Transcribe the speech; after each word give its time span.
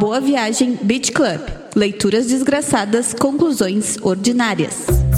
Boa 0.00 0.18
Viagem 0.18 0.78
Beach 0.82 1.12
Club. 1.12 1.42
Leituras 1.76 2.26
desgraçadas, 2.26 3.12
conclusões 3.12 3.98
ordinárias. 4.00 5.09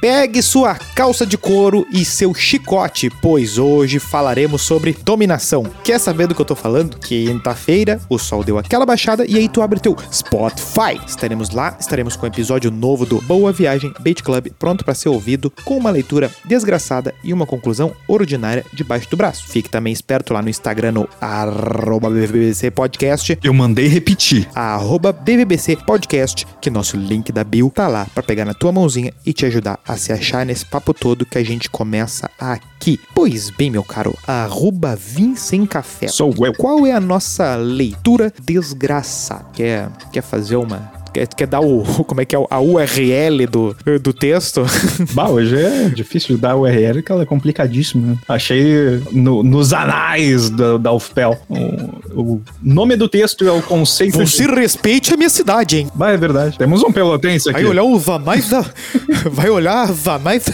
Pegue 0.00 0.40
sua 0.42 0.76
calça 0.94 1.26
de 1.26 1.36
couro 1.36 1.84
e 1.90 2.04
seu 2.04 2.32
chicote, 2.32 3.10
pois 3.20 3.58
hoje 3.58 3.98
falaremos 3.98 4.62
sobre 4.62 4.96
dominação. 5.02 5.64
Quer 5.82 5.98
saber 5.98 6.28
do 6.28 6.36
que 6.36 6.40
eu 6.40 6.46
tô 6.46 6.54
falando? 6.54 6.96
Quinta-feira, 6.98 8.00
o 8.08 8.16
sol 8.16 8.44
deu 8.44 8.58
aquela 8.58 8.86
baixada 8.86 9.26
e 9.26 9.36
aí 9.36 9.48
tu 9.48 9.60
abre 9.60 9.80
teu 9.80 9.96
Spotify. 10.12 11.00
Estaremos 11.04 11.50
lá, 11.50 11.76
estaremos 11.80 12.14
com 12.14 12.26
um 12.26 12.28
episódio 12.28 12.70
novo 12.70 13.04
do 13.04 13.20
Boa 13.22 13.50
Viagem 13.50 13.92
Beach 13.98 14.22
Club, 14.22 14.52
pronto 14.56 14.84
para 14.84 14.94
ser 14.94 15.08
ouvido, 15.08 15.52
com 15.64 15.76
uma 15.76 15.90
leitura 15.90 16.30
desgraçada 16.44 17.12
e 17.24 17.32
uma 17.32 17.44
conclusão 17.44 17.92
ordinária 18.06 18.64
debaixo 18.72 19.10
do 19.10 19.16
braço. 19.16 19.48
Fique 19.48 19.68
também 19.68 19.92
esperto 19.92 20.32
lá 20.32 20.40
no 20.40 20.48
Instagram 20.48 20.92
no 20.92 21.08
arroba 21.20 22.08
BBBC 22.08 22.70
Podcast, 22.70 23.36
Eu 23.42 23.52
mandei 23.52 23.88
repetir. 23.88 24.48
arroba 24.54 25.12
BBBC 25.12 25.74
Podcast, 25.84 26.46
que 26.60 26.70
nosso 26.70 26.96
link 26.96 27.32
da 27.32 27.42
bio 27.42 27.68
tá 27.74 27.88
lá 27.88 28.06
para 28.14 28.22
pegar 28.22 28.44
na 28.44 28.54
tua 28.54 28.70
mãozinha 28.70 29.12
e 29.26 29.32
te 29.32 29.44
ajudar 29.44 29.80
a 29.88 29.96
se 29.96 30.12
achar 30.12 30.44
nesse 30.44 30.66
papo 30.66 30.92
todo 30.92 31.24
que 31.24 31.38
a 31.38 31.44
gente 31.44 31.70
começa 31.70 32.30
aqui. 32.38 33.00
Pois 33.14 33.50
bem, 33.50 33.70
meu 33.70 33.82
caro, 33.82 34.16
arroba 34.26 34.94
Vim 34.94 35.34
Sem 35.34 35.64
Café. 35.64 36.08
Sou 36.08 36.34
eu. 36.44 36.52
Qual 36.54 36.86
é 36.86 36.92
a 36.92 37.00
nossa 37.00 37.56
leitura 37.56 38.32
desgraçada? 38.42 39.46
Quer, 39.52 39.90
quer 40.12 40.22
fazer 40.22 40.56
uma... 40.56 40.97
Quer, 41.18 41.26
quer 41.26 41.46
dar 41.48 41.60
o... 41.60 41.82
Como 42.06 42.20
é 42.20 42.24
que 42.24 42.36
é? 42.36 42.38
A 42.48 42.60
URL 42.60 43.46
do, 43.50 43.76
do 44.00 44.12
texto? 44.12 44.64
Bah, 45.12 45.28
hoje 45.28 45.56
é 45.56 45.88
difícil 45.88 46.38
dar 46.38 46.54
o 46.54 46.60
URL, 46.60 47.02
que 47.02 47.10
ela 47.10 47.22
é 47.22 47.26
complicadíssima. 47.26 48.06
né? 48.08 48.16
Achei 48.28 49.02
no- 49.10 49.42
nos 49.42 49.72
anais 49.72 50.50
da, 50.50 50.76
da 50.76 50.92
UFPEL. 50.92 51.36
O, 51.48 52.22
o 52.22 52.42
nome 52.62 52.94
do 52.94 53.08
texto 53.08 53.44
é 53.46 53.50
o 53.50 53.60
conceito 53.62 54.18
Você 54.18 54.46
de... 54.46 54.54
respeite 54.54 55.12
a 55.12 55.16
minha 55.16 55.30
cidade, 55.30 55.78
hein? 55.78 55.90
Bah, 55.94 56.10
é 56.12 56.16
verdade. 56.16 56.56
Temos 56.56 56.82
um 56.84 56.92
pelotense 56.92 57.48
aqui. 57.50 57.62
Vai 57.62 57.70
olhar 57.70 57.82
o 57.82 57.98
Vanais 57.98 58.48
da... 58.48 58.64
Vai 59.30 59.50
olhar 59.50 59.90
Vanais... 59.92 60.44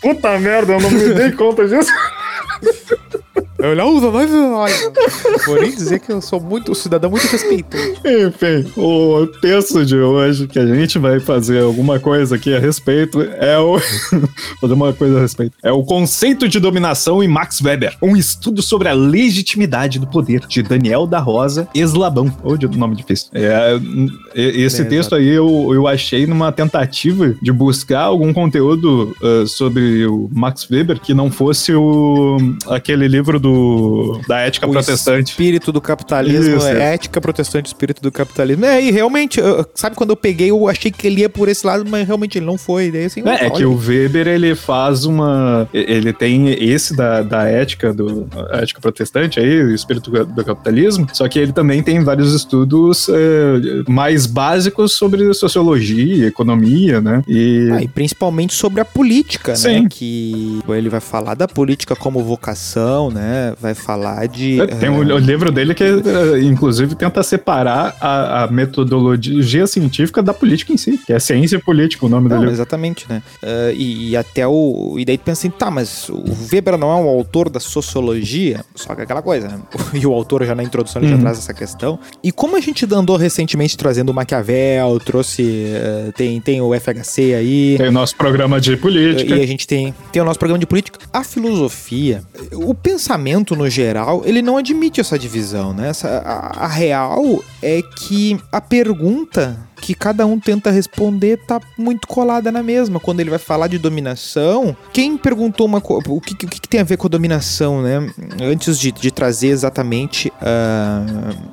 Puta 0.00 0.38
merda, 0.38 0.74
eu 0.74 0.80
não 0.80 0.90
me 0.90 1.14
dei 1.14 1.32
conta 1.32 1.66
disso. 1.66 1.90
Vai 3.62 3.70
olhar 3.70 3.86
o 3.86 4.00
Vanais... 4.00 4.28
Olha, 4.32 4.74
vou 5.46 5.60
nem 5.60 5.70
dizer 5.70 6.00
que 6.00 6.10
eu 6.10 6.20
sou 6.20 6.40
muito... 6.40 6.72
Um 6.72 6.74
cidadão 6.74 7.08
muito 7.08 7.28
respeitoso. 7.28 7.92
Enfim, 8.04 8.72
o 8.76 9.24
texto 9.40 9.86
de 9.86 9.96
hoje 9.96 10.48
que 10.48 10.58
a 10.58 10.66
gente 10.66 10.98
vai 10.98 11.20
fazer 11.20 11.62
alguma 11.62 12.00
coisa 12.00 12.34
aqui 12.34 12.52
a 12.52 12.58
respeito 12.58 13.22
é 13.22 13.56
o. 13.60 13.78
fazer 14.60 14.74
uma 14.74 14.92
coisa 14.92 15.18
a 15.18 15.20
respeito. 15.20 15.56
É 15.62 15.70
o 15.70 15.84
conceito 15.84 16.48
de 16.48 16.58
dominação 16.58 17.22
em 17.22 17.28
Max 17.28 17.60
Weber. 17.62 17.96
Um 18.02 18.16
estudo 18.16 18.62
sobre 18.62 18.88
a 18.88 18.94
legitimidade 18.94 20.00
do 20.00 20.08
poder, 20.08 20.40
de 20.48 20.60
Daniel 20.60 21.06
da 21.06 21.20
Rosa 21.20 21.68
Eslabão. 21.72 22.36
Ou 22.42 22.56
de 22.56 22.66
nome 22.66 22.96
difícil. 22.96 23.28
É, 23.32 23.78
esse 24.34 24.82
É, 24.82 24.84
texto 24.86 25.14
aí 25.14 25.28
eu, 25.28 25.70
eu 25.72 25.86
achei 25.86 26.26
numa 26.26 26.50
tentativa 26.50 27.32
de 27.40 27.52
buscar 27.52 28.00
algum 28.00 28.32
conteúdo 28.32 29.14
ah, 29.22 29.46
sobre 29.46 30.04
o 30.04 30.28
Max 30.32 30.68
Weber 30.68 30.98
que 30.98 31.14
não 31.14 31.30
fosse 31.30 31.72
o 31.72 32.38
aquele 32.66 33.06
livro 33.06 33.38
do 33.38 33.51
da 34.28 34.38
ética 34.40 34.66
O 34.66 34.70
protestante. 34.72 35.30
espírito 35.30 35.72
do 35.72 35.80
capitalismo, 35.80 36.56
Isso, 36.56 36.66
é 36.66 36.94
ética 36.94 37.20
protestante, 37.20 37.66
espírito 37.66 38.02
do 38.02 38.10
capitalismo. 38.12 38.64
É, 38.64 38.82
e 38.82 38.90
realmente, 38.90 39.40
eu- 39.40 39.64
sabe 39.74 39.96
quando 39.96 40.10
eu 40.10 40.16
peguei, 40.16 40.50
eu 40.50 40.68
achei 40.68 40.90
que 40.90 41.06
ele 41.06 41.20
ia 41.22 41.28
por 41.28 41.48
esse 41.48 41.66
lado, 41.66 41.84
mas 41.88 42.06
realmente 42.06 42.38
ele 42.38 42.46
não 42.46 42.58
foi. 42.58 42.90
Daí 42.90 43.04
assim, 43.06 43.22
É, 43.26 43.46
é 43.46 43.50
que 43.50 43.64
o 43.64 43.76
Weber 43.76 44.26
ele 44.28 44.54
faz 44.54 45.04
uma. 45.04 45.68
Ele 45.72 46.12
tem 46.12 46.48
esse 46.50 46.94
da, 46.96 47.22
da 47.22 47.44
ética 47.44 47.92
do 47.92 48.26
ética 48.52 48.80
protestante 48.80 49.38
aí, 49.40 49.62
o 49.62 49.74
espírito 49.74 50.10
do 50.10 50.44
capitalismo. 50.44 51.06
Só 51.12 51.28
que 51.28 51.38
ele 51.38 51.52
também 51.52 51.82
tem 51.82 52.02
vários 52.02 52.34
estudos 52.34 53.08
é, 53.08 53.90
mais 53.90 54.26
básicos 54.26 54.92
sobre 54.92 55.32
sociologia, 55.34 56.26
economia, 56.26 57.00
né? 57.00 57.22
E 57.28 57.68
Ah, 57.72 57.82
e 57.82 57.88
principalmente 57.88 58.54
sobre 58.54 58.80
a 58.80 58.84
política, 58.84 59.52
né? 59.52 59.56
Sim. 59.56 59.88
Que 59.88 60.60
ele 60.68 60.88
vai 60.88 61.00
falar 61.00 61.34
da 61.34 61.48
política 61.48 61.94
como 61.96 62.22
vocação, 62.22 63.10
né? 63.10 63.41
Vai 63.60 63.74
falar 63.74 64.26
de. 64.28 64.60
É, 64.60 64.66
Tem 64.66 64.88
o, 64.90 65.02
eh, 65.02 65.14
o 65.14 65.18
livro 65.18 65.50
dele 65.50 65.74
que, 65.74 65.84
eh, 65.84 66.40
inclusive, 66.42 66.94
tenta 66.94 67.22
separar 67.22 67.96
a, 68.00 68.44
a 68.44 68.46
metodologia 68.48 69.66
científica 69.66 70.22
da 70.22 70.32
política 70.34 70.72
em 70.72 70.76
si, 70.76 70.98
que 71.06 71.12
é 71.12 71.18
ciência 71.18 71.58
política 71.58 72.06
o 72.06 72.08
nome 72.08 72.28
do 72.28 72.34
Não, 72.34 72.40
livro. 72.40 72.54
exatamente, 72.54 73.06
né? 73.08 73.22
Ah, 73.42 73.72
e, 73.74 74.10
e 74.10 74.16
até 74.16 74.46
o. 74.46 74.96
E 74.98 75.04
daí 75.04 75.16
tu 75.18 75.24
pensa 75.24 75.40
assim, 75.46 75.50
tá, 75.50 75.70
mas 75.70 76.08
o 76.08 76.22
Weber 76.52 76.76
não 76.78 76.90
é 76.90 76.94
um 76.96 77.08
autor 77.08 77.48
da 77.48 77.60
sociologia? 77.60 78.64
Só 78.74 78.94
que 78.94 79.00
é 79.00 79.04
aquela 79.04 79.22
coisa, 79.22 79.48
né? 79.48 79.58
E 79.94 80.06
o 80.06 80.12
autor 80.12 80.44
já 80.44 80.54
na 80.54 80.62
introdução 80.62 81.00
ele 81.02 81.08
já 81.10 81.16
Uhum. 81.16 81.20
traz 81.22 81.38
essa 81.38 81.52
questão. 81.54 81.98
E 82.22 82.32
como 82.32 82.56
a 82.56 82.60
gente 82.60 82.86
andou 82.94 83.16
recentemente 83.16 83.76
trazendo 83.76 84.10
o 84.10 84.14
Maquiavel, 84.14 84.98
trouxe. 85.04 85.66
ah, 85.76 86.12
tem, 86.16 86.40
tem 86.40 86.60
o 86.60 86.72
FHC 86.78 87.34
aí. 87.34 87.74
Tem 87.78 87.88
o 87.88 87.92
nosso 87.92 88.16
programa 88.16 88.60
de 88.60 88.76
política. 88.76 89.34
E 89.36 89.42
a 89.42 89.46
gente 89.46 89.66
tem, 89.66 89.94
tem 90.12 90.20
o 90.22 90.24
nosso 90.24 90.38
programa 90.38 90.58
de 90.58 90.66
política. 90.66 90.98
A 91.12 91.22
filosofia, 91.24 92.22
o 92.52 92.74
pensamento 92.74 93.31
no 93.56 93.68
geral, 93.68 94.22
ele 94.24 94.42
não 94.42 94.56
admite 94.56 95.00
essa 95.00 95.18
divisão, 95.18 95.72
né? 95.72 95.88
Essa, 95.88 96.08
a, 96.18 96.64
a 96.64 96.66
real 96.66 97.42
é 97.62 97.80
que 97.82 98.38
a 98.50 98.60
pergunta 98.60 99.58
que 99.82 99.94
cada 99.94 100.24
um 100.24 100.38
tenta 100.38 100.70
responder 100.70 101.38
tá 101.38 101.60
muito 101.76 102.06
colada 102.06 102.52
na 102.52 102.62
mesma. 102.62 103.00
Quando 103.00 103.18
ele 103.18 103.30
vai 103.30 103.38
falar 103.38 103.66
de 103.66 103.78
dominação, 103.78 104.76
quem 104.92 105.18
perguntou 105.18 105.66
uma 105.66 105.80
coisa. 105.80 106.04
O, 106.08 106.20
que, 106.20 106.34
o 106.34 106.48
que, 106.48 106.68
tem 106.68 106.80
a 106.80 106.84
ver 106.84 106.96
com 106.96 107.08
a 107.08 107.10
dominação, 107.10 107.82
né? 107.82 108.08
Antes 108.40 108.78
de, 108.78 108.92
de 108.92 109.10
trazer 109.10 109.48
exatamente 109.48 110.32
ah, 110.40 111.04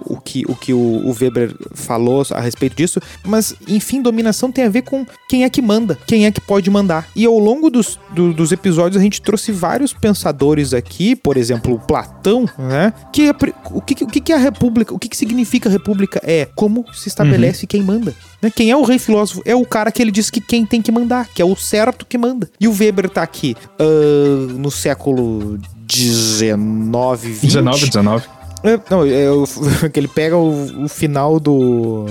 o 0.05 0.17
que, 0.21 0.43
o, 0.47 0.55
que 0.55 0.71
o, 0.71 0.77
o 0.77 1.15
Weber 1.19 1.55
falou 1.73 2.23
a 2.31 2.39
respeito 2.39 2.75
disso, 2.75 3.01
mas 3.25 3.55
enfim, 3.67 3.99
dominação 4.01 4.51
tem 4.51 4.65
a 4.65 4.69
ver 4.69 4.83
com 4.83 5.05
quem 5.27 5.43
é 5.43 5.49
que 5.49 5.61
manda, 5.61 5.97
quem 6.05 6.27
é 6.27 6.31
que 6.31 6.39
pode 6.39 6.69
mandar. 6.69 7.07
E 7.15 7.25
ao 7.25 7.39
longo 7.39 7.69
dos, 7.71 7.99
do- 8.11 8.31
dos 8.33 8.51
episódios 8.51 9.01
a 9.01 9.03
gente 9.03 9.21
trouxe 9.23 9.51
vários 9.51 9.91
pensadores 9.91 10.73
aqui, 10.73 11.15
por 11.15 11.35
exemplo, 11.35 11.73
o 11.73 11.79
Platão, 11.79 12.45
né? 12.59 12.93
Que 13.11 13.29
o 13.71 13.81
que, 13.81 14.03
o 14.03 14.07
que, 14.07 14.31
é 14.31 14.35
a 14.35 14.39
república? 14.39 14.93
O 14.93 14.99
que, 14.99 15.09
que 15.09 15.17
significa 15.17 15.67
república? 15.67 16.21
É 16.23 16.45
como 16.55 16.85
se 16.93 17.07
estabelece 17.07 17.65
quem 17.65 17.81
manda. 17.81 18.13
Né? 18.41 18.49
Quem 18.49 18.71
é 18.71 18.77
o 18.77 18.83
rei 18.83 18.99
filósofo? 18.99 19.41
É 19.45 19.55
o 19.55 19.65
cara 19.65 19.91
que 19.91 20.01
ele 20.01 20.11
diz 20.11 20.29
que 20.29 20.41
quem 20.41 20.65
tem 20.65 20.81
que 20.81 20.91
mandar, 20.91 21.27
que 21.27 21.41
é 21.41 21.45
o 21.45 21.55
certo 21.55 22.05
que 22.05 22.17
manda. 22.17 22.49
E 22.59 22.67
o 22.67 22.75
Weber 22.77 23.09
tá 23.09 23.21
aqui 23.21 23.55
ah, 23.79 24.53
no 24.57 24.71
século 24.71 25.59
19, 25.85 27.31
20. 27.31 27.41
19, 27.41 27.85
19. 27.87 28.39
É, 28.63 28.79
não, 28.89 29.05
é 29.05 29.31
o, 29.31 29.45
que 29.91 29.99
ele 29.99 30.07
pega 30.07 30.35
o, 30.35 30.83
o 30.83 30.87
final 30.89 31.39
do, 31.39 32.05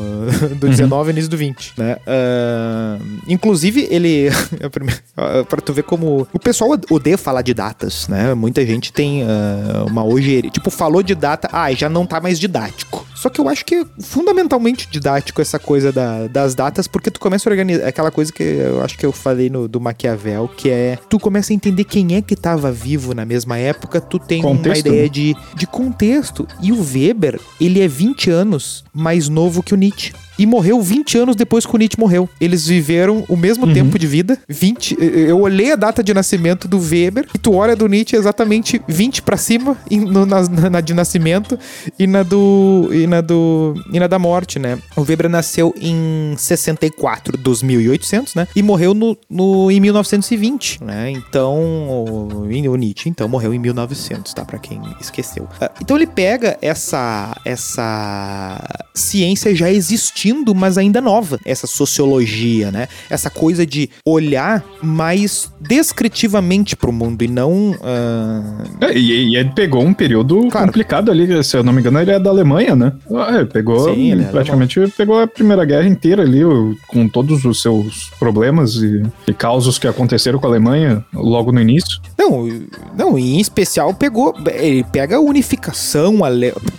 do 0.58 0.68
19 0.68 1.10
e 1.10 1.12
início 1.12 1.30
do 1.30 1.36
20, 1.36 1.74
né? 1.76 1.96
Ah, 2.06 2.98
inclusive, 3.26 3.86
ele. 3.90 4.28
é 4.60 5.42
pra 5.44 5.60
tu 5.60 5.72
ver 5.72 5.82
como. 5.82 6.26
O 6.32 6.38
pessoal 6.38 6.70
odeia 6.90 7.18
falar 7.18 7.42
de 7.42 7.52
datas, 7.52 8.08
né? 8.08 8.34
Muita 8.34 8.64
gente 8.64 8.92
tem 8.92 9.24
ah, 9.24 9.84
uma 9.86 10.04
ojeriza. 10.04 10.52
Tipo, 10.52 10.70
falou 10.70 11.02
de 11.02 11.14
data, 11.14 11.48
ah, 11.52 11.70
já 11.72 11.88
não 11.88 12.06
tá 12.06 12.20
mais 12.20 12.38
didático. 12.38 13.06
Só 13.20 13.28
que 13.28 13.40
eu 13.40 13.48
acho 13.48 13.64
que 13.64 13.74
é 13.74 13.84
fundamentalmente 14.00 14.88
didático 14.90 15.40
essa 15.40 15.58
coisa 15.58 15.90
da- 15.92 16.26
das 16.28 16.54
datas, 16.54 16.86
porque 16.86 17.10
tu 17.10 17.18
começa 17.20 17.48
a 17.48 17.50
organizar. 17.50 17.86
Aquela 17.86 18.10
coisa 18.10 18.32
que 18.32 18.42
eu 18.42 18.80
acho 18.82 18.96
que 18.96 19.04
eu 19.04 19.12
falei 19.12 19.48
no, 19.50 19.66
do 19.66 19.80
Maquiavel, 19.80 20.48
que 20.48 20.70
é. 20.70 20.98
Tu 21.08 21.18
começa 21.18 21.52
a 21.52 21.54
entender 21.54 21.84
quem 21.84 22.14
é 22.14 22.22
que 22.22 22.36
tava 22.36 22.70
vivo 22.70 23.14
na 23.14 23.24
mesma 23.24 23.58
época, 23.58 24.00
tu 24.00 24.18
tem 24.18 24.40
uma 24.44 24.54
Contexto, 24.56 24.86
ideia 24.86 25.02
né? 25.02 25.08
de, 25.08 25.36
de 25.56 25.66
contexto. 25.66 26.46
E 26.62 26.72
o 26.72 26.80
Weber, 26.80 27.40
ele 27.60 27.80
é 27.80 27.88
20 27.88 28.30
anos 28.30 28.84
mais 28.92 29.28
novo 29.28 29.62
que 29.62 29.74
o 29.74 29.76
Nietzsche. 29.76 30.12
E 30.38 30.46
morreu 30.46 30.80
20 30.80 31.18
anos 31.18 31.34
depois 31.36 31.66
que 31.66 31.74
o 31.74 31.78
Nietzsche 31.78 31.98
morreu. 31.98 32.28
Eles 32.40 32.66
viveram 32.66 33.24
o 33.28 33.36
mesmo 33.36 33.66
Uhum. 33.66 33.72
tempo 33.74 33.98
de 33.98 34.06
vida. 34.06 34.38
20. 34.48 34.96
Eu 35.00 35.40
olhei 35.40 35.72
a 35.72 35.76
data 35.76 36.02
de 36.02 36.14
nascimento 36.14 36.68
do 36.68 36.78
Weber 36.78 37.26
e 37.34 37.38
tu 37.38 37.54
olha 37.54 37.74
do 37.74 37.88
Nietzsche 37.88 38.14
exatamente 38.16 38.80
20 38.86 39.22
pra 39.22 39.36
cima 39.36 39.76
em- 39.90 40.00
no- 40.00 40.24
na, 40.26 40.42
na- 40.70 40.80
de 40.80 40.94
nascimento 40.94 41.58
e 41.98 42.06
na 42.06 42.22
do. 42.22 42.88
e 42.92 43.06
na 43.06 43.20
do. 43.20 43.74
e 43.92 43.98
na 43.98 44.06
da 44.06 44.18
morte, 44.18 44.58
né? 44.58 44.78
O 44.96 45.02
Weber 45.02 45.28
nasceu 45.28 45.74
em 45.80 46.34
64 46.36 47.36
dos 47.36 47.62
1800, 47.62 48.34
né? 48.34 48.46
E 48.54 48.62
morreu 48.62 48.94
no, 48.94 49.16
no, 49.28 49.70
em 49.70 49.80
1920, 49.80 50.82
né? 50.84 51.10
Então. 51.10 51.56
O, 51.58 52.28
o 52.44 52.76
Nietzsche, 52.76 53.08
então, 53.08 53.28
morreu 53.28 53.52
em 53.52 53.58
1900, 53.58 54.32
tá? 54.34 54.44
Pra 54.44 54.58
quem 54.58 54.80
esqueceu. 55.00 55.48
Ah, 55.60 55.70
Então 55.80 55.96
ele 55.96 56.06
pega 56.06 56.56
essa. 56.62 57.36
essa 57.44 58.62
ciência 58.94 59.54
já 59.54 59.70
existindo 59.70 60.27
existindo, 60.28 60.54
mas 60.54 60.78
ainda 60.78 61.00
nova, 61.00 61.38
essa 61.44 61.66
sociologia, 61.66 62.70
né? 62.70 62.88
Essa 63.08 63.30
coisa 63.30 63.66
de 63.66 63.90
olhar 64.04 64.64
mais 64.82 65.50
descritivamente 65.60 66.76
para 66.76 66.90
o 66.90 66.92
mundo 66.92 67.22
e 67.22 67.28
não. 67.28 67.70
Uh... 67.70 68.62
É, 68.80 68.96
e, 68.96 69.30
e, 69.30 69.36
ele 69.36 69.50
pegou 69.50 69.82
um 69.82 69.94
período 69.94 70.48
claro. 70.48 70.66
complicado 70.66 71.10
ali, 71.10 71.42
se 71.42 71.56
eu 71.56 71.62
não 71.62 71.72
me 71.72 71.80
engano, 71.80 72.00
ele 72.00 72.10
é 72.10 72.18
da 72.18 72.30
Alemanha, 72.30 72.76
né? 72.76 72.92
É, 73.30 73.44
pegou 73.44 73.94
Sim, 73.94 74.20
é 74.20 74.24
praticamente 74.24 74.80
pegou 74.96 75.20
a 75.20 75.26
Primeira 75.26 75.64
Guerra 75.64 75.88
inteira 75.88 76.22
ali, 76.22 76.40
com 76.86 77.08
todos 77.08 77.44
os 77.44 77.62
seus 77.62 78.10
problemas 78.18 78.76
e, 78.76 79.02
e 79.26 79.32
causos 79.32 79.78
que 79.78 79.86
aconteceram 79.86 80.38
com 80.38 80.46
a 80.46 80.50
Alemanha 80.50 81.04
logo 81.14 81.52
no 81.52 81.60
início. 81.60 82.00
Não, 82.18 82.48
não, 82.96 83.18
em 83.18 83.40
especial 83.40 83.94
pegou. 83.94 84.34
Ele 84.52 84.84
pega 84.84 85.16
a 85.16 85.20
unificação, 85.20 86.24
a, 86.24 86.28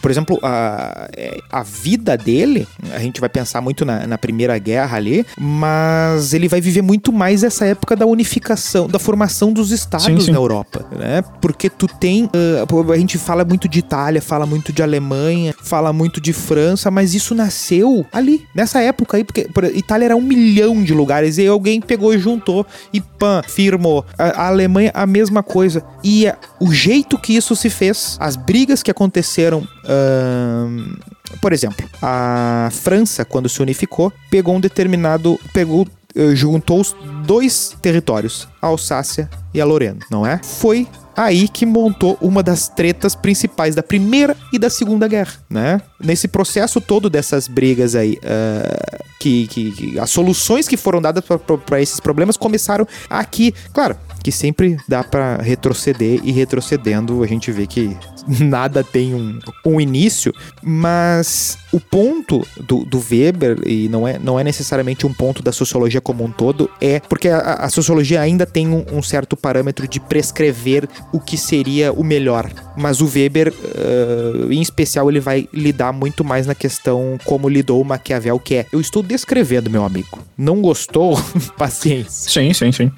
por 0.01 0.11
exemplo, 0.11 0.39
a, 0.43 1.09
é, 1.15 1.39
a 1.51 1.63
vida 1.63 2.17
dele, 2.17 2.67
a 2.93 2.99
gente 2.99 3.19
vai 3.19 3.29
pensar 3.39 3.61
muito 3.61 3.85
na, 3.85 4.05
na 4.05 4.17
Primeira 4.17 4.57
Guerra 4.57 4.97
ali, 4.97 5.25
mas 5.39 6.33
ele 6.33 6.49
vai 6.49 6.59
viver 6.59 6.81
muito 6.81 7.13
mais 7.13 7.41
essa 7.41 7.65
época 7.65 7.95
da 7.95 8.05
unificação, 8.05 8.87
da 8.87 8.99
formação 8.99 9.53
dos 9.53 9.71
estados 9.71 10.05
sim, 10.05 10.19
sim. 10.19 10.31
na 10.31 10.37
Europa, 10.37 10.85
né? 10.91 11.23
Porque 11.41 11.69
tu 11.69 11.87
tem. 11.87 12.25
Uh, 12.25 12.91
a 12.91 12.97
gente 12.97 13.17
fala 13.17 13.45
muito 13.45 13.69
de 13.69 13.79
Itália, 13.79 14.21
fala 14.21 14.45
muito 14.45 14.73
de 14.73 14.83
Alemanha, 14.83 15.53
fala 15.63 15.93
muito 15.93 16.19
de 16.19 16.33
França, 16.33 16.91
mas 16.91 17.13
isso 17.15 17.33
nasceu 17.33 18.05
ali, 18.11 18.45
nessa 18.53 18.81
época 18.81 19.15
aí, 19.15 19.23
porque 19.23 19.47
por, 19.53 19.63
Itália 19.63 20.05
era 20.05 20.15
um 20.15 20.21
milhão 20.21 20.83
de 20.83 20.93
lugares 20.93 21.37
e 21.37 21.47
alguém 21.47 21.79
pegou 21.79 22.13
e 22.13 22.19
juntou 22.19 22.65
e 22.91 22.99
pã, 22.99 23.41
firmou. 23.47 24.05
A, 24.17 24.43
a 24.43 24.47
Alemanha, 24.47 24.91
a 24.93 25.05
mesma 25.05 25.41
coisa. 25.41 25.83
E 26.03 26.27
a, 26.27 26.37
o 26.59 26.73
jeito 26.73 27.17
que 27.17 27.33
isso 27.33 27.55
se 27.55 27.69
fez, 27.69 28.17
as 28.19 28.35
brigas 28.35 28.83
que 28.83 28.91
aconteceram. 28.91 29.59
Uh, 29.85 31.18
por 31.41 31.53
exemplo, 31.53 31.87
a 32.01 32.69
França, 32.71 33.23
quando 33.23 33.49
se 33.49 33.61
unificou, 33.61 34.11
pegou 34.29 34.55
um 34.55 34.59
determinado. 34.59 35.39
pegou 35.53 35.87
eh, 36.15 36.35
juntou 36.35 36.81
os 36.81 36.95
dois 37.23 37.75
territórios, 37.81 38.47
a 38.61 38.67
Alsácia 38.67 39.29
e 39.53 39.61
a 39.61 39.65
Lorena, 39.65 39.99
não 40.09 40.25
é? 40.25 40.39
Foi 40.43 40.87
aí 41.15 41.47
que 41.47 41.65
montou 41.65 42.17
uma 42.19 42.41
das 42.41 42.67
tretas 42.67 43.13
principais 43.13 43.75
da 43.75 43.83
Primeira 43.83 44.35
e 44.51 44.57
da 44.57 44.69
Segunda 44.69 45.07
Guerra, 45.07 45.33
né? 45.49 45.79
Nesse 45.99 46.27
processo 46.27 46.81
todo 46.81 47.09
dessas 47.09 47.47
brigas 47.47 47.93
aí, 47.93 48.17
uh, 48.23 49.03
que, 49.19 49.47
que, 49.47 49.71
que, 49.71 49.99
as 49.99 50.09
soluções 50.09 50.67
que 50.67 50.77
foram 50.77 51.01
dadas 51.01 51.23
para 51.65 51.81
esses 51.81 51.99
problemas 51.99 52.37
começaram 52.37 52.87
aqui, 53.09 53.53
claro, 53.71 53.95
que 54.23 54.31
sempre 54.31 54.77
dá 54.87 55.03
para 55.03 55.37
retroceder 55.37 56.19
e 56.23 56.31
retrocedendo 56.31 57.23
a 57.23 57.27
gente 57.27 57.51
vê 57.51 57.65
que 57.65 57.95
nada 58.39 58.83
tem 58.83 59.13
um, 59.13 59.39
um 59.65 59.81
início, 59.81 60.33
mas 60.61 61.57
o 61.71 61.79
ponto 61.79 62.45
do, 62.57 62.83
do, 62.85 62.99
Weber, 62.99 63.59
e 63.65 63.87
não 63.89 64.07
é, 64.07 64.17
não 64.19 64.39
é 64.39 64.43
necessariamente 64.43 65.05
um 65.05 65.13
ponto 65.13 65.41
da 65.41 65.51
sociologia 65.51 66.01
como 66.01 66.23
um 66.23 66.31
todo, 66.31 66.69
é 66.81 66.99
porque 66.99 67.29
a, 67.29 67.39
a 67.39 67.69
sociologia 67.69 68.21
ainda 68.21 68.45
tem 68.45 68.67
um, 68.67 68.85
um, 68.91 69.01
certo 69.01 69.37
parâmetro 69.37 69.87
de 69.87 69.99
prescrever 69.99 70.87
o 71.13 71.19
que 71.19 71.37
seria 71.37 71.91
o 71.91 72.03
melhor. 72.03 72.49
Mas 72.77 73.01
o 73.01 73.05
Weber, 73.05 73.53
uh, 73.53 74.51
em 74.51 74.61
especial, 74.61 75.09
ele 75.09 75.19
vai 75.19 75.47
lidar 75.53 75.91
muito 75.91 76.23
mais 76.23 76.47
na 76.47 76.55
questão 76.55 77.17
como 77.25 77.49
lidou 77.49 77.81
o 77.81 77.85
Maquiavel, 77.85 78.39
que 78.39 78.55
é: 78.55 78.65
eu 78.71 78.79
estou 78.79 79.03
descrevendo, 79.03 79.69
meu 79.69 79.83
amigo. 79.83 80.19
Não 80.37 80.61
gostou? 80.61 81.19
Paciência. 81.57 82.31
Sim, 82.31 82.53
sim, 82.53 82.71
sim. 82.71 82.91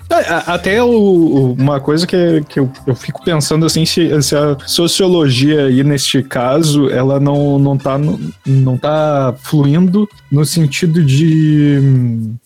Até 0.46 0.82
o, 0.84 1.11
uma 1.12 1.80
coisa 1.80 2.06
que, 2.08 2.44
que 2.48 2.60
eu, 2.60 2.72
eu 2.86 2.96
fico 2.96 3.24
pensando 3.24 3.66
assim: 3.66 3.86
se, 3.86 4.22
se 4.22 4.36
a 4.36 4.58
sociologia 4.66 5.66
aí, 5.66 5.84
neste 5.84 6.22
caso, 6.24 6.90
ela 6.90 7.20
não, 7.20 7.58
não 7.60 7.78
tá. 7.78 7.98
No, 7.98 8.20
não 8.46 8.78
tá 8.78 9.34
fluindo 9.40 10.08
no 10.32 10.46
sentido 10.46 11.04
de. 11.04 11.80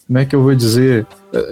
Como 0.08 0.20
é 0.20 0.26
que 0.26 0.36
eu 0.36 0.42
vou 0.42 0.54
dizer? 0.54 1.08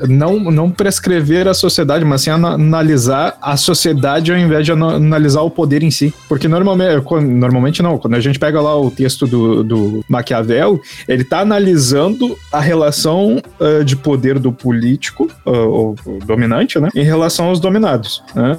não, 0.07 0.39
não 0.39 0.69
prescrever 0.69 1.47
a 1.47 1.53
sociedade, 1.53 2.05
mas 2.05 2.21
sim 2.21 2.29
analisar 2.29 3.37
a 3.41 3.57
sociedade 3.57 4.31
ao 4.31 4.37
invés 4.37 4.65
de 4.65 4.71
analisar 4.71 5.41
o 5.41 5.49
poder 5.49 5.83
em 5.83 5.91
si. 5.91 6.13
Porque 6.27 6.47
normalmente, 6.47 7.03
normalmente 7.21 7.83
não, 7.83 7.97
quando 7.97 8.15
a 8.15 8.19
gente 8.19 8.39
pega 8.39 8.61
lá 8.61 8.79
o 8.79 8.89
texto 8.89 9.27
do, 9.27 9.63
do 9.63 10.05
Maquiavel, 10.07 10.79
ele 11.07 11.23
está 11.23 11.39
analisando 11.39 12.37
a 12.51 12.59
relação 12.59 13.41
uh, 13.59 13.83
de 13.83 13.95
poder 13.95 14.39
do 14.39 14.51
político, 14.51 15.29
uh, 15.45 15.95
o, 16.05 16.19
dominante, 16.25 16.79
né, 16.79 16.89
em 16.95 17.03
relação 17.03 17.47
aos 17.47 17.59
dominados. 17.59 18.23
Né? 18.35 18.57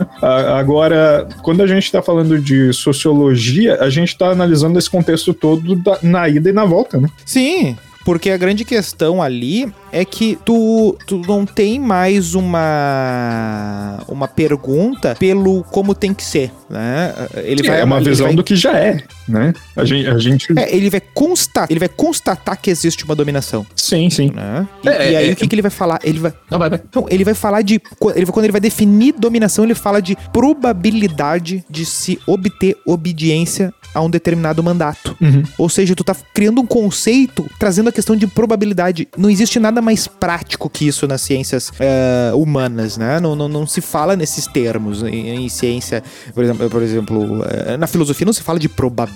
agora, 0.57 1.29
quando 1.43 1.63
a 1.63 1.67
gente 1.67 1.85
está 1.85 2.03
falando 2.03 2.39
de 2.39 2.73
sociologia, 2.73 3.79
a 3.81 3.89
gente 3.89 4.09
está 4.09 4.29
analisando 4.29 4.79
esse 4.79 4.91
contexto 4.91 5.33
todo 5.33 5.77
da, 5.77 5.99
na 6.03 6.29
ida 6.29 6.51
e 6.51 6.53
na 6.53 6.65
volta, 6.65 6.99
né? 6.99 7.09
Sim, 7.25 7.77
porque 8.05 8.31
a 8.31 8.37
grande 8.37 8.65
questão 8.65 9.23
ali 9.23 9.73
é 9.91 10.05
que 10.05 10.39
tu, 10.45 10.97
tu 11.07 11.19
não 11.19 11.47
tem 11.47 11.79
mais 11.79 12.35
uma 12.35 13.99
uma 14.09 14.29
pergunta 14.29 15.15
pelo 15.19 15.65
como 15.65 15.95
tem 15.95 16.13
que 16.13 16.23
ser, 16.23 16.51
né? 16.69 17.15
Ele 17.37 17.63
vai, 17.63 17.81
é 17.81 17.85
uma 17.85 18.01
visão 18.01 18.27
vai... 18.27 18.37
do 18.37 18.45
que 18.45 18.57
já 18.57 18.79
é, 18.79 19.03
né? 19.29 19.53
A 19.77 19.85
gente, 19.85 20.09
a 20.09 20.19
gente... 20.19 20.59
É, 20.59 20.75
ele 20.75 20.91
vai 20.91 21.01
constatar, 21.01 21.67
ele 21.71 21.81
vai 21.81 21.89
constatar 21.89 22.61
que 22.61 22.71
existe 22.71 23.05
uma 23.05 23.15
dominação. 23.15 23.67
Sim, 23.75 24.11
sim. 24.11 24.31
Né? 24.35 24.67
E, 24.83 24.89
é, 24.89 25.13
e 25.13 25.17
aí 25.17 25.31
é, 25.31 25.33
o 25.33 25.37
que, 25.37 25.47
que 25.47 25.55
ele 25.55 25.63
vai 25.63 25.71
falar? 25.71 25.99
Ele 26.03 26.19
vai, 26.19 26.33
não, 26.51 26.59
vai, 26.59 26.71
vai. 26.71 26.81
Então, 26.89 27.07
ele 27.11 27.25
vai 27.25 27.35
falar 27.35 27.63
de 27.63 27.81
ele, 28.15 28.27
quando 28.27 28.45
ele 28.45 28.53
vai 28.53 28.61
definir 28.61 29.15
dominação, 29.19 29.65
ele 29.65 29.75
fala 29.75 30.01
de 30.01 30.17
probabilidade 30.33 31.65
de 31.69 31.85
se 31.85 32.19
obter 32.27 32.77
obediência 32.87 33.73
a 33.95 34.01
um 34.03 34.11
determinado 34.11 34.63
mandato. 34.63 35.17
Uhum. 35.21 35.45
Ou 35.57 35.69
seja, 35.69 35.95
tu 35.95 36.03
tá 36.03 36.15
criando 36.35 36.61
um 36.61 36.67
conceito 36.67 37.49
trazendo 37.59 37.89
a 37.89 37.93
questão 37.93 38.17
de 38.17 38.27
probabilidade. 38.27 39.07
Não 39.17 39.31
existe 39.31 39.61
nada 39.61 39.81
mais 39.81 40.09
prático 40.09 40.69
que 40.69 40.87
isso 40.89 41.07
nas 41.07 41.21
ciências 41.21 41.71
uh, 41.71 42.37
humanas, 42.37 42.97
né? 42.97 43.21
Não, 43.21 43.37
não, 43.37 43.49
não, 43.49 43.67
se 43.67 43.81
fala 43.81 44.17
nesses 44.17 44.47
termos. 44.49 45.03
Em, 45.03 45.45
em 45.45 45.49
ciência, 45.49 46.03
por 46.35 46.43
exemplo, 46.43 46.71
por 46.71 46.83
exemplo 46.83 47.41
uh, 47.43 47.79
na 47.79 47.87
filosofia 47.87 48.25
não 48.27 48.33
se 48.33 48.43
fala 48.43 48.59
de 48.59 48.69
probabilidade. 48.69 49.14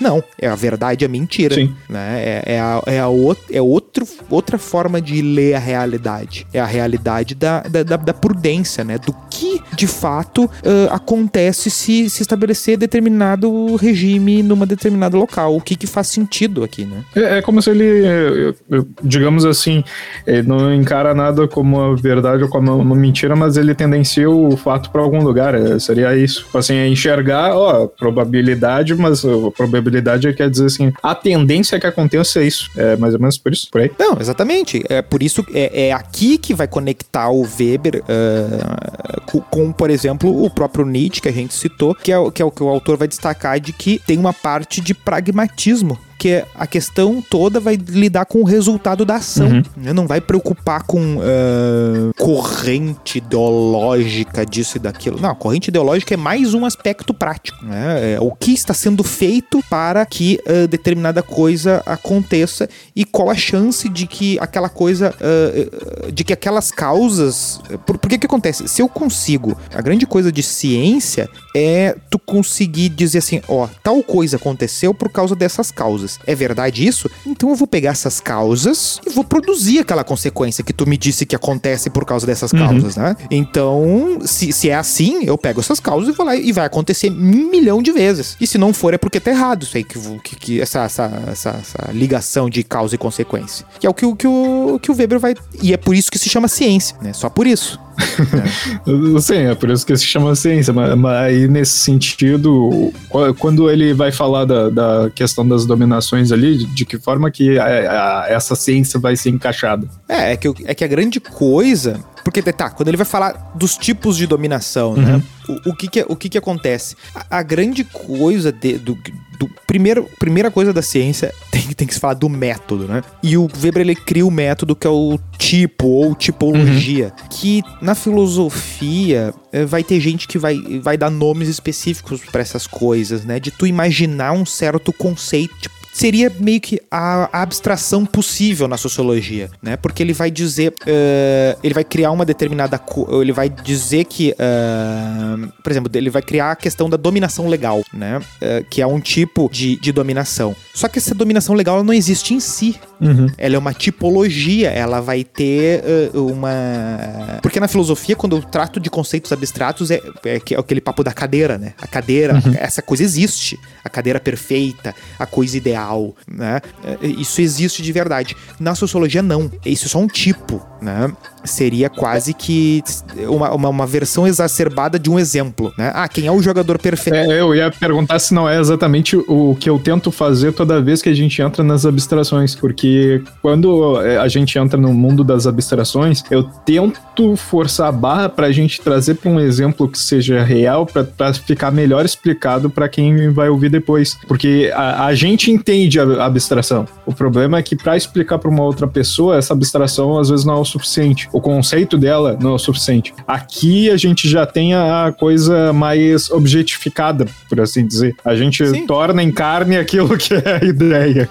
Não. 0.00 0.22
É 0.38 0.48
a 0.48 0.54
verdade, 0.54 1.04
é 1.04 1.06
a 1.06 1.10
mentira. 1.10 1.54
Sim. 1.54 1.74
Né? 1.88 2.22
É, 2.22 2.54
é, 2.54 2.60
a, 2.60 2.82
é, 2.86 3.00
a 3.00 3.08
o, 3.08 3.36
é 3.50 3.60
outro, 3.60 4.06
outra 4.30 4.58
forma 4.58 5.00
de 5.00 5.20
ler 5.22 5.54
a 5.54 5.58
realidade. 5.58 6.46
É 6.52 6.60
a 6.60 6.66
realidade 6.66 7.34
da, 7.34 7.60
da, 7.60 7.82
da, 7.82 7.96
da 7.96 8.14
prudência, 8.14 8.84
né? 8.84 8.98
Do 8.98 9.14
que 9.30 9.60
de 9.74 9.86
fato 9.86 10.44
uh, 10.44 10.90
acontece 10.90 11.70
se 11.70 12.08
se 12.08 12.22
estabelecer 12.22 12.76
determinado 12.76 13.76
regime 13.76 14.42
numa 14.42 14.66
determinada 14.66 15.16
local. 15.16 15.56
O 15.56 15.60
que, 15.60 15.74
que 15.74 15.86
faz 15.86 16.08
sentido 16.08 16.62
aqui, 16.62 16.84
né? 16.84 17.04
É, 17.14 17.38
é 17.38 17.42
como 17.42 17.60
se 17.60 17.70
ele, 17.70 18.54
digamos 19.02 19.44
assim, 19.44 19.82
ele 20.26 20.46
não 20.46 20.72
encara 20.74 21.14
nada 21.14 21.48
como 21.48 21.78
uma 21.78 21.96
verdade 21.96 22.42
ou 22.42 22.48
como 22.48 22.76
uma 22.76 22.94
mentira, 22.94 23.34
mas 23.34 23.56
ele 23.56 23.74
tendencia 23.74 24.28
o 24.28 24.56
fato 24.56 24.90
para 24.90 25.02
algum 25.02 25.22
lugar. 25.22 25.54
É, 25.54 25.78
seria 25.78 26.16
isso. 26.16 26.44
Tipo 26.44 26.58
assim, 26.58 26.74
é 26.74 26.88
enxergar, 26.88 27.56
ó, 27.56 27.86
probabilidade, 27.86 28.94
mas 28.94 29.24
probabilidade 29.50 30.32
quer 30.32 30.50
dizer 30.50 30.66
assim, 30.66 30.92
a 31.02 31.14
tendência 31.14 31.76
é 31.76 31.80
que 31.80 31.86
aconteça 31.86 32.42
isso. 32.42 32.70
É 32.76 32.96
mais 32.96 33.14
ou 33.14 33.20
menos 33.20 33.38
por 33.38 33.52
isso, 33.52 33.68
por 33.70 33.80
aí. 33.80 33.90
Não, 33.98 34.18
exatamente. 34.20 34.82
É 34.88 35.02
por 35.02 35.22
isso, 35.22 35.44
é, 35.52 35.88
é 35.88 35.92
aqui 35.92 36.38
que 36.38 36.54
vai 36.54 36.66
conectar 36.66 37.30
o 37.30 37.42
Weber 37.42 38.02
uh, 38.02 39.20
com, 39.26 39.40
com, 39.40 39.72
por 39.72 39.90
exemplo, 39.90 40.44
o 40.44 40.50
próprio 40.50 40.84
Nietzsche, 40.84 41.20
que 41.20 41.28
a 41.28 41.32
gente 41.32 41.54
citou, 41.54 41.94
que 41.94 42.12
é, 42.12 42.30
que 42.30 42.42
é 42.42 42.44
o 42.44 42.50
que 42.50 42.62
o 42.62 42.68
autor 42.68 42.96
vai 42.96 43.08
destacar 43.08 43.58
de 43.60 43.72
que 43.72 44.00
tem 44.06 44.18
uma 44.18 44.32
parte 44.32 44.80
de 44.80 44.94
pragmatismo 44.94 45.98
porque 46.22 46.44
a 46.54 46.68
questão 46.68 47.20
toda 47.20 47.58
vai 47.58 47.74
lidar 47.74 48.26
com 48.26 48.42
o 48.42 48.44
resultado 48.44 49.04
da 49.04 49.16
ação. 49.16 49.48
Uhum. 49.48 49.62
Né? 49.76 49.92
Não 49.92 50.06
vai 50.06 50.20
preocupar 50.20 50.84
com 50.84 51.16
uh, 51.16 52.14
corrente 52.16 53.18
ideológica 53.18 54.46
disso 54.46 54.76
e 54.76 54.80
daquilo. 54.80 55.20
Não, 55.20 55.30
a 55.30 55.34
corrente 55.34 55.66
ideológica 55.66 56.14
é 56.14 56.16
mais 56.16 56.54
um 56.54 56.64
aspecto 56.64 57.12
prático. 57.12 57.64
Né? 57.64 58.12
É 58.12 58.20
o 58.20 58.30
que 58.30 58.52
está 58.52 58.72
sendo 58.72 59.02
feito 59.02 59.60
para 59.68 60.06
que 60.06 60.38
uh, 60.46 60.68
determinada 60.68 61.24
coisa 61.24 61.82
aconteça 61.84 62.68
e 62.94 63.04
qual 63.04 63.28
a 63.28 63.34
chance 63.34 63.88
de 63.88 64.06
que 64.06 64.38
aquela 64.38 64.68
coisa, 64.68 65.12
uh, 65.18 66.12
de 66.12 66.22
que 66.22 66.32
aquelas 66.32 66.70
causas. 66.70 67.60
Por, 67.84 67.98
por 67.98 68.08
que 68.08 68.18
que 68.18 68.26
acontece? 68.26 68.68
Se 68.68 68.80
eu 68.80 68.88
consigo, 68.88 69.58
a 69.74 69.82
grande 69.82 70.06
coisa 70.06 70.30
de 70.30 70.44
ciência 70.44 71.28
é 71.52 71.96
tu 72.08 72.16
conseguir 72.16 72.90
dizer 72.90 73.18
assim, 73.18 73.40
ó, 73.48 73.66
tal 73.82 74.04
coisa 74.04 74.36
aconteceu 74.36 74.94
por 74.94 75.10
causa 75.10 75.34
dessas 75.34 75.72
causas 75.72 76.11
É 76.26 76.34
verdade 76.34 76.86
isso? 76.86 77.10
Então 77.26 77.50
eu 77.50 77.54
vou 77.54 77.66
pegar 77.66 77.90
essas 77.90 78.20
causas 78.20 79.00
e 79.06 79.10
vou 79.10 79.24
produzir 79.24 79.80
aquela 79.80 80.04
consequência 80.04 80.64
que 80.64 80.72
tu 80.72 80.86
me 80.86 80.96
disse 80.96 81.26
que 81.26 81.36
acontece 81.36 81.90
por 81.90 82.04
causa 82.04 82.26
dessas 82.26 82.52
uhum. 82.52 82.58
causas, 82.58 82.96
né? 82.96 83.16
Então, 83.30 84.18
se, 84.24 84.52
se 84.52 84.70
é 84.70 84.74
assim, 84.74 85.24
eu 85.24 85.36
pego 85.38 85.60
essas 85.60 85.80
causas 85.80 86.14
e 86.14 86.16
vou 86.16 86.26
lá 86.26 86.36
e 86.36 86.52
vai 86.52 86.66
acontecer 86.66 87.10
um 87.10 87.50
milhão 87.50 87.82
de 87.82 87.92
vezes. 87.92 88.36
E 88.40 88.46
se 88.46 88.58
não 88.58 88.72
for, 88.72 88.94
é 88.94 88.98
porque 88.98 89.20
tá 89.20 89.30
errado 89.30 89.62
isso 89.64 89.76
aí, 89.76 89.84
que, 89.84 89.98
que, 90.22 90.36
que 90.36 90.60
essa, 90.60 90.84
essa, 90.84 91.22
essa, 91.28 91.50
essa, 91.50 91.92
ligação 91.92 92.48
de 92.48 92.62
causa 92.62 92.94
e 92.94 92.98
consequência. 92.98 93.66
Que 93.78 93.86
é 93.86 93.90
o 93.90 93.94
que, 93.94 94.14
que, 94.16 94.26
o, 94.26 94.78
que 94.80 94.90
o 94.90 94.94
Weber 94.94 95.18
vai. 95.18 95.34
E 95.62 95.72
é 95.72 95.76
por 95.76 95.94
isso 95.94 96.10
que 96.10 96.18
se 96.18 96.28
chama 96.28 96.48
ciência, 96.48 96.96
né? 97.00 97.12
Só 97.12 97.28
por 97.28 97.46
isso. 97.46 97.80
É. 97.98 99.20
Sim, 99.20 99.38
é 99.38 99.54
por 99.54 99.70
isso 99.70 99.86
que 99.86 99.96
se 99.96 100.04
chama 100.04 100.34
ciência, 100.34 100.72
mas, 100.72 100.94
mas 100.96 101.12
aí 101.12 101.48
nesse 101.48 101.78
sentido, 101.78 102.92
quando 103.38 103.70
ele 103.70 103.92
vai 103.92 104.10
falar 104.10 104.44
da, 104.44 104.70
da 104.70 105.10
questão 105.14 105.46
das 105.46 105.66
dominações 105.66 106.32
ali, 106.32 106.58
de, 106.58 106.66
de 106.66 106.84
que 106.84 106.98
forma 106.98 107.30
que 107.30 107.58
a, 107.58 107.64
a, 107.64 108.26
essa 108.28 108.54
ciência 108.54 108.98
vai 108.98 109.16
ser 109.16 109.30
encaixada? 109.30 109.86
É, 110.08 110.32
é 110.32 110.36
que, 110.36 110.52
é 110.64 110.74
que 110.74 110.84
a 110.84 110.88
grande 110.88 111.20
coisa 111.20 112.00
porque, 112.24 112.42
tá, 112.42 112.70
quando 112.70 112.88
ele 112.88 112.96
vai 112.96 113.06
falar 113.06 113.52
dos 113.54 113.76
tipos 113.76 114.16
de 114.16 114.26
dominação, 114.26 114.94
né, 114.96 115.12
uhum. 115.12 115.18
né? 115.18 115.22
O, 115.48 115.70
o, 115.70 115.76
que 115.76 115.88
que, 115.88 116.04
o 116.08 116.16
que 116.16 116.28
que 116.28 116.38
acontece? 116.38 116.96
A, 117.14 117.38
a 117.38 117.42
grande 117.42 117.82
coisa 117.82 118.52
de, 118.52 118.78
do, 118.78 118.96
do 119.38 119.50
primeiro, 119.66 120.08
primeira 120.18 120.50
coisa 120.50 120.72
da 120.72 120.82
ciência 120.82 121.34
tem, 121.50 121.62
tem 121.72 121.86
que 121.86 121.94
se 121.94 122.00
falar 122.00 122.14
do 122.14 122.28
método, 122.28 122.86
né? 122.86 123.02
E 123.22 123.36
o 123.36 123.48
Weber 123.60 123.82
ele 123.82 123.94
cria 123.94 124.24
o 124.24 124.30
método 124.30 124.76
que 124.76 124.86
é 124.86 124.90
o 124.90 125.18
tipo 125.36 125.86
ou 125.88 126.14
tipologia, 126.14 127.06
uhum. 127.06 127.28
que 127.28 127.62
na 127.80 127.94
filosofia 127.94 129.34
eh, 129.52 129.64
vai 129.64 129.82
ter 129.82 129.98
gente 130.00 130.28
que 130.28 130.38
vai, 130.38 130.56
vai 130.80 130.96
dar 130.96 131.10
nomes 131.10 131.48
específicos 131.48 132.20
para 132.30 132.40
essas 132.40 132.66
coisas, 132.66 133.24
né? 133.24 133.40
De 133.40 133.50
tu 133.50 133.66
imaginar 133.66 134.32
um 134.32 134.46
certo 134.46 134.92
conceito, 134.92 135.54
tipo, 135.60 135.81
seria 135.92 136.32
meio 136.40 136.60
que 136.60 136.80
a, 136.90 137.42
abstração 137.42 138.06
possível 138.06 138.66
na 138.66 138.78
sociologia, 138.78 139.50
né? 139.62 139.76
Porque 139.76 140.02
ele 140.02 140.14
vai 140.14 140.30
dizer, 140.30 140.70
uh, 140.70 141.58
ele 141.62 141.74
vai 141.74 141.84
criar 141.84 142.10
uma 142.10 142.24
determinada, 142.24 142.80
ele 143.20 143.32
vai 143.32 143.48
dizer 143.48 144.04
que, 144.06 144.32
uh, 144.32 145.52
por 145.62 145.70
exemplo, 145.70 145.90
ele 145.94 146.08
vai 146.08 146.22
criar 146.22 146.52
a 146.52 146.56
questão 146.56 146.88
da 146.88 146.96
dominação 146.96 147.46
legal, 147.46 147.82
né? 147.92 148.18
Uh, 148.18 148.64
que 148.70 148.80
é 148.80 148.86
um 148.86 148.98
tipo 148.98 149.50
de, 149.52 149.76
de 149.76 149.92
dominação. 149.92 150.56
Só 150.74 150.88
que 150.88 150.98
essa 150.98 151.14
dominação 151.14 151.54
legal 151.54 151.84
não 151.84 151.92
existe 151.92 152.32
em 152.32 152.40
si. 152.40 152.80
Uhum. 152.98 153.26
Ela 153.36 153.56
é 153.56 153.58
uma 153.58 153.74
tipologia, 153.74 154.70
ela 154.70 155.00
vai 155.00 155.24
ter 155.24 155.82
uma. 156.14 157.40
Porque 157.42 157.58
na 157.60 157.68
filosofia, 157.68 158.14
quando 158.14 158.36
eu 158.36 158.42
trato 158.42 158.78
de 158.78 158.88
conceitos 158.88 159.32
abstratos, 159.32 159.90
é, 159.90 160.00
é, 160.24 160.36
é 160.36 160.58
aquele 160.58 160.80
papo 160.80 161.02
da 161.02 161.12
cadeira, 161.12 161.58
né? 161.58 161.74
A 161.82 161.86
cadeira, 161.86 162.34
uhum. 162.34 162.54
essa 162.56 162.80
coisa 162.80 163.02
existe. 163.02 163.58
A 163.84 163.90
cadeira 163.90 164.20
perfeita, 164.20 164.94
a 165.18 165.26
coisa 165.26 165.56
ideal 165.56 165.81
real, 165.82 166.14
né? 166.26 166.60
É, 166.84 167.06
isso 167.06 167.40
existe 167.40 167.82
de 167.82 167.92
verdade. 167.92 168.36
Na 168.58 168.74
sociologia, 168.74 169.22
não. 169.22 169.50
Isso 169.66 169.86
é 169.86 169.88
só 169.88 169.98
um 169.98 170.06
tipo, 170.06 170.64
né? 170.80 171.12
Seria 171.44 171.90
quase 171.90 172.32
que 172.32 172.82
uma, 173.28 173.52
uma, 173.52 173.68
uma 173.68 173.86
versão 173.86 174.26
exacerbada 174.26 174.98
de 174.98 175.10
um 175.10 175.18
exemplo, 175.18 175.72
né? 175.76 175.90
Ah, 175.94 176.08
quem 176.08 176.26
é 176.26 176.32
o 176.32 176.40
jogador 176.40 176.78
perfeito? 176.78 177.16
É, 177.16 177.40
eu 177.40 177.54
ia 177.54 177.70
perguntar 177.70 178.18
se 178.20 178.32
não 178.32 178.48
é 178.48 178.60
exatamente 178.60 179.16
o 179.16 179.56
que 179.58 179.68
eu 179.68 179.78
tento 179.78 180.12
fazer 180.12 180.52
toda 180.52 180.80
vez 180.80 181.02
que 181.02 181.08
a 181.08 181.14
gente 181.14 181.42
entra 181.42 181.64
nas 181.64 181.84
abstrações, 181.84 182.54
porque 182.54 183.22
quando 183.40 184.00
é, 184.02 184.18
a 184.18 184.28
gente 184.28 184.56
entra 184.56 184.80
no 184.80 184.92
mundo 184.92 185.24
das 185.24 185.46
abstrações, 185.46 186.22
eu 186.30 186.44
tento 186.64 187.36
forçar 187.36 187.88
a 187.88 187.92
barra 187.92 188.28
para 188.28 188.46
a 188.46 188.52
gente 188.52 188.80
trazer 188.80 189.14
para 189.14 189.30
um 189.30 189.40
exemplo 189.40 189.88
que 189.88 189.98
seja 189.98 190.42
real, 190.42 190.86
para 190.86 191.34
ficar 191.34 191.72
melhor 191.72 192.04
explicado 192.04 192.70
para 192.70 192.88
quem 192.88 193.32
vai 193.32 193.48
ouvir 193.48 193.68
depois, 193.68 194.16
porque 194.28 194.70
a, 194.74 195.06
a 195.06 195.14
gente 195.14 195.50
entende 195.50 195.71
entende 195.72 195.98
a 195.98 196.24
abstração. 196.24 196.86
O 197.06 197.14
problema 197.14 197.58
é 197.58 197.62
que 197.62 197.74
para 197.74 197.96
explicar 197.96 198.38
para 198.38 198.50
uma 198.50 198.62
outra 198.62 198.86
pessoa, 198.86 199.36
essa 199.36 199.54
abstração 199.54 200.18
às 200.18 200.28
vezes 200.28 200.44
não 200.44 200.54
é 200.54 200.60
o 200.60 200.64
suficiente. 200.64 201.28
O 201.32 201.40
conceito 201.40 201.96
dela 201.96 202.36
não 202.40 202.50
é 202.50 202.54
o 202.54 202.58
suficiente. 202.58 203.14
Aqui 203.26 203.90
a 203.90 203.96
gente 203.96 204.28
já 204.28 204.46
tem 204.46 204.74
a 204.74 205.14
coisa 205.18 205.72
mais 205.72 206.30
objetificada, 206.30 207.26
por 207.48 207.60
assim 207.60 207.86
dizer. 207.86 208.14
A 208.24 208.34
gente 208.34 208.66
Sim. 208.66 208.86
torna 208.86 209.22
em 209.22 209.32
carne 209.32 209.76
aquilo 209.76 210.16
que 210.16 210.34
é 210.34 210.60
a 210.60 210.64
ideia. 210.64 211.28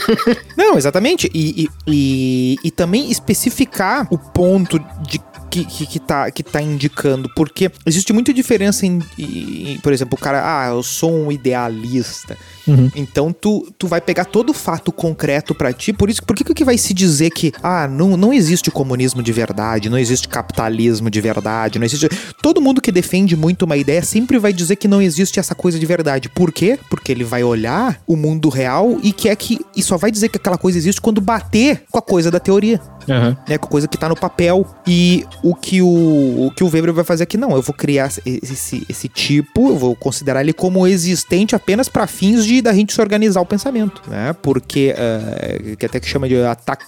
Não, 0.56 0.76
exatamente. 0.76 1.30
E, 1.34 1.64
e, 1.64 1.68
e, 1.86 2.56
e 2.64 2.70
também 2.70 3.10
especificar 3.10 4.06
o 4.10 4.18
ponto 4.18 4.78
de 5.08 5.18
que, 5.50 5.64
que, 5.64 5.86
que, 5.86 5.98
tá, 5.98 6.30
que 6.30 6.42
tá 6.42 6.60
indicando, 6.60 7.30
porque 7.34 7.70
existe 7.86 8.12
muita 8.12 8.34
diferença 8.34 8.84
em, 8.84 9.00
em, 9.18 9.78
por 9.78 9.94
exemplo, 9.94 10.18
o 10.18 10.20
cara, 10.20 10.42
ah, 10.44 10.68
eu 10.68 10.82
sou 10.82 11.10
um 11.10 11.32
idealista. 11.32 12.36
Uhum. 12.68 12.90
Então 12.94 13.32
tu, 13.32 13.66
tu 13.78 13.86
vai 13.86 14.00
pegar 14.00 14.26
todo 14.26 14.50
o 14.50 14.54
fato 14.54 14.92
concreto 14.92 15.54
para 15.54 15.72
ti, 15.72 15.92
por 15.92 16.10
isso, 16.10 16.22
por 16.22 16.36
que 16.36 16.44
que 16.54 16.64
vai 16.64 16.76
se 16.76 16.92
dizer 16.92 17.30
que, 17.30 17.52
ah, 17.62 17.88
não, 17.88 18.16
não 18.16 18.32
existe 18.32 18.70
comunismo 18.70 19.22
de 19.22 19.32
verdade, 19.32 19.88
não 19.88 19.98
existe 19.98 20.28
capitalismo 20.28 21.10
de 21.10 21.20
verdade, 21.20 21.78
não 21.78 21.86
existe... 21.86 22.08
Todo 22.42 22.60
mundo 22.60 22.80
que 22.80 22.92
defende 22.92 23.36
muito 23.36 23.64
uma 23.64 23.76
ideia 23.76 24.02
sempre 24.02 24.38
vai 24.38 24.52
dizer 24.52 24.76
que 24.76 24.88
não 24.88 25.00
existe 25.00 25.38
essa 25.38 25.54
coisa 25.54 25.78
de 25.78 25.86
verdade. 25.86 26.28
Por 26.28 26.52
quê? 26.52 26.78
Porque 26.90 27.12
ele 27.12 27.24
vai 27.24 27.42
olhar 27.42 28.00
o 28.06 28.16
mundo 28.16 28.48
real 28.48 28.98
e 29.02 29.12
quer 29.12 29.34
que... 29.36 29.60
e 29.76 29.82
só 29.82 29.96
vai 29.96 30.10
dizer 30.10 30.28
que 30.28 30.36
aquela 30.36 30.58
coisa 30.58 30.78
existe 30.78 31.00
quando 31.00 31.20
bater 31.20 31.84
com 31.90 31.98
a 31.98 32.02
coisa 32.02 32.30
da 32.30 32.40
teoria. 32.40 32.80
Uhum. 33.08 33.34
Né, 33.48 33.56
com 33.56 33.66
a 33.66 33.70
coisa 33.70 33.88
que 33.88 33.96
tá 33.96 34.08
no 34.08 34.16
papel. 34.16 34.66
E 34.86 35.24
o 35.42 35.54
que 35.54 35.80
o, 35.80 36.46
o 36.46 36.52
que 36.54 36.62
o 36.62 36.68
Weber 36.68 36.92
vai 36.92 37.04
fazer 37.04 37.22
aqui, 37.22 37.38
não, 37.38 37.52
eu 37.52 37.62
vou 37.62 37.74
criar 37.74 38.12
esse, 38.26 38.86
esse 38.88 39.08
tipo, 39.08 39.68
eu 39.68 39.78
vou 39.78 39.96
considerar 39.96 40.42
ele 40.42 40.52
como 40.52 40.86
existente 40.86 41.54
apenas 41.54 41.88
para 41.88 42.06
fins 42.06 42.44
de 42.44 42.57
da 42.62 42.72
gente 42.72 42.92
se 42.92 43.00
organizar 43.00 43.40
o 43.40 43.46
pensamento, 43.46 44.02
né? 44.08 44.34
Porque, 44.42 44.94
uh, 44.94 45.76
que 45.76 45.86
até 45.86 46.00
que 46.00 46.08
chama 46.08 46.28
de 46.28 46.36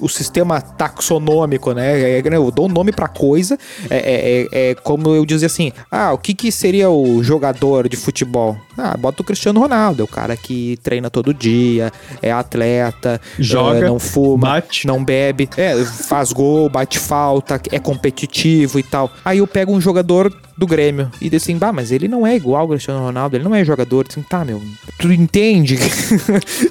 o 0.00 0.09
sistema 0.09 0.61
taxonômico, 0.61 1.73
né? 1.73 2.00
É, 2.00 2.19
é, 2.19 2.37
eu 2.37 2.50
dou 2.50 2.67
um 2.67 2.69
nome 2.69 2.93
pra 2.93 3.09
coisa, 3.09 3.59
é, 3.89 3.97
é, 3.97 4.43
é, 4.43 4.71
é, 4.71 4.75
como 4.75 5.15
eu 5.15 5.25
dizer 5.27 5.47
assim, 5.47 5.73
ah, 5.91 6.12
o 6.12 6.19
que 6.19 6.35
que 6.35 6.50
seria 6.50 6.91
o 6.91 7.23
jogador 7.23 7.89
de 7.89 7.97
futebol? 7.97 8.57
Ah, 8.77 8.97
bota 8.97 9.23
o 9.23 9.25
Cristiano 9.25 9.61
Ronaldo, 9.61 10.03
é 10.03 10.05
o 10.05 10.09
cara 10.09 10.37
que 10.37 10.79
treina 10.83 11.11
todo 11.11 11.35
dia, 11.35 11.93
é 12.23 12.33
atleta, 12.33 13.21
joga, 13.39 13.81
uh, 13.81 13.89
não 13.89 13.99
fuma, 13.99 14.49
bate. 14.53 14.87
não 14.87 15.05
bebe, 15.05 15.49
é, 15.57 15.85
faz 15.85 16.33
gol, 16.33 16.69
bate 16.69 16.99
falta, 16.99 17.61
é 17.71 17.79
competitivo 17.79 18.79
e 18.79 18.83
tal. 18.83 19.11
Aí 19.25 19.39
eu 19.39 19.47
pego 19.47 19.73
um 19.73 19.81
jogador 19.81 20.33
do 20.61 20.67
Grêmio 20.67 21.11
e 21.23 21.31
diz 21.31 21.43
assim, 21.43 21.57
bah, 21.57 21.73
mas 21.73 21.90
ele 21.90 22.07
não 22.07 22.26
é 22.26 22.37
igual 22.37 22.61
ao 22.61 22.69
Cristiano 22.69 23.00
Ronaldo, 23.00 23.35
ele 23.35 23.45
não 23.45 23.55
é 23.55 23.64
jogador. 23.64 24.05
Assim, 24.07 24.21
tá, 24.21 24.45
meu, 24.45 24.62
tu 24.99 25.11
entende 25.11 25.79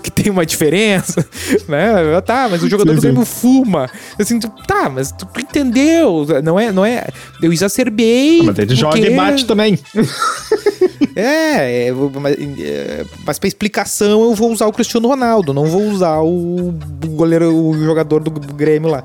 que 0.03 0.11
tem 0.13 0.31
uma 0.31 0.45
diferença, 0.45 1.25
né? 1.67 2.21
Tá, 2.21 2.47
mas 2.49 2.61
o 2.61 2.69
jogador 2.69 2.91
sim, 2.91 2.95
do 2.97 3.01
Grêmio 3.01 3.25
sim. 3.25 3.31
fuma. 3.31 3.89
Assim, 4.19 4.39
tá, 4.39 4.89
mas 4.89 5.11
tu, 5.11 5.25
tu, 5.25 5.41
entendeu, 5.41 6.23
não 6.43 6.59
é, 6.59 6.71
não 6.71 6.85
é, 6.85 7.07
eu 7.41 7.51
exacerbei. 7.51 8.41
Ah, 8.41 8.43
mas 8.43 8.59
ele 8.59 8.67
porque... 8.67 8.75
joga 8.75 8.99
e 8.99 9.15
bate 9.15 9.45
também. 9.45 9.79
É, 11.15 11.87
é, 11.87 11.91
mas, 11.91 12.35
é, 12.59 13.05
mas 13.25 13.39
pra 13.39 13.47
explicação 13.47 14.21
eu 14.21 14.35
vou 14.35 14.51
usar 14.51 14.67
o 14.67 14.71
Cristiano 14.71 15.07
Ronaldo, 15.07 15.53
não 15.53 15.65
vou 15.65 15.83
usar 15.83 16.19
o 16.19 16.73
goleiro, 17.07 17.53
o 17.53 17.73
jogador 17.83 18.23
do 18.23 18.31
Grêmio 18.31 18.89
lá. 18.89 19.03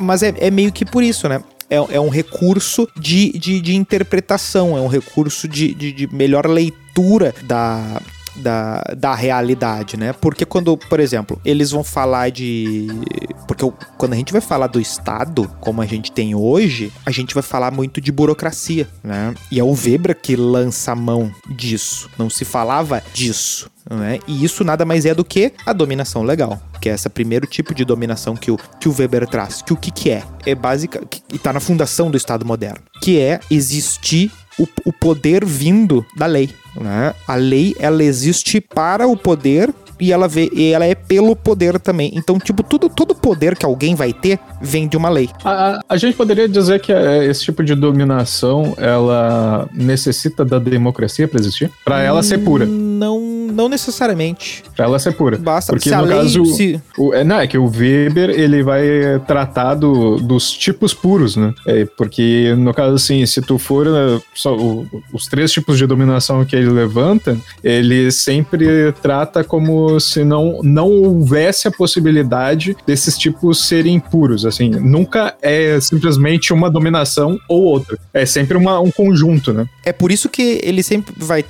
Mas 0.00 0.22
é, 0.22 0.34
é 0.36 0.50
meio 0.50 0.70
que 0.70 0.84
por 0.84 1.02
isso, 1.02 1.28
né? 1.28 1.40
É, 1.68 1.76
é 1.76 2.00
um 2.00 2.08
recurso 2.08 2.88
de, 2.96 3.32
de, 3.38 3.60
de, 3.60 3.74
interpretação, 3.74 4.76
é 4.76 4.80
um 4.80 4.86
recurso 4.86 5.48
de, 5.48 5.74
de, 5.74 5.92
de 5.92 6.06
melhor 6.14 6.46
leitura 6.46 7.34
da, 7.44 8.00
da, 8.36 8.82
da 8.96 9.14
realidade, 9.14 9.96
né? 9.96 10.12
Porque 10.12 10.44
quando, 10.44 10.76
por 10.76 11.00
exemplo, 11.00 11.40
eles 11.44 11.70
vão 11.70 11.84
falar 11.84 12.30
de. 12.30 12.86
Porque 13.46 13.64
quando 13.96 14.12
a 14.12 14.16
gente 14.16 14.32
vai 14.32 14.40
falar 14.40 14.66
do 14.66 14.80
Estado, 14.80 15.50
como 15.60 15.80
a 15.80 15.86
gente 15.86 16.12
tem 16.12 16.34
hoje, 16.34 16.92
a 17.04 17.10
gente 17.10 17.34
vai 17.34 17.42
falar 17.42 17.70
muito 17.70 18.00
de 18.00 18.12
burocracia, 18.12 18.88
né? 19.02 19.34
E 19.50 19.58
é 19.60 19.64
o 19.64 19.72
Weber 19.72 20.16
que 20.20 20.36
lança 20.36 20.92
a 20.92 20.96
mão 20.96 21.30
disso. 21.48 22.10
Não 22.18 22.30
se 22.30 22.44
falava 22.44 23.02
disso. 23.12 23.70
Né? 23.88 24.18
E 24.26 24.44
isso 24.44 24.64
nada 24.64 24.84
mais 24.84 25.06
é 25.06 25.14
do 25.14 25.24
que 25.24 25.52
a 25.64 25.72
dominação 25.72 26.24
legal, 26.24 26.60
que 26.80 26.88
é 26.88 26.94
esse 26.94 27.08
primeiro 27.08 27.46
tipo 27.46 27.72
de 27.72 27.84
dominação 27.84 28.34
que 28.34 28.50
o, 28.50 28.58
que 28.80 28.88
o 28.88 28.94
Weber 28.96 29.28
traz. 29.28 29.62
Que 29.62 29.72
o 29.72 29.76
que, 29.76 29.92
que 29.92 30.10
é? 30.10 30.24
É 30.44 30.56
básica, 30.56 31.00
e 31.32 31.36
está 31.36 31.52
na 31.52 31.60
fundação 31.60 32.10
do 32.10 32.16
Estado 32.16 32.44
moderno, 32.44 32.80
que 33.00 33.20
é 33.20 33.38
existir 33.48 34.32
o, 34.58 34.66
o 34.84 34.92
poder 34.92 35.44
vindo 35.44 36.04
da 36.16 36.26
lei. 36.26 36.50
Né? 36.80 37.14
A 37.26 37.34
lei 37.34 37.74
ela 37.78 38.02
existe 38.02 38.60
para 38.60 39.06
o 39.06 39.16
poder 39.16 39.72
e 39.98 40.12
ela 40.12 40.28
vê 40.28 40.50
e 40.52 40.72
ela 40.72 40.84
é 40.84 40.94
pelo 40.94 41.34
poder 41.34 41.80
também. 41.80 42.12
Então, 42.14 42.38
tipo, 42.38 42.62
tudo, 42.62 42.88
todo 42.88 43.14
poder 43.14 43.56
que 43.56 43.64
alguém 43.64 43.94
vai 43.94 44.12
ter 44.12 44.38
vem 44.60 44.86
de 44.88 44.96
uma 44.96 45.08
lei. 45.08 45.28
A, 45.44 45.80
a 45.88 45.96
gente 45.96 46.16
poderia 46.16 46.48
dizer 46.48 46.80
que 46.80 46.92
é, 46.92 47.24
esse 47.24 47.44
tipo 47.44 47.64
de 47.64 47.74
dominação 47.74 48.74
ela 48.76 49.68
necessita 49.72 50.44
da 50.44 50.58
democracia 50.58 51.26
para 51.26 51.40
existir? 51.40 51.70
Para 51.84 52.02
ela 52.02 52.22
ser 52.22 52.38
pura? 52.38 52.66
Não, 53.56 53.70
necessariamente. 53.70 54.62
Pra 54.76 54.84
ela 54.84 54.98
ser 54.98 55.12
pura. 55.12 55.38
Basta. 55.38 55.72
Porque 55.72 55.90
no 55.90 56.06
caso, 56.06 56.44
se... 56.44 56.80
o, 56.98 57.14
é, 57.14 57.24
não, 57.24 57.40
é 57.40 57.46
que 57.46 57.56
o 57.56 57.66
Weber 57.66 58.28
ele 58.28 58.62
vai 58.62 58.86
tratar 59.26 59.74
do, 59.74 60.18
dos 60.18 60.52
tipos 60.52 60.92
puros, 60.92 61.36
né? 61.36 61.54
É, 61.66 61.86
porque 61.96 62.54
no 62.58 62.74
caso 62.74 62.96
assim, 62.96 63.24
se 63.24 63.40
tu 63.40 63.58
for 63.58 63.86
uh, 63.86 64.22
só, 64.34 64.54
o, 64.54 64.86
os 65.10 65.26
três 65.26 65.50
tipos 65.50 65.78
de 65.78 65.86
dominação 65.86 66.44
que 66.44 66.54
ele 66.54 66.68
levanta, 66.68 67.38
ele 67.64 68.10
sempre 68.12 68.92
trata 69.00 69.42
como 69.42 69.98
se 69.98 70.22
não, 70.22 70.60
não 70.62 70.90
houvesse 70.90 71.66
a 71.66 71.70
possibilidade 71.70 72.76
desses 72.86 73.16
tipos 73.16 73.66
serem 73.66 73.98
puros, 73.98 74.44
assim, 74.44 74.68
nunca 74.68 75.34
é 75.40 75.80
simplesmente 75.80 76.52
uma 76.52 76.70
dominação 76.70 77.38
ou 77.48 77.62
outra, 77.62 77.98
é 78.12 78.26
sempre 78.26 78.56
uma, 78.58 78.78
um 78.80 78.90
conjunto, 78.90 79.52
né? 79.52 79.66
É 79.82 79.92
por 79.92 80.12
isso 80.12 80.28
que 80.28 80.60
ele 80.62 80.82
sempre 80.82 81.14
vai, 81.16 81.44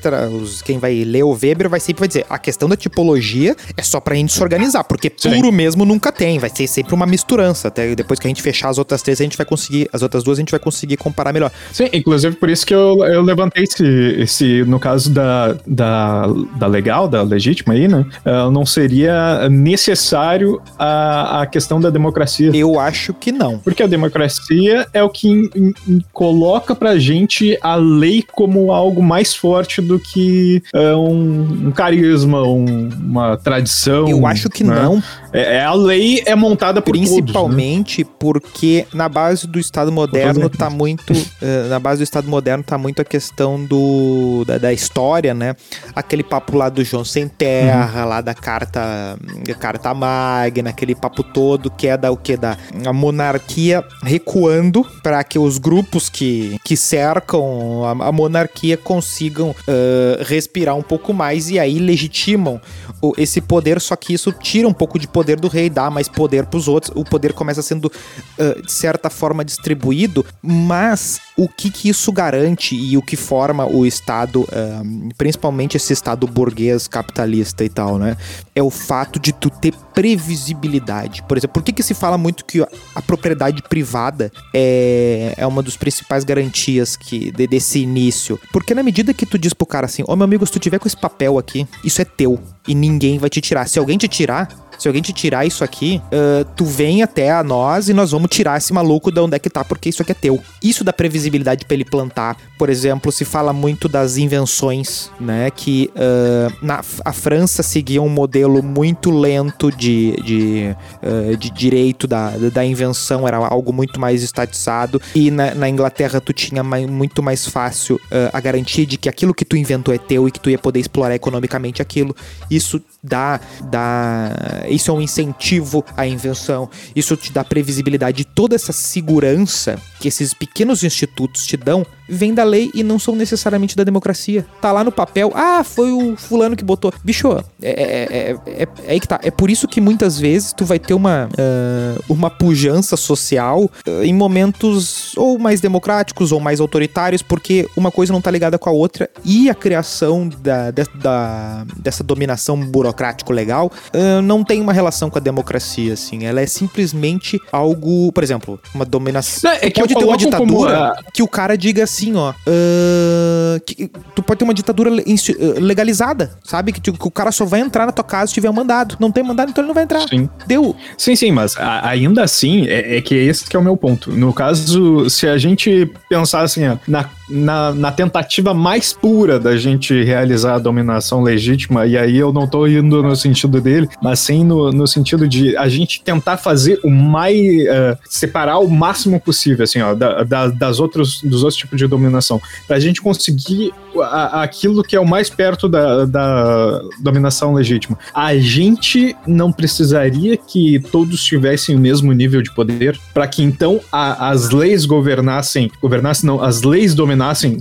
quem 0.64 0.78
vai 0.78 1.02
ler 1.04 1.24
o 1.24 1.32
Weber 1.32 1.68
vai, 1.68 1.80
ser, 1.80 1.95
vai 2.00 2.08
dizer, 2.08 2.26
a 2.28 2.38
questão 2.38 2.68
da 2.68 2.76
tipologia 2.76 3.54
é 3.76 3.82
só 3.82 4.00
pra 4.00 4.14
gente 4.14 4.32
se 4.32 4.42
organizar, 4.42 4.84
porque 4.84 5.12
Sim. 5.16 5.30
puro 5.34 5.52
mesmo 5.52 5.84
nunca 5.84 6.10
tem, 6.12 6.38
vai 6.38 6.50
ser 6.50 6.66
sempre 6.66 6.94
uma 6.94 7.06
misturança. 7.06 7.68
Até 7.68 7.94
depois 7.94 8.18
que 8.18 8.26
a 8.26 8.30
gente 8.30 8.42
fechar 8.42 8.68
as 8.68 8.78
outras 8.78 9.02
três, 9.02 9.20
a 9.20 9.24
gente 9.24 9.36
vai 9.36 9.46
conseguir, 9.46 9.88
as 9.92 10.02
outras 10.02 10.22
duas 10.22 10.38
a 10.38 10.40
gente 10.40 10.50
vai 10.50 10.60
conseguir 10.60 10.96
comparar 10.96 11.32
melhor. 11.32 11.50
Sim, 11.72 11.88
inclusive 11.92 12.36
por 12.36 12.48
isso 12.50 12.66
que 12.66 12.74
eu, 12.74 13.04
eu 13.04 13.22
levantei 13.22 13.64
esse, 13.64 13.84
esse, 14.18 14.64
no 14.64 14.78
caso 14.78 15.10
da, 15.10 15.56
da, 15.66 16.26
da 16.56 16.66
legal, 16.66 17.08
da 17.08 17.22
legítima 17.22 17.74
aí, 17.74 17.88
né? 17.88 18.04
eh, 18.24 18.50
não 18.50 18.64
seria 18.66 19.48
necessário 19.48 20.60
a, 20.78 21.42
a 21.42 21.46
questão 21.46 21.80
da 21.80 21.90
democracia. 21.90 22.50
Eu 22.54 22.78
acho 22.80 23.12
que 23.14 23.30
não. 23.32 23.58
Porque 23.58 23.82
a 23.82 23.86
democracia 23.86 24.86
é 24.92 25.02
o 25.02 25.08
que 25.10 25.28
in- 25.28 25.50
in- 25.54 25.74
in- 25.88 26.00
coloca 26.12 26.74
pra 26.74 26.98
gente 26.98 27.56
a 27.62 27.74
lei 27.76 28.22
como 28.32 28.72
algo 28.72 29.02
mais 29.02 29.34
forte 29.34 29.80
do 29.80 29.98
que 29.98 30.62
eh, 30.74 30.94
um, 30.94 31.66
um 31.68 31.72
carisma, 31.86 32.42
um- 32.42 32.88
uma 33.00 33.36
tradição. 33.36 34.08
Eu 34.08 34.26
acho 34.26 34.48
que 34.50 34.64
né? 34.64 34.74
não, 34.74 35.02
É, 35.32 35.56
é 35.58 35.64
a 35.64 35.72
lei 35.74 36.22
é 36.26 36.34
montada 36.34 36.80
por 36.82 36.92
todos, 36.94 37.10
né? 37.10 37.16
Principalmente 37.20 38.04
porque 38.04 38.86
na 38.92 39.08
base 39.08 39.46
do 39.46 39.58
Estado 39.58 39.92
moderno 39.92 40.48
tá 40.48 40.68
muito. 40.70 41.12
eh, 41.42 41.66
na 41.68 41.78
base 41.78 42.00
do 42.00 42.04
Estado 42.04 42.28
moderno 42.28 42.64
tá 42.64 42.76
muito 42.78 43.00
a 43.02 43.04
questão 43.04 43.62
do, 43.64 44.44
da, 44.46 44.58
da 44.58 44.72
história, 44.72 45.32
né? 45.34 45.54
Aquele 45.94 46.22
papo 46.22 46.56
lá 46.56 46.68
do 46.68 46.82
João 46.82 47.04
Sem 47.04 47.28
Terra, 47.28 48.04
lá 48.04 48.20
da 48.20 48.34
carta, 48.34 49.16
carta 49.60 49.92
magna, 49.94 50.70
aquele 50.70 50.94
papo 50.94 51.22
todo 51.22 51.70
que 51.70 51.86
é 51.86 51.96
da 51.96 52.10
o 52.10 52.16
que? 52.16 52.36
Da 52.36 52.56
a 52.84 52.92
monarquia 52.92 53.84
recuando 54.02 54.84
para 55.02 55.22
que 55.22 55.38
os 55.38 55.58
grupos 55.58 56.08
que, 56.08 56.56
que 56.64 56.76
cercam 56.76 57.84
a, 57.84 58.08
a 58.08 58.12
monarquia 58.12 58.76
consigam 58.76 59.54
eh, 59.68 60.22
respirar 60.26 60.74
um 60.76 60.82
pouco 60.82 61.12
mais 61.12 61.50
e 61.50 61.58
aí 61.58 61.75
legitimam 61.78 62.60
o- 63.00 63.12
esse 63.16 63.40
poder, 63.40 63.80
só 63.80 63.96
que 63.96 64.12
isso 64.14 64.32
tira 64.32 64.66
um 64.68 64.72
pouco 64.72 64.98
de 64.98 65.06
poder 65.08 65.38
do 65.38 65.48
rei, 65.48 65.68
dá 65.70 65.90
mais 65.90 66.08
poder 66.08 66.46
pros 66.46 66.68
outros, 66.68 66.92
o 66.94 67.04
poder 67.04 67.32
começa 67.32 67.62
sendo, 67.62 67.90
ah, 68.38 68.60
de 68.60 68.72
certa 68.72 69.10
forma, 69.10 69.44
distribuído, 69.44 70.24
mas 70.42 71.18
o 71.36 71.48
que 71.48 71.70
que 71.70 71.88
isso 71.88 72.10
garante 72.12 72.74
e 72.74 72.96
o 72.96 73.02
que 73.02 73.16
forma 73.16 73.66
o 73.66 73.84
Estado, 73.86 74.46
ah, 74.52 74.82
principalmente 75.16 75.76
esse 75.76 75.92
Estado 75.92 76.26
burguês 76.26 76.86
capitalista 76.88 77.64
e 77.64 77.68
tal, 77.68 77.98
né? 77.98 78.16
É 78.54 78.62
o 78.62 78.70
fato 78.70 79.18
de 79.18 79.32
tu 79.32 79.50
ter 79.50 79.72
previsibilidade. 79.96 81.22
Por 81.22 81.36
exemplo, 81.38 81.54
por 81.54 81.62
que 81.62 81.72
que 81.72 81.82
se 81.82 81.94
fala 81.94 82.18
muito 82.18 82.44
que 82.44 82.60
a 82.94 83.02
propriedade 83.02 83.62
privada 83.62 84.30
é, 84.54 85.34
é 85.36 85.46
uma 85.46 85.62
dos 85.62 85.76
principais 85.76 86.22
garantias 86.22 86.96
que 86.96 87.30
de- 87.32 87.46
desse 87.46 87.80
início? 87.80 88.38
Porque 88.52 88.74
na 88.74 88.82
medida 88.82 89.14
que 89.14 89.24
tu 89.26 89.38
diz 89.38 89.54
pro 89.54 89.66
cara 89.66 89.86
assim, 89.86 90.04
ô 90.06 90.14
meu 90.14 90.24
amigo, 90.24 90.46
se 90.46 90.52
tu 90.52 90.58
tiver 90.58 90.78
com 90.78 90.86
esse 90.86 90.96
papel 90.96 91.38
aqui, 91.38 91.66
isso 91.82 92.00
é 92.02 92.04
teu 92.04 92.38
e 92.68 92.74
ninguém 92.74 93.18
vai 93.18 93.30
te 93.30 93.40
tirar. 93.40 93.66
Se 93.68 93.78
alguém 93.78 93.96
te 93.96 94.06
tirar, 94.08 94.48
se 94.78 94.88
alguém 94.88 95.02
te 95.02 95.12
tirar 95.12 95.44
isso 95.46 95.62
aqui, 95.64 96.00
ah, 96.12 96.44
tu 96.56 96.64
vem 96.64 97.02
até 97.02 97.30
a 97.30 97.42
nós 97.42 97.88
e 97.88 97.92
nós 97.94 98.10
vamos 98.10 98.28
tirar 98.30 98.56
esse 98.58 98.72
maluco 98.72 99.10
de 99.10 99.20
onde 99.20 99.36
é 99.36 99.38
que 99.38 99.50
tá, 99.50 99.64
porque 99.64 99.88
isso 99.88 100.02
aqui 100.02 100.12
é 100.12 100.14
teu. 100.14 100.40
Isso 100.62 100.82
dá 100.84 100.92
previsibilidade 100.92 101.64
pra 101.64 101.74
ele 101.74 101.84
plantar. 101.84 102.36
Por 102.58 102.68
exemplo, 102.70 103.12
se 103.12 103.24
fala 103.24 103.52
muito 103.52 103.88
das 103.88 104.16
invenções, 104.16 105.10
né? 105.20 105.50
Que 105.50 105.90
ah, 105.96 106.52
na, 106.62 106.80
a 107.04 107.12
França 107.12 107.62
seguia 107.62 108.00
um 108.02 108.08
modelo 108.08 108.62
muito 108.62 109.10
lento 109.10 109.70
de, 109.70 110.16
de, 110.22 110.76
ah, 111.02 111.36
de 111.36 111.50
direito 111.50 112.06
da, 112.06 112.30
da 112.52 112.64
invenção, 112.64 113.26
era 113.26 113.36
algo 113.38 113.72
muito 113.72 114.00
mais 114.00 114.22
estatizado. 114.22 115.00
E 115.14 115.30
na, 115.30 115.54
na 115.54 115.68
Inglaterra 115.68 116.20
tu 116.20 116.32
tinha 116.32 116.62
mai- 116.62 116.86
muito 116.86 117.22
mais 117.22 117.46
fácil 117.46 118.00
a 118.32 118.40
garantia 118.40 118.86
de 118.86 118.96
que 118.96 119.08
aquilo 119.08 119.34
que 119.34 119.44
tu 119.44 119.56
inventou 119.56 119.92
é 119.94 119.98
teu 119.98 120.26
e 120.28 120.30
que 120.30 120.40
tu 120.40 120.50
ia 120.50 120.58
poder 120.58 120.80
explorar 120.80 121.14
economicamente 121.14 121.82
aquilo. 121.82 122.14
Isso 122.50 122.80
dá, 123.02 123.40
dá 123.70 124.32
isso 124.68 124.90
é 124.90 124.94
um 124.94 125.00
incentivo 125.00 125.84
à 125.96 126.06
invenção, 126.06 126.68
isso 126.94 127.16
te 127.16 127.32
dá 127.32 127.44
previsibilidade. 127.44 128.24
Toda 128.24 128.54
essa 128.54 128.72
segurança 128.72 129.80
que 130.00 130.08
esses 130.08 130.34
pequenos 130.34 130.82
institutos 130.82 131.46
te 131.46 131.56
dão 131.56 131.86
vem 132.08 132.32
da 132.34 132.44
lei 132.44 132.70
e 132.74 132.82
não 132.82 132.98
são 132.98 133.14
necessariamente 133.14 133.76
da 133.76 133.84
democracia. 133.84 134.44
Tá 134.60 134.72
lá 134.72 134.82
no 134.84 134.92
papel, 134.92 135.32
ah, 135.34 135.62
foi 135.64 135.90
o 135.92 136.16
fulano 136.16 136.56
que 136.56 136.64
botou. 136.64 136.92
Bicho, 137.04 137.32
é, 137.62 137.70
é, 137.70 137.72
é, 137.72 138.36
é, 138.46 138.62
é 138.62 138.92
aí 138.92 139.00
que 139.00 139.08
tá. 139.08 139.18
É 139.22 139.30
por 139.30 139.50
isso 139.50 139.66
que 139.68 139.80
muitas 139.80 140.18
vezes 140.18 140.52
tu 140.52 140.64
vai 140.64 140.78
ter 140.78 140.94
uma, 140.94 141.28
ah, 141.38 142.00
uma 142.08 142.30
pujança 142.30 142.96
social 142.96 143.70
ah, 143.86 144.04
em 144.04 144.12
momentos 144.14 145.12
ou 145.16 145.38
mais 145.38 145.60
democráticos 145.60 146.32
ou 146.32 146.40
mais 146.40 146.60
autoritários, 146.60 147.22
porque 147.22 147.68
uma 147.76 147.90
coisa 147.90 148.12
não 148.12 148.20
tá 148.20 148.30
ligada 148.30 148.58
com 148.58 148.68
a 148.68 148.72
outra 148.72 149.08
e 149.24 149.48
a 149.50 149.54
criação 149.54 150.28
da, 150.28 150.70
de- 150.70 150.84
da- 150.94 151.64
dessa 151.76 152.02
dominação 152.04 152.56
burocrático-legal 152.60 153.70
ah, 153.92 154.20
não 154.22 154.42
tem 154.44 154.60
uma 154.60 154.72
relação 154.72 155.10
com 155.10 155.18
a 155.18 155.20
democracia, 155.20 155.92
assim. 155.94 156.24
Ela 156.24 156.40
é 156.40 156.46
simplesmente 156.46 157.40
algo, 157.52 158.10
por 158.12 158.22
exemplo, 158.22 158.60
uma 158.74 158.84
dominação. 158.84 159.50
Não, 159.50 159.58
é 159.60 159.70
que 159.70 159.80
pode 159.80 159.94
ter 159.94 160.04
uma 160.04 160.16
ditadura 160.16 160.78
ah, 160.78 161.02
que 161.12 161.22
o 161.22 161.28
cara 161.28 161.56
diga 161.56 161.84
assim, 161.84 161.95
ó. 162.14 162.32
ah, 162.46 163.60
que 163.64 163.88
tu 164.14 164.22
pode 164.22 164.38
ter 164.38 164.44
uma 164.44 164.54
ditadura 164.54 164.90
ah, 164.90 165.60
legalizada, 165.60 166.30
sabe? 166.44 166.72
Que, 166.72 166.80
que 166.80 166.90
o 167.06 167.10
cara 167.10 167.32
só 167.32 167.44
vai 167.44 167.60
entrar 167.60 167.86
na 167.86 167.92
tua 167.92 168.04
casa 168.04 168.28
se 168.28 168.34
tiver 168.34 168.50
um 168.50 168.52
mandado. 168.52 168.96
Não 169.00 169.10
tem 169.10 169.22
mandado, 169.24 169.50
então 169.50 169.62
ele 169.62 169.68
não 169.68 169.74
vai 169.74 169.84
entrar. 169.84 170.06
Sim. 170.08 170.28
Deu. 170.46 170.74
Sim, 170.96 171.16
sim, 171.16 171.32
mas 171.32 171.56
a- 171.56 171.88
ainda 171.88 172.22
assim, 172.22 172.66
é, 172.66 172.96
é 172.98 173.00
que 173.00 173.14
esse 173.14 173.44
que 173.48 173.56
é 173.56 173.58
o 173.58 173.62
meu 173.62 173.76
ponto. 173.76 174.10
No 174.12 174.32
caso, 174.32 175.08
se 175.10 175.26
a 175.26 175.38
gente 175.38 175.90
pensar 176.08 176.42
assim, 176.42 176.66
ó, 176.66 176.76
na, 176.86 177.08
na, 177.28 177.72
na 177.74 177.90
tentativa 177.92 178.54
mais 178.54 178.92
pura 178.92 179.38
da 179.38 179.56
gente 179.56 180.02
realizar 180.04 180.54
a 180.54 180.58
dominação 180.58 181.22
legítima, 181.22 181.86
e 181.86 181.96
aí 181.96 182.16
eu 182.16 182.32
não 182.32 182.46
tô 182.46 182.66
indo 182.66 183.02
no 183.02 183.16
sentido 183.16 183.60
dele, 183.60 183.88
mas 184.02 184.20
sim 184.20 184.44
no, 184.44 184.70
no 184.70 184.86
sentido 184.86 185.26
de 185.28 185.56
a 185.56 185.68
gente 185.68 186.02
tentar 186.02 186.36
fazer 186.36 186.78
o 186.84 186.90
mais. 186.90 187.36
eh, 187.36 187.98
separar 188.08 188.58
o 188.58 188.68
máximo 188.68 189.20
possível, 189.20 189.64
assim, 189.64 189.80
ó, 189.80 189.94
da, 189.94 190.22
da- 190.22 190.48
das 190.48 190.78
outros, 190.80 191.20
dos 191.22 191.42
outros 191.42 191.56
tipos 191.58 191.78
de 191.78 191.86
dominação, 191.86 192.40
pra 192.68 192.78
gente 192.78 193.00
conseguir 193.02 193.72
a- 194.00 194.42
aquilo 194.42 194.82
que 194.82 194.94
é 194.94 195.00
o 195.00 195.06
mais 195.06 195.28
perto 195.30 195.68
da, 195.68 196.04
da 196.04 196.82
dominação 197.00 197.54
legítima. 197.54 197.98
A 198.14 198.36
gente 198.36 199.16
não 199.26 199.50
precisaria 199.50 200.36
que 200.36 200.78
todos 200.92 201.24
tivessem 201.24 201.74
o 201.74 201.78
mesmo 201.78 202.12
nível 202.12 202.42
de 202.42 202.54
poder 202.54 202.98
para 203.12 203.26
que 203.26 203.42
então 203.42 203.80
a- 203.90 204.28
as 204.30 204.50
leis 204.50 204.84
governassem, 204.84 205.70
governassem 205.80 206.26
não, 206.26 206.42
as 206.42 206.62
leis 206.62 206.94
dominassem 206.94 207.15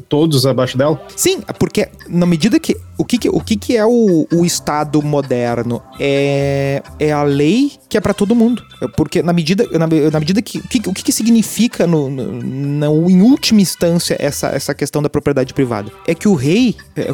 todos 0.10 0.46
abaixo 0.46 0.78
dela? 0.78 1.00
Sim, 1.16 1.42
porque 1.60 1.90
na 2.10 2.26
medida 2.26 2.60
que. 2.60 2.76
O 2.98 3.04
que, 3.04 3.18
que- 3.18 3.28
o 3.30 3.42
que, 3.42 3.58
que 3.58 3.76
é 3.76 3.86
o, 3.86 4.26
o 4.32 4.46
Estado 4.46 5.02
moderno? 5.02 5.82
É, 6.00 6.82
é 6.98 7.12
a 7.12 7.24
lei 7.24 7.74
que 7.90 7.98
é 7.98 8.02
pra 8.02 8.14
todo 8.14 8.34
mundo. 8.34 8.64
Porque 8.96 9.22
na 9.22 9.34
medida, 9.34 9.68
na, 9.78 9.86
na 10.12 10.20
medida 10.20 10.42
que. 10.42 10.60
O 10.60 10.68
que, 10.68 10.78
o 10.90 10.94
que, 10.94 11.04
que 11.04 11.12
significa, 11.12 11.86
no, 11.86 12.10
no- 12.10 12.32
no- 12.42 13.10
em 13.10 13.22
última 13.22 13.60
instância, 13.62 14.16
essa, 14.20 14.48
essa 14.48 14.74
questão 14.74 15.02
da 15.02 15.10
propriedade 15.10 15.54
privada? 15.54 15.92
É 16.08 16.16
que 16.16 16.28
o 16.28 16.36
rei. 16.36 16.76
é, 16.96 17.08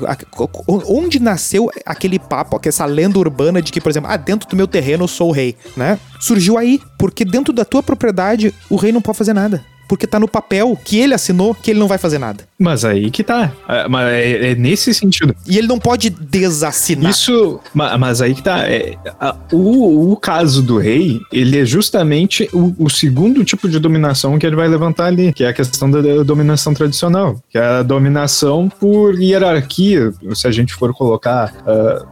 onde 0.67 1.19
nasceu 1.19 1.69
aquele 1.85 2.19
papo, 2.19 2.59
que 2.59 2.69
essa 2.69 2.85
lenda 2.85 3.17
urbana 3.17 3.61
de 3.61 3.71
que, 3.71 3.81
por 3.81 3.89
exemplo, 3.89 4.09
ah, 4.11 4.17
dentro 4.17 4.47
do 4.49 4.55
meu 4.55 4.67
terreno 4.67 5.03
eu 5.03 5.07
sou 5.07 5.29
o 5.29 5.31
rei, 5.31 5.55
né? 5.75 5.97
Surgiu 6.19 6.57
aí. 6.57 6.79
Porque 6.97 7.25
dentro 7.25 7.51
da 7.53 7.65
tua 7.65 7.81
propriedade, 7.81 8.53
o 8.69 8.75
rei 8.75 8.91
não 8.91 9.01
pode 9.01 9.17
fazer 9.17 9.33
nada. 9.33 9.63
Porque 9.87 10.07
tá 10.07 10.19
no 10.19 10.27
papel 10.27 10.77
que 10.83 10.97
ele 10.99 11.13
assinou 11.13 11.53
que 11.53 11.71
ele 11.71 11.79
não 11.79 11.87
vai 11.87 11.97
fazer 11.97 12.17
nada. 12.17 12.43
Mas 12.57 12.85
aí 12.85 13.09
que 13.11 13.23
tá. 13.23 13.51
É, 13.67 13.87
mas 13.87 14.07
é- 14.11 14.51
é 14.51 14.55
nesse 14.55 14.93
sentido. 14.93 15.35
E 15.47 15.57
ele 15.57 15.67
não 15.67 15.79
pode 15.79 16.09
desassinar. 16.09 17.09
Isso, 17.11 17.59
ma- 17.73 17.97
mas 17.97 18.21
aí 18.21 18.33
que 18.33 18.41
tá. 18.43 18.59
é, 18.69 18.95
a- 19.19 19.35
o, 19.51 20.11
o 20.11 20.15
caso 20.15 20.61
do 20.61 20.77
rei, 20.77 21.19
ele 21.31 21.59
é 21.59 21.65
justamente 21.65 22.47
o, 22.53 22.73
o 22.77 22.89
segundo 22.89 23.43
tipo 23.43 23.67
de 23.67 23.79
dominação 23.79 24.37
que 24.39 24.45
ele 24.45 24.55
vai 24.55 24.67
levantar 24.67 25.05
ali, 25.05 25.33
que 25.33 25.43
é 25.43 25.47
a 25.49 25.53
questão 25.53 25.89
da, 25.89 26.01
da 26.01 26.23
dominação 26.23 26.73
tradicional, 26.73 27.41
que 27.49 27.57
é 27.57 27.63
a 27.65 27.83
dominação 27.83 28.69
por 28.79 29.19
hierarquia, 29.21 30.13
se 30.35 30.47
a 30.47 30.51
gente 30.51 30.73
for 30.73 30.93
colocar 30.93 31.53
ah, 31.65 32.05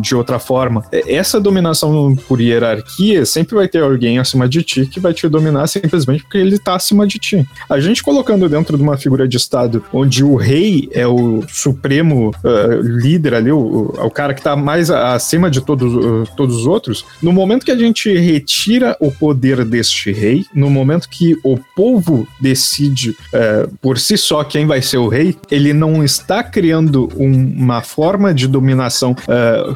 de 0.00 0.14
outra 0.14 0.38
forma. 0.38 0.84
É, 0.92 1.14
Essa 1.14 1.40
dominação 1.40 2.16
por 2.28 2.40
hierarquia 2.40 3.24
sempre 3.24 3.54
vai 3.54 3.68
ter 3.68 3.82
alguém 3.82 4.18
acima 4.18 4.48
de 4.48 4.62
ti 4.62 4.86
que 4.86 5.00
vai 5.00 5.12
te 5.14 5.28
dominar 5.28 5.66
simplesmente 5.66 6.22
porque 6.22 6.38
ele 6.38 6.58
tá 6.58 6.78
acima 6.82 7.06
de 7.06 7.18
ti. 7.18 7.46
A 7.68 7.78
gente 7.80 8.02
colocando 8.02 8.48
dentro 8.48 8.76
de 8.76 8.82
uma 8.82 8.96
figura 8.96 9.26
de 9.28 9.36
Estado 9.36 9.84
onde 9.92 10.24
o 10.24 10.34
rei 10.34 10.88
é 10.92 11.06
o 11.06 11.42
supremo 11.48 12.32
ah, 12.44 12.78
líder 12.82 13.34
ali, 13.34 13.52
o, 13.52 13.94
o 13.96 14.10
cara 14.10 14.34
que 14.34 14.42
tá 14.42 14.56
mais 14.56 14.90
acima 14.90 15.48
de 15.50 15.60
todos, 15.60 15.92
ah, 15.94 16.32
todos 16.36 16.56
os 16.56 16.66
outros, 16.66 17.04
no 17.22 17.32
momento 17.32 17.64
que 17.64 17.70
a 17.70 17.78
gente 17.78 18.12
retira 18.18 18.96
o 19.00 19.10
poder 19.10 19.64
deste 19.64 20.10
rei, 20.12 20.44
no 20.54 20.68
momento 20.68 21.08
que 21.08 21.36
o 21.44 21.56
povo 21.76 22.26
decide 22.40 23.16
eh, 23.32 23.68
por 23.80 23.98
si 23.98 24.16
só 24.18 24.42
quem 24.44 24.66
vai 24.66 24.82
ser 24.82 24.98
o 24.98 25.08
rei, 25.08 25.36
ele 25.50 25.72
não 25.72 26.02
está 26.02 26.42
criando 26.42 27.08
um- 27.16 27.54
uma 27.56 27.82
forma 27.82 28.34
de 28.34 28.46
dominação 28.48 29.14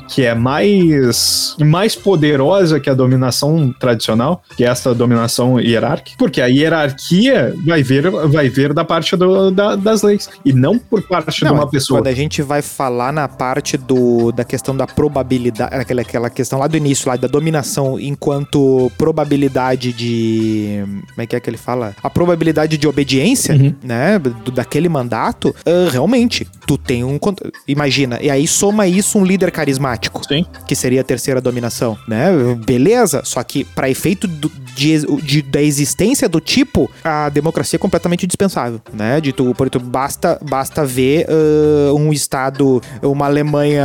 que 0.09 0.23
é 0.23 0.35
mais, 0.35 1.55
mais 1.61 1.95
poderosa 1.95 2.81
que 2.81 2.91
a 2.91 2.95
dominação 2.95 3.73
tradicional, 3.79 4.43
que 4.57 4.65
é 4.65 4.69
essa 4.69 4.95
dominação 4.95 5.61
hierárquica, 5.61 6.17
porque 6.19 6.41
a 6.41 6.47
hierarquia 6.47 6.86
hierarquia 6.87 7.55
vai 7.65 7.83
ver, 7.83 8.11
vai 8.11 8.49
ver 8.49 8.73
da 8.73 8.85
parte 8.85 9.17
do, 9.17 9.51
da, 9.51 9.77
das 9.77 10.03
leis. 10.03 10.29
E 10.45 10.53
não 10.53 10.79
por 10.79 11.03
parte 11.03 11.45
Não, 11.45 11.53
de 11.53 11.59
uma 11.59 11.69
pessoa. 11.69 12.01
Quando 12.01 12.09
a 12.09 12.15
gente 12.15 12.43
vai 12.43 12.63
falar 12.63 13.13
na 13.13 13.29
parte 13.29 13.77
do, 13.77 14.33
da 14.33 14.45
questão 14.45 14.77
da 14.77 14.87
probabilidade, 14.87 15.75
aquela, 15.75 16.03
aquela 16.03 16.31
questão 16.31 16.59
lá 16.59 16.67
do 16.67 16.77
início, 16.77 17.09
lá 17.09 17.17
da 17.17 17.29
dominação 17.29 17.99
enquanto 17.99 18.91
probabilidade 18.97 19.93
de. 19.93 20.83
Como 21.11 21.23
é 21.23 21.27
que 21.27 21.37
é 21.37 21.41
que 21.41 21.49
ele 21.51 21.57
fala? 21.57 21.95
A 22.03 22.11
probabilidade 22.11 22.77
de 22.77 22.87
obediência, 22.87 23.55
Uhum. 23.55 23.75
né? 23.83 24.19
do- 24.19 24.51
daquele 24.51 24.89
mandato, 24.89 25.55
ah, 25.65 25.89
realmente, 25.91 26.47
tu 26.67 26.77
tem 26.79 27.05
um. 27.05 27.19
Imagina, 27.67 28.19
e 28.23 28.31
aí 28.31 28.47
soma 28.47 28.87
isso 28.87 29.19
um 29.19 29.25
líder 29.25 29.51
carismático 29.51 30.23
Sim. 30.27 30.45
que 30.67 30.75
seria 30.75 31.01
a 31.01 31.05
terceira 31.05 31.41
dominação, 31.41 31.97
né? 32.09 32.31
Beleza, 32.67 33.23
só 33.25 33.43
que 33.43 33.65
para 33.65 33.89
efeito 33.91 34.27
do- 34.27 34.51
de, 34.77 34.99
de- 35.23 35.43
da 35.43 35.63
existência 35.63 36.29
do 36.29 36.39
tipo, 36.41 36.91
a 37.03 37.29
democracia 37.31 37.77
é 37.77 37.81
completamente 37.81 38.27
dispensável, 38.27 38.81
né? 38.93 39.21
De 39.21 39.33
tu, 39.33 39.55
por 39.55 39.71
tu 39.71 39.81
basta 39.81 40.39
basta 40.43 40.85
ver 40.85 41.27
ah, 41.29 41.95
um 41.95 42.13
estado, 42.13 42.83
uma 43.03 43.25
Alemanha, 43.27 43.85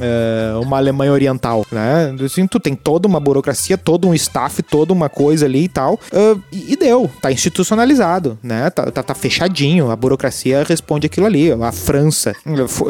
ah, 0.00 0.60
uma 0.62 0.76
Alemanha 0.76 1.12
oriental, 1.12 1.66
né? 1.72 2.14
Assim, 2.24 2.46
tu 2.46 2.60
tem 2.60 2.74
toda 2.74 3.08
uma 3.08 3.18
burocracia, 3.20 3.76
todo 3.76 4.08
um 4.08 4.14
staff, 4.14 4.62
toda 4.62 4.92
uma 4.92 5.08
coisa 5.08 5.46
ali 5.46 5.64
e 5.64 5.68
tal, 5.68 5.98
ah, 6.12 6.36
e, 6.52 6.76
deu, 6.76 7.10
tá 7.20 7.32
institucionalizado, 7.32 8.38
né? 8.42 8.70
Tá, 8.70 8.90
tá, 8.90 9.02
tá 9.02 9.14
fechadinho, 9.14 9.90
a 9.90 9.96
burocracia 9.96 10.64
responde 10.66 11.06
aquilo 11.06 11.26
ali. 11.26 11.50
A 11.52 11.72
França 11.72 12.32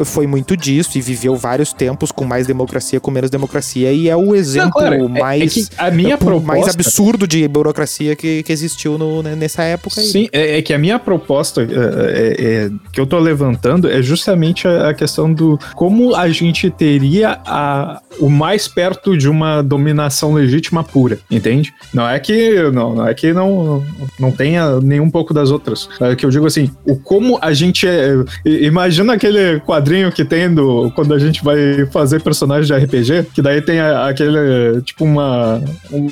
foi, 0.05 0.27
muito 0.27 0.55
disso 0.57 0.97
e 0.97 1.01
viveu 1.01 1.35
vários 1.35 1.73
tempos 1.73 2.11
com 2.11 2.25
mais 2.25 2.45
democracia, 2.45 2.99
com 2.99 3.09
menos 3.09 3.29
democracia, 3.29 3.91
e 3.91 4.09
é 4.09 4.15
o 4.15 4.35
exemplo 4.35 4.71
claro, 4.71 4.95
é- 4.95 4.99
é 5.05 5.07
mais, 5.07 5.53
que 5.53 5.67
a 5.77 5.89
minha 5.89 6.17
por- 6.17 6.41
mais 6.41 6.63
proposta- 6.63 6.77
absurdo 7.07 7.25
de 7.27 7.47
burocracia 7.47 8.15
que, 8.15 8.43
que 8.43 8.51
existiu 8.51 8.97
no- 8.97 9.23
né, 9.23 9.33
nessa 9.35 9.63
época. 9.63 10.01
aí. 10.01 10.07
Sim, 10.07 10.27
é, 10.31 10.57
é 10.57 10.61
que 10.61 10.73
a 10.73 10.77
minha 10.77 10.99
proposta 10.99 11.61
é, 11.61 11.65
é- 11.65 12.65
é- 12.65 12.69
que 12.91 12.99
eu 12.99 13.05
tô 13.05 13.17
levantando 13.17 13.89
é 13.89 14.01
justamente 14.01 14.67
a, 14.67 14.89
a 14.89 14.93
questão 14.93 15.31
do 15.33 15.57
como 15.75 16.13
a 16.15 16.27
gente 16.29 16.69
teria 16.69 17.39
a, 17.45 18.01
o 18.19 18.29
mais 18.29 18.67
perto 18.67 19.17
de 19.17 19.29
uma 19.29 19.61
dominação 19.61 20.33
legítima 20.33 20.83
pura, 20.83 21.17
entende? 21.31 21.73
Não 21.93 22.07
é 22.07 22.19
que 22.19 22.61
não, 22.71 22.95
não 22.95 23.07
é 23.07 23.13
que 23.13 23.31
não, 23.33 23.83
não 24.19 24.31
tenha 24.31 24.79
nenhum 24.81 25.09
pouco 25.09 25.33
das 25.33 25.49
outras. 25.49 25.87
É 26.01 26.15
que 26.15 26.25
eu 26.25 26.29
digo 26.29 26.45
assim, 26.45 26.69
o 26.85 26.95
como 26.97 27.39
a 27.41 27.53
gente 27.53 27.87
é, 27.87 28.13
i- 28.45 28.65
imagina 28.65 29.13
aquele 29.13 29.59
quadrinho 29.61 30.11
que 30.11 30.25
tem 30.25 30.53
do 30.53 30.91
quando 30.91 31.13
a 31.13 31.19
gente 31.19 31.41
vai 31.43 31.85
fazer 31.91 32.21
personagem 32.21 32.65
de 32.65 32.73
RPG, 32.85 33.27
que 33.33 33.41
daí 33.41 33.61
tem 33.61 33.79
a- 33.79 34.07
aquele 34.09 34.81
tipo 34.83 35.05
uma 35.05 35.61
um, 35.91 36.07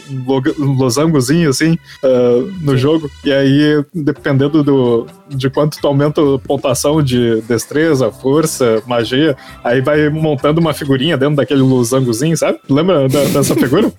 um 0.60 0.76
losangozinho 0.86 1.50
assim 1.50 1.78
ah, 2.04 2.44
no 2.62 2.78
jogo. 2.78 3.10
E 3.24 3.32
aí, 3.34 3.84
dependendo 3.94 4.64
do, 4.64 5.08
de 5.30 5.50
quanto 5.50 5.80
tu 5.80 5.88
aumenta 5.88 6.22
a 6.22 6.40
pontuação 6.40 7.02
de 7.02 7.42
destreza, 7.42 8.12
força, 8.12 8.82
magia, 8.88 9.36
aí 9.64 9.82
vai 9.82 10.10
montando 10.10 10.62
uma 10.62 10.74
figurinha 10.74 11.18
dentro 11.18 11.36
daquele 11.36 11.62
losangozinho, 11.62 12.38
sabe? 12.38 12.60
Lembra 12.70 13.08
da- 13.10 13.24
dessa 13.26 13.56
figura? 13.58 13.92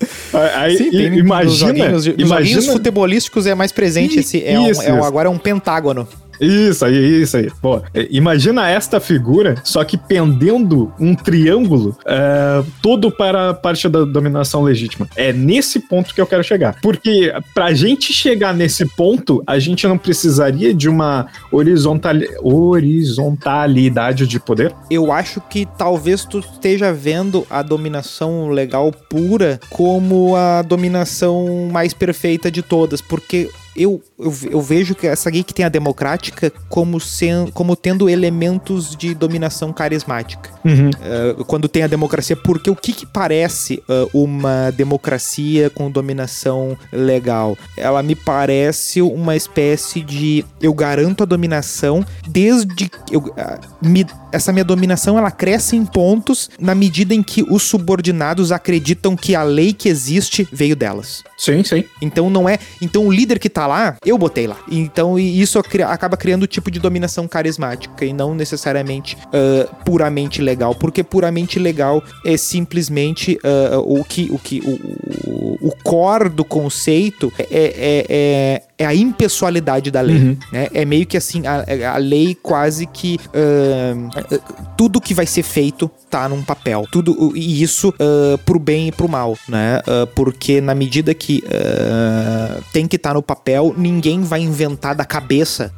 Aí, 0.54 0.76
Sim, 0.76 0.90
nos 0.90 1.18
imagina, 1.18 1.50
joguinhos, 1.68 1.92
nos 1.92 2.04
joguinhos 2.04 2.30
imagina 2.30 2.72
futebolísticos 2.72 3.46
é 3.46 3.54
mais 3.54 3.72
presente 3.72 4.16
I- 4.16 4.20
esse 4.20 4.44
é, 4.44 4.58
um, 4.58 4.70
isso, 4.70 4.82
é 4.82 4.92
um- 4.92 5.04
agora 5.04 5.28
é 5.28 5.30
um 5.30 5.38
pentágono. 5.38 6.06
Isso 6.40 6.84
aí, 6.84 7.22
isso 7.22 7.36
aí. 7.36 7.50
Pô, 7.60 7.80
é, 7.94 8.06
imagina 8.10 8.68
esta 8.68 9.00
figura, 9.00 9.56
só 9.64 9.84
que 9.84 9.96
pendendo 9.96 10.92
um 10.98 11.14
triângulo 11.14 11.96
é, 12.06 12.62
todo 12.82 13.10
para 13.10 13.50
a 13.50 13.54
parte 13.54 13.88
da 13.88 14.04
dominação 14.04 14.62
legítima. 14.62 15.08
É 15.16 15.32
nesse 15.32 15.80
ponto 15.80 16.14
que 16.14 16.20
eu 16.20 16.26
quero 16.26 16.42
chegar. 16.44 16.76
Porque 16.80 17.32
pra 17.54 17.72
gente 17.72 18.12
chegar 18.12 18.54
nesse 18.54 18.86
ponto, 18.96 19.42
a 19.46 19.58
gente 19.58 19.86
não 19.86 19.98
precisaria 19.98 20.74
de 20.74 20.88
uma 20.88 21.26
horizontal, 21.50 22.14
horizontalidade 22.42 24.26
de 24.26 24.38
poder. 24.40 24.74
Eu 24.90 25.12
acho 25.12 25.40
que 25.40 25.66
talvez 25.78 26.24
tu 26.24 26.38
esteja 26.38 26.92
vendo 26.92 27.46
a 27.50 27.62
dominação 27.62 28.48
legal 28.48 28.92
pura 28.92 29.60
como 29.70 30.34
a 30.36 30.62
dominação 30.62 31.68
mais 31.70 31.92
perfeita 31.92 32.50
de 32.50 32.62
todas, 32.62 33.00
porque 33.00 33.50
eu, 33.76 34.02
eu, 34.18 34.34
eu 34.50 34.60
vejo 34.60 34.94
que 34.94 35.06
essa 35.06 35.30
geek 35.30 35.52
tem 35.54 35.64
a 35.64 35.68
democrática 35.68 36.52
como, 36.68 37.00
sen, 37.00 37.48
como 37.52 37.76
tendo 37.76 38.08
elementos 38.08 38.96
de 38.96 39.14
dominação 39.14 39.72
carismática. 39.72 40.50
Uh, 40.66 41.44
quando 41.44 41.68
tem 41.68 41.82
a 41.84 41.86
democracia, 41.86 42.34
porque 42.36 42.68
o 42.68 42.74
que, 42.74 42.92
que 42.92 43.06
parece 43.06 43.82
uh, 43.88 44.10
uma 44.12 44.70
democracia 44.72 45.70
com 45.70 45.90
dominação 45.90 46.76
legal? 46.92 47.56
Ela 47.76 48.02
me 48.02 48.14
parece 48.16 49.00
uma 49.00 49.36
espécie 49.36 50.00
de 50.00 50.44
eu 50.60 50.74
garanto 50.74 51.22
a 51.22 51.26
dominação 51.26 52.04
desde 52.26 52.88
que 52.88 53.14
eu, 53.14 53.20
uh, 53.20 53.86
me- 53.86 54.06
essa 54.32 54.52
minha 54.52 54.64
dominação 54.64 55.16
ela 55.16 55.30
cresce 55.30 55.76
em 55.76 55.84
pontos 55.84 56.50
na 56.58 56.74
medida 56.74 57.14
em 57.14 57.22
que 57.22 57.42
os 57.42 57.62
subordinados 57.62 58.50
acreditam 58.50 59.16
que 59.16 59.34
a 59.34 59.42
lei 59.42 59.72
que 59.72 59.88
existe 59.88 60.48
veio 60.52 60.74
delas. 60.74 61.22
Sim, 61.38 61.62
sim. 61.62 61.84
Então 62.02 62.28
não 62.28 62.48
é. 62.48 62.58
Então 62.82 63.06
o 63.06 63.12
líder 63.12 63.38
que 63.38 63.48
tá 63.48 63.65
lá, 63.66 63.96
eu 64.04 64.16
botei 64.18 64.46
lá. 64.46 64.56
Então 64.70 65.18
e 65.18 65.40
isso 65.40 65.58
acaba 65.58 66.16
criando 66.16 66.44
o 66.44 66.46
tipo 66.46 66.70
de 66.70 66.78
dominação 66.78 67.26
carismática 67.28 68.04
e 68.04 68.12
não 68.12 68.34
necessariamente 68.34 69.16
ah, 69.32 69.74
puramente 69.84 70.40
legal, 70.40 70.74
porque 70.74 71.02
puramente 71.02 71.58
legal 71.58 72.02
é 72.24 72.36
simplesmente 72.36 73.38
ah, 73.44 73.78
o 73.78 74.04
que 74.04 74.28
o 74.30 74.38
que 74.38 74.60
o, 74.60 75.68
o 75.68 75.72
core 75.82 76.28
do 76.28 76.44
conceito 76.44 77.32
é, 77.38 77.46
é, 77.50 78.06
é, 78.08 78.62
é 78.78 78.84
a 78.84 78.94
impessoalidade 78.94 79.90
da 79.90 80.00
lei. 80.00 80.16
Uhum. 80.16 80.36
né? 80.52 80.68
É 80.72 80.84
meio 80.84 81.06
que 81.06 81.16
assim 81.16 81.42
a, 81.46 81.94
a 81.94 81.96
lei 81.96 82.34
quase 82.34 82.86
que 82.86 83.18
ah, 83.34 84.64
tudo 84.76 85.00
que 85.00 85.14
vai 85.14 85.26
ser 85.26 85.42
feito 85.42 85.90
tá 86.10 86.28
num 86.28 86.42
papel. 86.42 86.84
Tudo 86.90 87.32
e 87.34 87.62
isso 87.62 87.92
ah, 87.98 88.38
pro 88.44 88.58
bem 88.58 88.88
e 88.88 88.92
pro 88.92 89.08
mal, 89.08 89.36
né? 89.48 89.80
Ah, 89.86 90.06
porque 90.14 90.60
na 90.60 90.74
medida 90.74 91.14
que 91.14 91.42
ah, 91.46 92.60
tem 92.72 92.86
que 92.86 92.96
estar 92.96 93.14
no 93.14 93.22
papel, 93.22 93.74
ninguém 93.76 94.22
vai 94.22 94.40
inventar 94.40 94.94
da 94.94 95.04
cabeça 95.04 95.72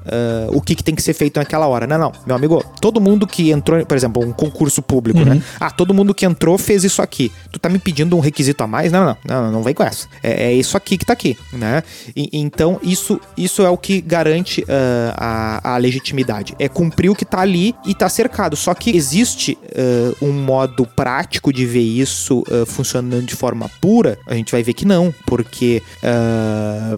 o 0.52 0.60
que, 0.60 0.74
que 0.74 0.82
tem 0.82 0.94
que 0.94 1.02
ser 1.02 1.14
feito 1.14 1.38
naquela 1.38 1.66
hora. 1.66 1.86
Não, 1.86 1.98
não, 1.98 2.12
meu 2.26 2.36
amigo, 2.36 2.64
todo 2.80 3.00
mundo 3.00 3.26
que 3.26 3.50
entrou, 3.50 3.84
por 3.84 3.96
exemplo, 3.96 4.22
um 4.24 4.32
concurso 4.32 4.82
público, 4.82 5.20
né? 5.20 5.42
Ah, 5.60 5.70
todo 5.70 5.94
mundo 5.94 6.14
que 6.14 6.24
entrou 6.26 6.58
fez 6.58 6.84
isso 6.84 7.00
aqui. 7.02 7.30
Tu 7.52 7.58
tá 7.58 7.68
me 7.68 7.78
pedindo 7.78 8.16
um 8.16 8.20
requisito 8.20 8.62
a 8.62 8.66
mais? 8.66 8.90
Não, 8.90 9.04
não, 9.04 9.16
não, 9.24 9.42
não, 9.44 9.52
não 9.52 9.62
vem 9.62 9.74
com 9.74 9.82
essa. 9.82 10.06
É, 10.22 10.44
é 10.48 10.52
isso 10.52 10.76
aqui 10.76 10.96
que 10.98 11.04
tá 11.04 11.12
aqui, 11.12 11.36
né? 11.52 11.82
E- 12.16 12.30
então 12.32 12.80
isso, 12.90 13.20
isso 13.36 13.62
é 13.62 13.70
o 13.70 13.76
que 13.76 14.00
garante 14.00 14.64
ah, 14.68 15.60
a, 15.62 15.74
a 15.74 15.76
legitimidade. 15.76 16.54
É 16.58 16.68
cumprir 16.68 17.10
o 17.10 17.14
que 17.14 17.24
tá 17.24 17.40
ali 17.40 17.74
e 17.84 17.94
tá 17.94 18.08
cercado. 18.08 18.56
Só 18.56 18.74
que 18.74 18.96
existe 18.96 19.58
ah, 19.74 20.14
um 20.22 20.32
modo 20.32 20.86
prático 20.86 21.52
de 21.52 21.66
ver 21.66 21.80
isso 21.80 22.42
ah, 22.50 22.64
funcionando 22.66 23.26
de 23.26 23.34
forma 23.34 23.70
pura. 23.80 24.18
A 24.26 24.34
gente 24.34 24.52
vai 24.52 24.62
ver 24.62 24.72
que 24.72 24.84
não, 24.84 25.14
porque, 25.26 25.82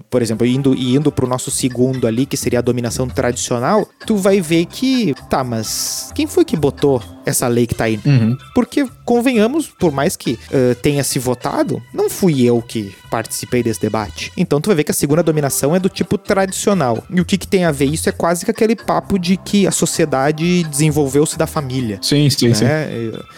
por 0.09 0.22
exemplo, 0.22 0.46
indo, 0.46 0.74
indo 0.74 1.11
pro 1.11 1.26
nosso 1.26 1.50
segundo 1.50 2.07
ali, 2.07 2.26
que 2.26 2.37
seria 2.37 2.59
a 2.59 2.62
dominação 2.62 3.09
tradicional, 3.09 3.88
tu 4.07 4.16
vai 4.16 4.40
ver 4.40 4.66
que, 4.66 5.14
tá, 5.29 5.42
mas 5.42 6.11
quem 6.14 6.26
foi 6.26 6.44
que 6.44 6.57
botou 6.57 7.03
essa 7.25 7.47
lei 7.49 7.67
que 7.67 7.75
tá 7.75 7.85
aí? 7.85 7.99
Uhum. 8.05 8.37
Porque, 8.55 8.87
convenhamos, 9.05 9.67
por 9.67 9.93
mais 9.93 10.17
que 10.17 10.39
ah, 10.53 10.75
tenha 10.83 11.03
se 11.05 11.19
votado, 11.19 11.83
não 11.93 12.09
fui 12.09 12.43
eu 12.43 12.61
que 12.63 12.95
participei 13.11 13.63
desse 13.63 13.81
debate. 13.81 14.33
Então 14.37 14.61
tu 14.61 14.67
vai 14.69 14.77
ver 14.77 14.85
que 14.85 14.91
a 14.91 14.95
segunda 14.95 15.23
dominação 15.23 15.75
é 15.75 15.79
do 15.81 15.89
tipo 15.89 16.17
tradicional. 16.17 17.03
E 17.11 17.21
o 17.21 17.25
que, 17.25 17.37
que 17.37 17.47
tem 17.47 17.65
a 17.65 17.73
ver? 17.73 17.87
Isso 17.87 18.09
é 18.09 18.13
quase 18.13 18.45
que 18.45 18.51
aquele 18.51 18.77
papo 18.77 19.19
de 19.19 19.37
que 19.37 19.67
a 19.67 19.71
sociedade 19.71 20.65
desenvolveu-se 20.65 21.37
da 21.37 21.47
família. 21.47 21.99
Sim, 22.03 22.31
sim, 22.31 22.55
sim. 22.55 22.65
né? 22.65 22.89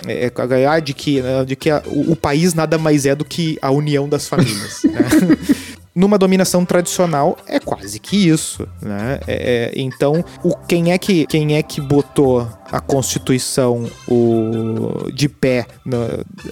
É, 0.07 0.27
é, 0.27 0.33
é, 0.61 0.67
ah, 0.67 0.79
de 0.81 0.93
que, 0.93 1.21
ah, 1.21 1.45
de 1.45 1.57
que 1.57 1.71
a- 1.71 1.83
o, 1.87 2.13
o 2.13 2.17
país 2.17 2.55
nada 2.55 2.77
mais 2.79 3.07
é 3.07 3.15
do 3.15 3.25
que 3.25 3.59
a 3.63 3.71
união 3.71 4.09
das 4.09 4.29
famílias. 4.29 4.83
né? 4.85 5.01
Numa 5.95 6.17
dominação 6.17 6.65
tradicional 6.65 7.37
é 7.47 7.61
quase 7.61 7.99
que 7.99 8.29
isso, 8.29 8.67
né? 8.81 9.21
É, 9.27 9.71
é, 9.71 9.73
então, 9.77 10.25
o, 10.43 10.57
quem 10.57 10.91
é 10.91 10.97
que 10.97 11.27
quem 11.27 11.57
é 11.57 11.63
que 11.63 11.83
botou 11.83 12.49
a 12.71 12.81
Constituição 12.81 13.85
o, 14.09 15.11
de 15.13 15.29
pé, 15.29 15.67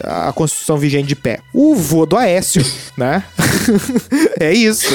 a 0.04 0.30
Constituição 0.32 0.76
vigente 0.76 1.08
de 1.08 1.16
pé? 1.16 1.40
O 1.54 1.74
vô 1.74 2.04
do 2.04 2.16
Aécio, 2.18 2.62
né? 2.98 3.24
é 4.38 4.52
isso. 4.52 4.86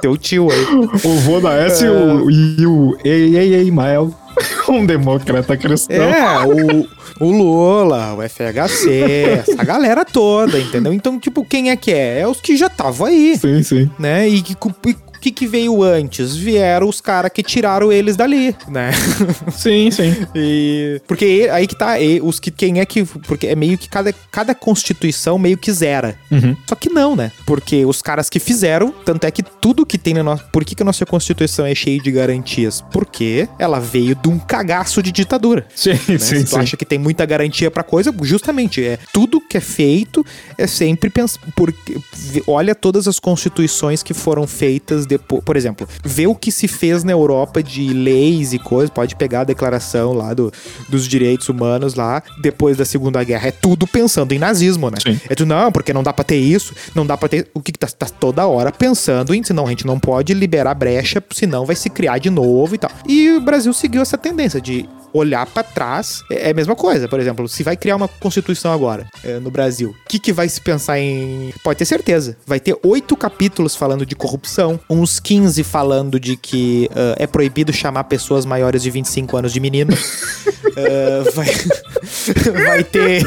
Teu 0.00 0.16
tio 0.16 0.48
aí. 0.50 0.64
O 1.02 1.16
vô 1.18 1.40
da 1.40 1.54
S 1.54 1.84
e 1.84 1.88
o, 1.88 2.30
e 2.30 2.66
o 2.66 2.96
Ei, 3.04 3.36
ei, 3.36 3.54
ei, 3.54 3.70
Mael. 3.70 4.14
Um 4.68 4.84
democrata 4.84 5.56
cristão. 5.56 5.96
É, 5.96 6.44
o, 6.44 6.88
o 7.20 7.30
Lula, 7.30 8.14
o 8.14 8.22
FHC, 8.28 9.44
essa 9.48 9.64
galera 9.64 10.04
toda, 10.04 10.58
entendeu? 10.58 10.92
Então, 10.92 11.18
tipo, 11.18 11.44
quem 11.44 11.70
é 11.70 11.76
que 11.76 11.92
é? 11.92 12.20
É 12.20 12.28
os 12.28 12.40
que 12.40 12.56
já 12.56 12.66
estavam 12.66 13.06
aí. 13.06 13.36
Sim, 13.38 13.62
sim. 13.62 13.90
né? 13.98 14.28
E 14.28 14.42
que 14.42 14.56
e 14.86 14.96
O 15.16 15.20
que, 15.20 15.30
que 15.30 15.46
veio 15.46 15.82
antes? 15.82 16.36
Vieram 16.36 16.88
os 16.88 17.00
caras 17.00 17.30
que 17.32 17.42
tiraram 17.42 17.92
eles 17.92 18.16
dali, 18.16 18.54
né? 18.68 18.90
Sim, 19.52 19.90
sim. 19.90 20.14
E 20.34 21.00
porque 21.06 21.48
aí 21.50 21.66
que 21.66 21.76
tá, 21.76 21.98
e 21.98 22.20
os 22.20 22.38
que 22.38 22.50
quem 22.50 22.80
é 22.80 22.86
que 22.86 23.04
porque 23.04 23.46
é 23.46 23.56
meio 23.56 23.78
que 23.78 23.88
cada, 23.88 24.12
cada 24.30 24.54
constituição 24.54 25.38
meio 25.38 25.56
que 25.56 25.72
zera. 25.72 26.16
Uhum. 26.30 26.56
Só 26.66 26.74
que 26.74 26.88
não, 26.88 27.16
né? 27.16 27.32
Porque 27.46 27.84
os 27.84 28.02
caras 28.02 28.28
que 28.28 28.38
fizeram, 28.38 28.92
tanto 29.04 29.24
é 29.24 29.30
que 29.30 29.42
tudo 29.42 29.86
que 29.86 29.98
tem 29.98 30.14
na 30.14 30.22
nossa, 30.22 30.44
por 30.44 30.64
que, 30.64 30.74
que 30.74 30.82
a 30.82 30.86
nossa 30.86 31.06
constituição 31.06 31.66
é 31.66 31.74
cheia 31.74 32.00
de 32.00 32.10
garantias? 32.10 32.82
Porque 32.92 33.48
ela 33.58 33.78
veio 33.80 34.14
de 34.14 34.28
um 34.28 34.38
cagaço 34.38 35.02
de 35.02 35.10
ditadura. 35.12 35.66
Sim, 35.74 35.90
né? 35.90 35.98
sim, 35.98 36.18
Se 36.18 36.44
tu 36.44 36.50
sim. 36.50 36.58
acha 36.58 36.76
que 36.76 36.84
tem 36.84 36.98
muita 36.98 37.24
garantia 37.24 37.70
pra 37.70 37.82
coisa, 37.82 38.14
justamente 38.22 38.84
é 38.84 38.98
tudo 39.12 39.40
que 39.40 39.56
é 39.56 39.60
feito 39.60 40.24
é 40.58 40.66
sempre 40.66 41.10
pensar 41.10 41.40
porque 41.54 42.00
olha 42.46 42.74
todas 42.74 43.08
as 43.08 43.18
constituições 43.18 44.02
que 44.02 44.14
foram 44.14 44.46
feitas 44.46 45.05
depois, 45.06 45.42
por 45.44 45.56
exemplo, 45.56 45.88
vê 46.04 46.26
o 46.26 46.34
que 46.34 46.50
se 46.50 46.68
fez 46.68 47.04
na 47.04 47.12
Europa 47.12 47.62
de 47.62 47.92
leis 47.92 48.52
e 48.52 48.58
coisas, 48.58 48.90
pode 48.90 49.16
pegar 49.16 49.40
a 49.40 49.44
declaração 49.44 50.12
lá 50.12 50.34
do, 50.34 50.52
dos 50.88 51.06
direitos 51.06 51.48
humanos 51.48 51.94
lá 51.94 52.22
depois 52.38 52.76
da 52.76 52.84
Segunda 52.84 53.22
Guerra, 53.22 53.48
é 53.48 53.52
tudo 53.52 53.86
pensando 53.86 54.32
em 54.32 54.38
nazismo, 54.38 54.90
né? 54.90 54.98
Sim. 55.02 55.20
É 55.28 55.34
tu 55.34 55.46
não, 55.46 55.70
porque 55.70 55.92
não 55.92 56.02
dá 56.02 56.12
pra 56.12 56.24
ter 56.24 56.36
isso, 56.36 56.74
não 56.94 57.06
dá 57.06 57.16
pra 57.16 57.28
ter 57.28 57.48
o 57.54 57.60
que 57.60 57.72
que 57.72 57.78
tá, 57.78 57.86
tá 57.86 58.06
toda 58.06 58.46
hora 58.46 58.72
pensando 58.72 59.34
em, 59.34 59.42
senão 59.42 59.66
a 59.66 59.70
gente 59.70 59.86
não 59.86 59.98
pode 59.98 60.34
liberar 60.34 60.74
brecha, 60.74 61.22
senão 61.30 61.64
vai 61.64 61.76
se 61.76 61.90
criar 61.90 62.18
de 62.18 62.30
novo 62.30 62.74
e 62.74 62.78
tal. 62.78 62.90
E 63.06 63.30
o 63.30 63.40
Brasil 63.40 63.72
seguiu 63.72 64.02
essa 64.02 64.18
tendência 64.18 64.60
de 64.60 64.88
olhar 65.16 65.46
pra 65.46 65.62
trás 65.62 66.22
é 66.30 66.46
é 66.46 66.50
a 66.50 66.54
mesma 66.54 66.76
coisa. 66.76 67.08
Por 67.08 67.18
exemplo, 67.18 67.48
se 67.48 67.62
vai 67.62 67.76
criar 67.76 67.96
uma 67.96 68.06
constituição 68.06 68.72
agora 68.72 69.06
é, 69.24 69.40
no 69.40 69.50
Brasil, 69.50 69.90
o 69.90 70.08
que, 70.08 70.18
que 70.18 70.32
vai 70.32 70.48
se 70.48 70.60
pensar 70.60 70.98
em. 71.00 71.52
Pode 71.64 71.78
ter 71.78 71.84
certeza. 71.84 72.36
Vai 72.46 72.60
ter 72.60 72.76
oito 72.84 73.16
capítulos 73.16 73.74
falando 73.74 74.06
de 74.06 74.14
corrupção, 74.14 74.78
uns 74.88 75.18
15 75.18 75.64
falando 75.64 76.20
de 76.20 76.36
que 76.36 76.88
ah, 76.94 77.16
é 77.18 77.26
proibido 77.26 77.72
chamar 77.72 78.04
pessoas 78.04 78.46
maiores 78.46 78.82
de 78.82 78.90
25 78.90 79.36
anos 79.36 79.52
de 79.52 79.60
menino. 79.60 79.92
Ah, 80.78 81.30
vai, 81.32 81.46
vai 82.52 82.84
ter. 82.84 83.24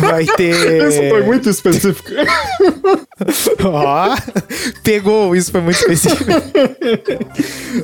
Vai 0.00 0.26
ter. 0.36 0.88
Isso 0.88 1.08
foi 1.08 1.22
muito 1.22 1.48
específico. 1.48 2.10
Ó, 3.64 4.14
pegou, 4.82 5.34
isso 5.34 5.50
foi 5.50 5.62
muito 5.62 5.78
específico. 5.78 6.30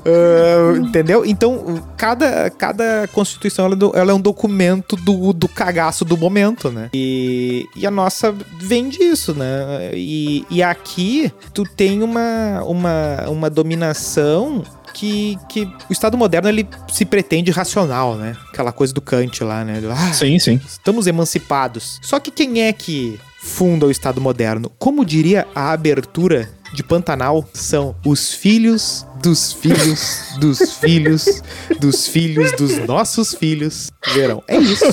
Ah, 0.04 0.76
entendeu? 0.76 1.24
Então, 1.24 1.82
cada, 1.96 2.50
cada 2.50 2.97
constituição 3.06 3.66
ela, 3.66 3.74
é 3.74 3.76
do- 3.76 3.92
ela 3.94 4.10
é 4.10 4.14
um 4.14 4.20
documento 4.20 4.96
do, 4.96 5.32
do 5.32 5.46
cagaço 5.46 6.04
do 6.04 6.16
momento, 6.16 6.70
né? 6.70 6.90
E, 6.94 7.66
e 7.76 7.86
a 7.86 7.90
nossa 7.90 8.34
vem 8.60 8.88
disso, 8.88 9.34
né? 9.34 9.90
E, 9.94 10.44
e 10.50 10.62
aqui 10.62 11.30
tu 11.54 11.62
tem 11.64 12.02
uma, 12.02 12.62
uma, 12.64 13.28
uma 13.28 13.50
dominação 13.50 14.64
que, 14.94 15.38
que 15.48 15.62
o 15.88 15.92
Estado 15.92 16.16
moderno 16.16 16.48
ele 16.48 16.66
se 16.92 17.04
pretende 17.04 17.50
racional, 17.50 18.16
né? 18.16 18.36
Aquela 18.52 18.72
coisa 18.72 18.92
do 18.92 19.00
Kant 19.00 19.44
lá, 19.44 19.64
né? 19.64 19.80
Ah, 19.94 20.12
Sim, 20.12 20.38
sim. 20.38 20.60
Estamos 20.66 21.06
emancipados. 21.06 22.00
Só 22.02 22.18
que 22.18 22.30
quem 22.30 22.62
é 22.62 22.72
que 22.72 23.20
funda 23.40 23.86
o 23.86 23.90
Estado 23.90 24.20
moderno? 24.20 24.72
Como 24.78 25.04
diria 25.04 25.46
a 25.54 25.70
abertura 25.70 26.50
de 26.72 26.82
Pantanal, 26.82 27.48
são 27.52 27.94
os 28.04 28.32
filhos 28.32 29.06
dos 29.22 29.52
filhos 29.52 30.34
dos 30.38 30.74
filhos 30.74 31.42
dos 31.80 32.06
filhos 32.06 32.52
dos 32.52 32.78
nossos 32.86 33.34
filhos 33.34 33.90
verão. 34.14 34.42
É 34.46 34.56
isso. 34.56 34.84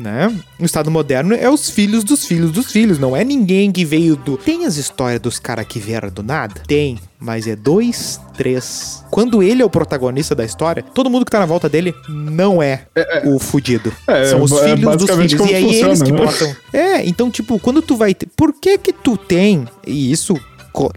né? 0.00 0.34
O 0.58 0.64
Estado 0.64 0.90
moderno 0.90 1.34
é 1.34 1.48
os 1.48 1.70
filhos 1.70 2.04
dos 2.04 2.24
filhos 2.24 2.50
dos 2.50 2.70
filhos. 2.70 2.98
Não 2.98 3.16
é 3.16 3.24
ninguém 3.24 3.72
que 3.72 3.84
veio 3.84 4.16
do. 4.16 4.36
Tem 4.36 4.66
as 4.66 4.76
histórias 4.76 5.20
dos 5.20 5.38
caras 5.38 5.66
que 5.66 5.78
vieram 5.78 6.10
do 6.10 6.22
nada? 6.22 6.62
Tem. 6.66 6.98
Mas 7.18 7.46
é 7.46 7.54
dois, 7.54 8.20
três. 8.36 9.04
Quando 9.10 9.42
ele 9.42 9.62
é 9.62 9.64
o 9.64 9.70
protagonista 9.70 10.34
da 10.34 10.44
história, 10.44 10.82
todo 10.82 11.08
mundo 11.08 11.24
que 11.24 11.30
tá 11.30 11.38
na 11.38 11.46
volta 11.46 11.68
dele 11.68 11.94
não 12.08 12.60
é, 12.60 12.86
o 13.24 13.38
fudido. 13.38 13.92
É, 14.08 14.26
São 14.26 14.42
os 14.42 14.52
é 14.52 14.76
filhos 14.76 14.96
dos 14.96 15.10
filhos. 15.10 15.50
E 15.50 15.54
aí 15.54 15.64
eles 15.64 15.98
funciona, 15.98 16.04
que 16.04 16.12
né? 16.12 16.18
botam. 16.18 16.56
É, 16.72 17.06
então, 17.06 17.30
tipo, 17.30 17.58
quando 17.60 17.80
tu 17.80 17.96
vai 17.96 18.12
ter. 18.12 18.28
Por 18.36 18.52
que 18.52 18.76
que 18.76 18.92
tu 18.92 19.16
tem. 19.16 19.66
E 19.86 20.10
isso. 20.10 20.34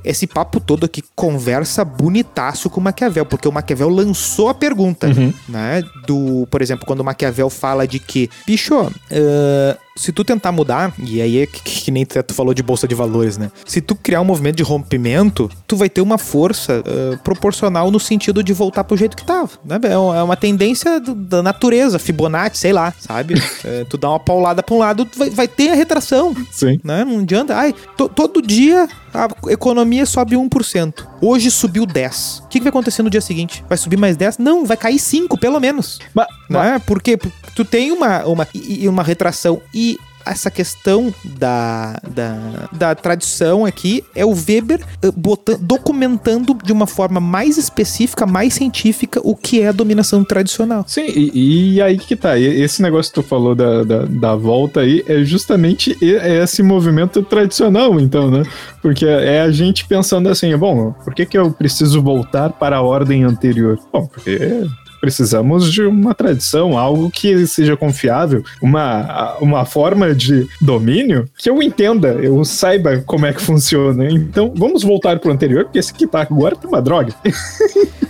Esse 0.03 0.25
papo 0.25 0.59
todo 0.59 0.85
aqui 0.85 1.03
conversa 1.15 1.83
bonitaço 1.83 2.69
com 2.69 2.79
o 2.79 2.83
Maquiavel, 2.83 3.25
porque 3.25 3.47
o 3.47 3.51
Maquiavel 3.51 3.89
lançou 3.89 4.49
a 4.49 4.53
pergunta, 4.53 5.07
Uhum. 5.07 5.33
né? 5.49 5.83
Do, 6.07 6.47
por 6.49 6.61
exemplo, 6.61 6.85
quando 6.85 7.01
o 7.01 7.03
Maquiavel 7.03 7.49
fala 7.49 7.88
de 7.88 7.99
que, 7.99 8.29
bicho, 8.47 8.73
ah, 9.11 9.77
se 9.97 10.12
tu 10.12 10.23
tentar 10.25 10.51
mudar, 10.51 10.93
e 10.99 11.21
aí 11.21 11.39
é 11.41 11.45
que, 11.47 11.62
que 11.62 11.91
nem 11.91 12.05
tu 12.05 12.34
falou 12.34 12.53
de 12.53 12.62
bolsa 12.62 12.86
de 12.88 12.93
valores, 12.93 13.38
né? 13.38 13.49
Se 13.65 13.79
tu 13.79 13.95
criar 13.95 14.19
um 14.21 14.25
movimento 14.25 14.58
de 14.58 14.63
rompimento, 14.63 15.49
tu 15.65 15.77
vai 15.77 15.89
ter 15.89 16.01
uma 16.01 16.17
força 16.17 16.84
ah, 16.86 17.17
proporcional 17.23 17.89
no 17.89 17.99
sentido 17.99 18.43
de 18.43 18.51
voltar 18.53 18.84
pro 18.84 18.97
jeito 18.97 19.15
que 19.15 19.25
tava, 19.25 19.51
né? 19.63 19.79
É 19.84 19.97
uma- 19.97 20.17
é 20.17 20.23
uma 20.23 20.36
tendência 20.36 20.99
do- 20.99 21.15
da 21.15 21.41
natureza, 21.41 21.97
Fibonacci, 21.97 22.60
sei 22.60 22.73
lá, 22.73 22.93
sabe? 22.99 23.36
É, 23.65 23.84
tu 23.86 23.97
dá 23.97 24.10
uma 24.10 24.19
paulada 24.19 24.62
pra 24.62 24.75
um 24.75 24.77
lado, 24.79 25.08
vai, 25.17 25.29
vai 25.29 25.47
ter 25.47 25.69
a 25.71 25.75
retração, 25.75 26.36
Sim. 26.51 26.79
né? 26.84 27.03
Não 27.03 27.19
adianta. 27.19 27.55
Ai, 27.55 27.73
to- 27.97 28.10
todo 28.10 28.41
dia 28.41 28.88
a 29.13 29.27
economia 29.51 30.05
sobe 30.05 30.36
1%. 30.36 31.08
Hoje 31.21 31.49
subiu 31.49 31.86
10. 31.86 32.41
O 32.45 32.47
que, 32.49 32.60
que 32.60 32.63
vai 32.63 32.69
acontecer 32.69 33.01
no 33.01 33.10
dia 33.10 33.21
seguinte? 33.21 33.63
Vai 33.67 33.77
subir 33.77 33.97
mais 33.97 34.15
10? 34.17 34.38
Não, 34.38 34.65
vai 34.65 34.75
cair 34.77 34.99
5, 34.99 35.38
pelo 35.38 35.60
menos. 35.60 35.99
Mas, 36.13 36.27
Né? 36.49 36.79
Porque 36.86 37.17
tu 37.55 37.65
tem 37.65 37.91
uma, 37.91 38.23
uma, 38.25 38.47
uma 38.89 39.01
retração 39.03 39.60
e 39.73 39.84
essa 40.25 40.49
questão 40.49 41.13
da, 41.23 41.99
da, 42.09 42.69
da 42.71 42.95
tradição 42.95 43.65
aqui 43.65 44.03
é 44.15 44.25
o 44.25 44.31
Weber 44.31 44.79
eh, 45.01 45.11
botan- 45.15 45.57
documentando 45.59 46.57
de 46.63 46.71
uma 46.71 46.88
forma 46.88 47.19
mais 47.19 47.57
específica, 47.57 48.25
mais 48.25 48.53
científica, 48.53 49.19
o 49.23 49.35
que 49.35 49.61
é 49.61 49.67
a 49.67 49.71
dominação 49.71 50.23
tradicional. 50.23 50.83
Sim, 50.88 51.05
e, 51.07 51.75
e 51.75 51.81
aí 51.81 51.97
que 51.97 52.15
tá. 52.15 52.38
Esse 52.39 52.81
negócio 52.81 53.11
que 53.13 53.21
tu 53.21 53.27
falou 53.27 53.55
da, 53.55 53.83
da, 53.83 54.05
da 54.05 54.35
volta 54.35 54.81
aí 54.81 55.03
é 55.07 55.23
justamente 55.23 55.97
é 56.01 56.43
esse 56.43 56.61
movimento 56.63 57.21
tradicional, 57.23 57.99
então, 57.99 58.29
né? 58.29 58.43
Porque 58.81 59.05
é 59.05 59.41
a 59.41 59.51
gente 59.51 59.85
pensando 59.88 60.29
assim, 60.29 60.55
bom, 60.57 60.91
por 61.03 61.13
que, 61.13 61.25
que 61.25 61.38
eu 61.38 61.51
preciso 61.51 62.01
voltar 62.01 62.49
para 62.51 62.77
a 62.77 62.81
ordem 62.81 63.23
anterior? 63.23 63.79
Bom, 63.91 64.05
porque 64.07 64.65
precisamos 65.05 65.71
de 65.71 65.83
uma 65.83 66.15
tradição, 66.15 66.75
algo 66.75 67.11
que 67.11 67.45
seja 67.45 67.77
confiável, 67.77 68.43
uma, 68.59 69.37
uma 69.39 69.63
forma 69.63 70.15
de 70.15 70.47
domínio 70.59 71.29
que 71.37 71.47
eu 71.47 71.61
entenda, 71.61 72.07
eu 72.07 72.43
saiba 72.43 73.03
como 73.05 73.27
é 73.27 73.31
que 73.31 73.39
funciona. 73.39 74.09
Então, 74.09 74.51
vamos 74.55 74.81
voltar 74.81 75.19
pro 75.19 75.31
anterior, 75.31 75.65
porque 75.65 75.77
esse 75.77 75.93
que 75.93 76.07
tá 76.07 76.21
agora 76.23 76.55
tá 76.55 76.67
uma 76.67 76.81
droga. 76.81 77.13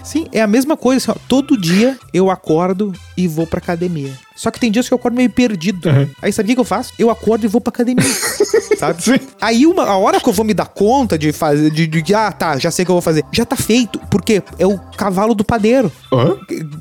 Sim, 0.01 0.27
é 0.31 0.41
a 0.41 0.47
mesma 0.47 0.77
coisa. 0.77 1.11
assim, 1.11 1.19
ó, 1.19 1.27
todo 1.27 1.59
dia 1.59 1.97
eu 2.13 2.29
acordo 2.31 2.93
e 3.17 3.27
vou 3.27 3.45
pra 3.45 3.57
academia. 3.57 4.13
Só 4.35 4.51
que 4.51 4.59
tem 4.59 4.69
dias 4.69 4.87
que 4.87 4.93
eu 4.93 4.97
acordo 4.97 5.15
meio 5.15 5.29
perdido. 5.29 5.89
Uhum. 5.89 6.09
Aí 6.21 6.31
sabe 6.33 6.51
o 6.51 6.55
que 6.55 6.59
eu 6.59 6.65
faço? 6.65 6.93
Eu 6.99 7.09
acordo 7.09 7.45
e 7.45 7.47
vou 7.47 7.61
pra 7.61 7.69
academia. 7.69 8.03
sabe? 8.77 9.01
Sim. 9.01 9.19
Aí 9.39 9.65
uma, 9.65 9.83
a 9.85 9.97
hora 9.97 10.19
que 10.19 10.27
eu 10.27 10.33
vou 10.33 10.45
me 10.45 10.53
dar 10.53 10.67
conta 10.67 11.17
de 11.17 11.31
fazer, 11.31 11.71
de, 11.71 11.87
de, 11.87 12.01
de, 12.01 12.13
ah, 12.13 12.31
tá, 12.31 12.57
já 12.57 12.69
sei 12.69 12.83
o 12.83 12.85
que 12.85 12.91
eu 12.91 12.95
vou 12.95 13.01
fazer. 13.01 13.23
Já 13.31 13.45
tá 13.45 13.55
feito. 13.55 13.99
Porque 14.11 14.43
é 14.59 14.67
o 14.67 14.77
cavalo 14.97 15.33
do 15.33 15.45
padeiro. 15.45 15.91
Hã? 16.11 16.35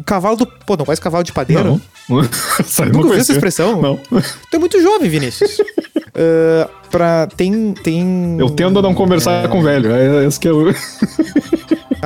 Cavalo 0.05 0.37
do. 0.37 0.47
Pô, 0.47 0.77
não 0.77 0.85
conhece 0.85 1.01
cavalo 1.01 1.23
de 1.23 1.33
padeiro? 1.33 1.64
Não. 1.64 1.81
Nunca 2.09 2.87
não 2.93 3.01
ouviu 3.01 3.14
essa 3.14 3.33
expressão? 3.33 3.81
Não. 3.81 3.97
Tu 3.97 4.57
é 4.57 4.59
muito 4.59 4.81
jovem, 4.83 5.09
Vinícius. 5.09 5.59
Ah, 6.17 6.71
pra. 6.90 7.27
Tem. 7.27 7.75
tem 7.75 8.37
Eu 8.38 8.49
tendo 8.51 8.79
a 8.79 8.83
não 8.83 8.95
conversar 8.95 9.49
com 9.49 9.61
velho. 9.62 9.90
É 9.90 10.25
esse 10.25 10.38
que 10.38 10.49
eu. 10.49 10.73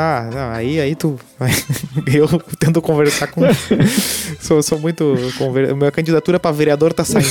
Ah, 0.00 0.30
não, 0.32 0.50
aí, 0.50 0.80
aí 0.80 0.94
tu. 0.94 1.18
Eu 2.06 2.28
tento 2.58 2.80
conversar 2.80 3.26
com. 3.28 3.42
sou, 4.40 4.62
sou 4.62 4.78
muito. 4.78 5.14
Conver... 5.36 5.74
Minha 5.74 5.90
candidatura 5.90 6.38
pra 6.38 6.50
vereador 6.52 6.92
tá 6.92 7.04
saindo. 7.04 7.28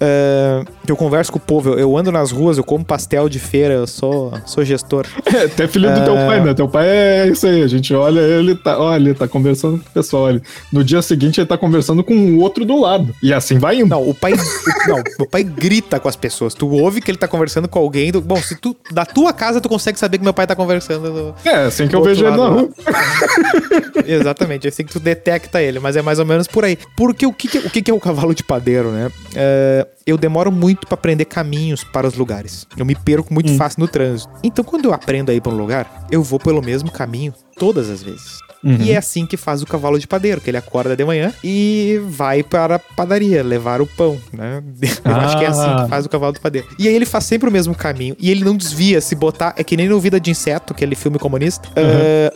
Ah, 0.00 0.64
eu 0.88 0.96
converso 0.96 1.30
com 1.32 1.38
o 1.38 1.40
povo, 1.40 1.70
eu, 1.70 1.78
eu 1.78 1.96
ando 1.96 2.10
nas 2.12 2.30
ruas, 2.30 2.56
eu 2.58 2.64
como 2.64 2.84
pastel 2.84 3.28
de 3.28 3.38
feira, 3.38 3.74
eu 3.74 3.86
sou, 3.86 4.32
sou 4.46 4.64
gestor. 4.64 5.06
É, 5.26 5.44
até 5.44 5.66
filho 5.68 5.92
do 5.92 6.04
teu 6.04 6.16
É. 6.16 6.26
pai, 6.26 6.40
né? 6.44 6.54
Teu 6.54 6.68
pai 6.68 6.88
é 6.88 7.28
isso 7.28 7.46
aí. 7.46 7.62
A 7.62 7.66
gente 7.66 7.92
olha 7.94 8.20
ele, 8.20 8.54
tá, 8.54 8.78
olha, 8.78 9.10
ele 9.10 9.14
tá 9.14 9.26
conversando 9.28 9.78
com 9.78 9.88
o 9.88 9.92
pessoal. 9.92 10.22
Olha. 10.24 10.42
No 10.72 10.82
dia 10.82 11.02
seguinte, 11.02 11.40
ele 11.40 11.46
tá 11.48 11.56
conversando 11.58 12.02
com 12.02 12.14
o 12.14 12.40
outro 12.40 12.64
do 12.64 12.80
lado. 12.80 13.14
E 13.22 13.32
assim 13.32 13.58
vai 13.58 13.76
indo. 13.80 13.88
Não, 13.88 14.08
o 14.08 14.14
pai. 14.14 14.32
o- 14.32 14.88
não, 14.88 15.02
o 15.20 15.26
pai 15.26 15.42
grita 15.44 15.98
com 16.00 16.08
as 16.08 16.16
pessoas. 16.16 16.54
Tu 16.54 16.68
ouve 16.68 17.00
que 17.00 17.10
ele 17.10 17.18
tá 17.18 17.28
conversando 17.28 17.68
com 17.68 17.78
alguém. 17.78 18.10
tu- 18.12 18.20
bom, 18.20 18.36
se 18.36 18.56
tu. 18.56 18.76
Da 18.92 19.04
tua 19.04 19.32
casa, 19.32 19.60
tu 19.60 19.68
consegue 19.68 19.98
saber 19.98 20.18
que 20.18 20.24
meu 20.24 20.34
pai 20.34 20.46
tá 20.46 20.54
conversando. 20.56 21.10
do- 21.12 21.34
É, 21.48 21.67
assim 21.68 21.86
que 21.88 21.94
eu 21.96 22.02
vejo 22.02 22.24
ele 22.26 22.36
na 22.36 22.48
rua. 22.48 22.62
lá. 22.62 24.02
Exatamente, 24.06 24.66
é 24.66 24.70
assim 24.70 24.84
que 24.84 24.92
tu 24.92 25.00
detecta 25.00 25.60
ele, 25.62 25.78
mas 25.78 25.96
é 25.96 26.02
mais 26.02 26.18
ou 26.18 26.26
menos 26.26 26.46
por 26.46 26.64
aí. 26.64 26.78
Porque 26.96 27.26
o 27.26 27.32
que, 27.32 27.48
que- 27.48 27.58
o 27.58 27.70
que, 27.70 27.82
que 27.82 27.90
é 27.90 27.94
o 27.94 28.00
cavalo 28.00 28.34
de 28.34 28.42
padeiro, 28.42 28.90
né? 28.90 29.10
É, 29.34 29.86
eu 30.06 30.16
demoro 30.16 30.50
muito 30.50 30.86
pra 30.86 30.94
aprender 30.94 31.24
caminhos 31.26 31.84
para 31.84 32.06
os 32.06 32.14
lugares. 32.14 32.66
Eu 32.76 32.84
me 32.84 32.94
perco 32.94 33.32
muito 33.32 33.54
fácil 33.56 33.80
no 33.80 33.88
trânsito. 33.88 34.30
Então, 34.42 34.64
quando 34.64 34.86
eu 34.86 34.92
aprendo 34.92 35.30
a 35.30 35.34
ir 35.34 35.40
pra 35.40 35.52
um 35.52 35.56
lugar, 35.56 36.06
eu 36.10 36.22
vou 36.22 36.38
pelo 36.38 36.62
mesmo 36.62 36.90
caminho 36.90 37.34
todas 37.58 37.90
as 37.90 38.02
vezes. 38.02 38.38
E 38.80 38.90
é 38.90 38.96
assim 38.96 39.24
que 39.24 39.36
faz 39.36 39.62
o 39.62 39.66
cavalo 39.66 40.00
de 40.00 40.06
padeiro, 40.08 40.40
que 40.40 40.50
ele 40.50 40.56
acorda 40.56 40.96
de 40.96 41.04
manhã 41.04 41.32
e 41.44 42.00
vai 42.08 42.42
para 42.42 42.74
a 42.74 42.78
padaria 42.80 43.40
levar 43.40 43.80
o 43.80 43.86
pão, 43.86 44.18
né? 44.32 44.60
Eu 45.04 45.14
acho 45.14 45.38
que 45.38 45.44
é 45.44 45.48
assim 45.48 45.60
Ah. 45.62 45.82
que 45.84 45.88
faz 45.88 46.04
o 46.04 46.08
cavalo 46.08 46.32
de 46.32 46.40
padeiro. 46.40 46.66
E 46.76 46.88
aí 46.88 46.94
ele 46.94 47.06
faz 47.06 47.22
sempre 47.24 47.48
o 47.48 47.52
mesmo 47.52 47.72
caminho 47.72 48.16
e 48.18 48.28
ele 48.28 48.42
não 48.44 48.56
desvia. 48.56 49.00
Se 49.00 49.14
botar, 49.14 49.54
é 49.56 49.62
que 49.62 49.76
nem 49.76 49.88
no 49.88 50.00
Vida 50.00 50.18
de 50.18 50.32
Inseto, 50.32 50.72
aquele 50.72 50.96
filme 50.96 51.20
comunista, 51.20 51.68
ah, 51.76 52.32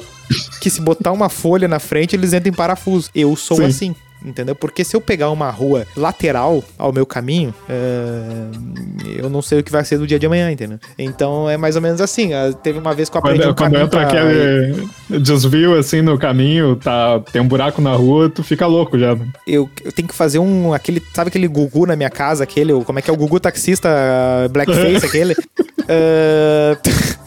que 0.60 0.70
se 0.70 0.80
botar 0.80 1.10
uma 1.10 1.28
folha 1.28 1.66
na 1.66 1.80
frente, 1.80 2.14
eles 2.14 2.32
entram 2.32 2.52
em 2.52 2.56
parafuso. 2.56 3.10
Eu 3.12 3.34
sou 3.34 3.56
Sim. 3.56 3.64
assim. 3.64 3.96
Entendeu? 4.24 4.54
Porque 4.54 4.84
se 4.84 4.94
eu 4.94 5.00
pegar 5.00 5.30
uma 5.30 5.50
rua 5.50 5.86
lateral 5.96 6.62
ao 6.78 6.92
meu 6.92 7.04
caminho, 7.04 7.54
ah, 7.68 8.50
eu 9.16 9.28
não 9.28 9.42
sei 9.42 9.58
o 9.60 9.62
que 9.64 9.72
vai 9.72 9.84
ser 9.84 9.98
do 9.98 10.06
dia 10.06 10.18
de 10.18 10.26
amanhã, 10.26 10.50
entendeu? 10.50 10.78
Então 10.98 11.48
é 11.50 11.56
mais 11.56 11.76
ou 11.76 11.82
menos 11.82 12.00
assim. 12.00 12.32
Ah, 12.32 12.52
Teve 12.52 12.78
uma 12.78 12.94
vez 12.94 13.08
que 13.08 13.16
eu 13.16 13.18
aprendi 13.18 13.40
Quando, 13.40 13.50
um 13.50 13.54
quando 13.54 13.72
caminho 13.72 13.84
entra 13.86 14.00
pra- 14.00 14.08
aquele 14.08 15.20
desvio 15.20 15.78
assim 15.78 16.02
no 16.02 16.18
caminho, 16.18 16.76
tá, 16.76 17.20
tem 17.32 17.40
um 17.42 17.48
buraco 17.48 17.80
na 17.82 17.92
rua, 17.94 18.28
tu 18.30 18.42
fica 18.42 18.66
louco 18.66 18.98
já. 18.98 19.16
eu, 19.46 19.68
eu 19.84 19.92
tenho 19.92 20.06
que 20.08 20.14
fazer 20.14 20.38
um. 20.38 20.72
aquele 20.72 21.02
Sabe 21.14 21.28
aquele 21.28 21.48
Gugu 21.48 21.86
na 21.86 21.96
minha 21.96 22.10
casa? 22.10 22.44
Aquele. 22.44 22.72
Como 22.84 22.98
é 22.98 23.02
que 23.02 23.10
é 23.10 23.12
o 23.12 23.16
Gugu 23.16 23.40
taxista 23.40 23.88
uh, 23.88 24.48
blackface, 24.48 25.04
aquele? 25.06 25.34
Ah, 25.88 26.78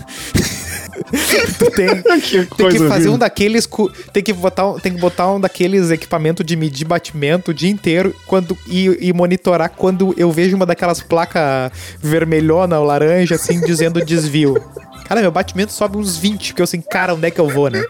tu 1.59 1.71
tem, 1.71 1.87
que 2.21 2.45
tem 2.55 2.69
que 2.69 2.79
fazer 2.87 3.09
um 3.09 3.17
daqueles. 3.17 3.67
Tem 4.11 4.23
que, 4.23 4.33
botar, 4.33 4.69
um- 4.69 4.79
tem 4.79 4.93
que 4.93 4.99
botar 4.99 5.31
um 5.31 5.39
daqueles 5.39 5.89
equipamentos 5.91 6.45
de 6.45 6.55
medir 6.55 6.85
batimento 6.85 7.51
o 7.51 7.53
dia 7.53 7.69
inteiro 7.69 8.15
quando, 8.25 8.57
e, 8.67 9.09
e 9.09 9.13
monitorar 9.13 9.69
quando 9.69 10.13
eu 10.17 10.31
vejo 10.31 10.55
uma 10.55 10.65
daquelas 10.65 11.01
placas 11.01 11.71
vermelhona 11.99 12.79
ou 12.79 12.85
laranja, 12.85 13.35
assim, 13.35 13.59
dizendo 13.61 14.03
desvio. 14.03 14.55
Cara, 15.07 15.21
meu 15.21 15.31
batimento 15.31 15.71
sobe 15.71 15.97
uns 15.97 16.17
20, 16.17 16.47
porque 16.49 16.61
eu 16.61 16.63
assim, 16.63 16.81
cara, 16.81 17.13
onde 17.13 17.27
é 17.27 17.31
que 17.31 17.39
eu 17.39 17.47
vou, 17.47 17.69
né? 17.69 17.83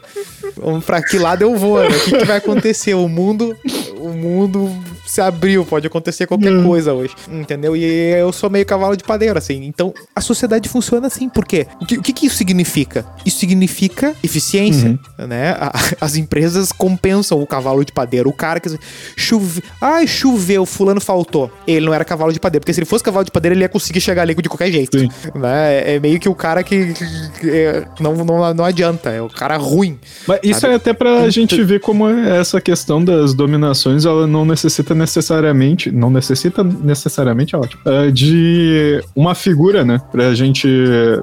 Pra 0.85 1.01
que 1.01 1.17
lado 1.17 1.41
eu 1.41 1.55
vou, 1.55 1.79
né? 1.81 1.87
O 1.87 1.99
que, 1.99 2.17
que 2.17 2.25
vai 2.25 2.37
acontecer? 2.37 2.93
O 2.93 3.07
mundo. 3.07 3.55
O 3.97 4.09
mundo 4.09 4.71
se 5.07 5.19
abriu, 5.19 5.65
pode 5.65 5.87
acontecer 5.87 6.27
qualquer 6.27 6.51
Hum. 6.51 6.63
coisa 6.65 6.93
hoje. 6.93 7.13
Entendeu? 7.31 7.75
E 7.75 7.83
eu 7.83 8.31
sou 8.31 8.49
meio 8.49 8.65
cavalo 8.65 8.95
de 8.95 9.03
padeiro, 9.03 9.37
assim. 9.37 9.63
Então, 9.65 9.93
a 10.15 10.21
sociedade 10.21 10.69
funciona 10.69 11.07
assim. 11.07 11.27
Por 11.27 11.45
quê? 11.45 11.65
O 11.81 11.85
que, 11.85 11.97
o 11.97 12.01
que, 12.01 12.13
que 12.13 12.25
isso 12.27 12.35
significa? 12.35 13.03
Isso 13.25 13.39
significa 13.39 14.13
eficiência, 14.23 14.99
né? 15.17 15.51
A- 15.59 15.73
as 16.01 16.15
empresas 16.15 16.71
compensam 16.71 17.41
o 17.41 17.47
cavalo 17.47 17.83
de 17.83 17.91
padeiro. 17.91 18.29
O 18.29 18.33
cara 18.33 18.59
que... 18.59 18.77
Chove... 19.17 19.63
Ai, 19.81 20.05
choveu, 20.05 20.65
fulano 20.65 21.01
faltou. 21.01 21.51
Ele 21.67 21.85
não 21.85 21.93
era 21.93 22.05
cavalo 22.05 22.31
de 22.31 22.39
padeiro, 22.39 22.61
porque 22.61 22.73
se 22.73 22.79
ele 22.79 22.85
fosse 22.85 23.03
cavalo 23.03 23.25
de 23.25 23.31
padeiro, 23.31 23.55
ele 23.55 23.63
ia 23.63 23.69
conseguir 23.69 24.01
chegar 24.01 24.21
ali 24.21 24.35
de 24.35 24.49
qualquer 24.49 24.71
jeito. 24.71 24.99
Sim. 24.99 25.09
Né? 25.33 25.95
É 25.95 25.99
meio 25.99 26.19
que 26.19 26.29
o 26.29 26.35
cara 26.35 26.63
que... 26.63 26.93
é, 27.43 27.85
não, 27.99 28.13
não, 28.15 28.53
não 28.53 28.65
adianta, 28.65 29.09
é 29.09 29.21
o 29.21 29.29
cara 29.29 29.57
ruim. 29.57 29.97
Mas 30.27 30.39
isso 30.43 30.59
Sabe? 30.61 30.73
é 30.73 30.75
até 30.77 30.93
pra 30.93 31.29
gente 31.29 31.61
ver 31.63 31.79
como 31.79 32.07
é 32.09 32.37
essa 32.39 32.59
questão 32.61 33.03
das 33.03 33.33
dominações, 33.33 34.05
ela 34.05 34.25
não 34.27 34.45
necessita 34.45 34.93
necessariamente, 34.95 35.91
não 35.91 36.09
necessita 36.09 36.63
necessariamente, 36.63 37.55
é 37.55 37.57
ótimo, 37.57 37.81
é, 37.85 38.11
de 38.11 39.01
uma 39.15 39.35
figura, 39.35 39.83
né, 39.83 40.01
pra 40.11 40.33
gente 40.35 40.67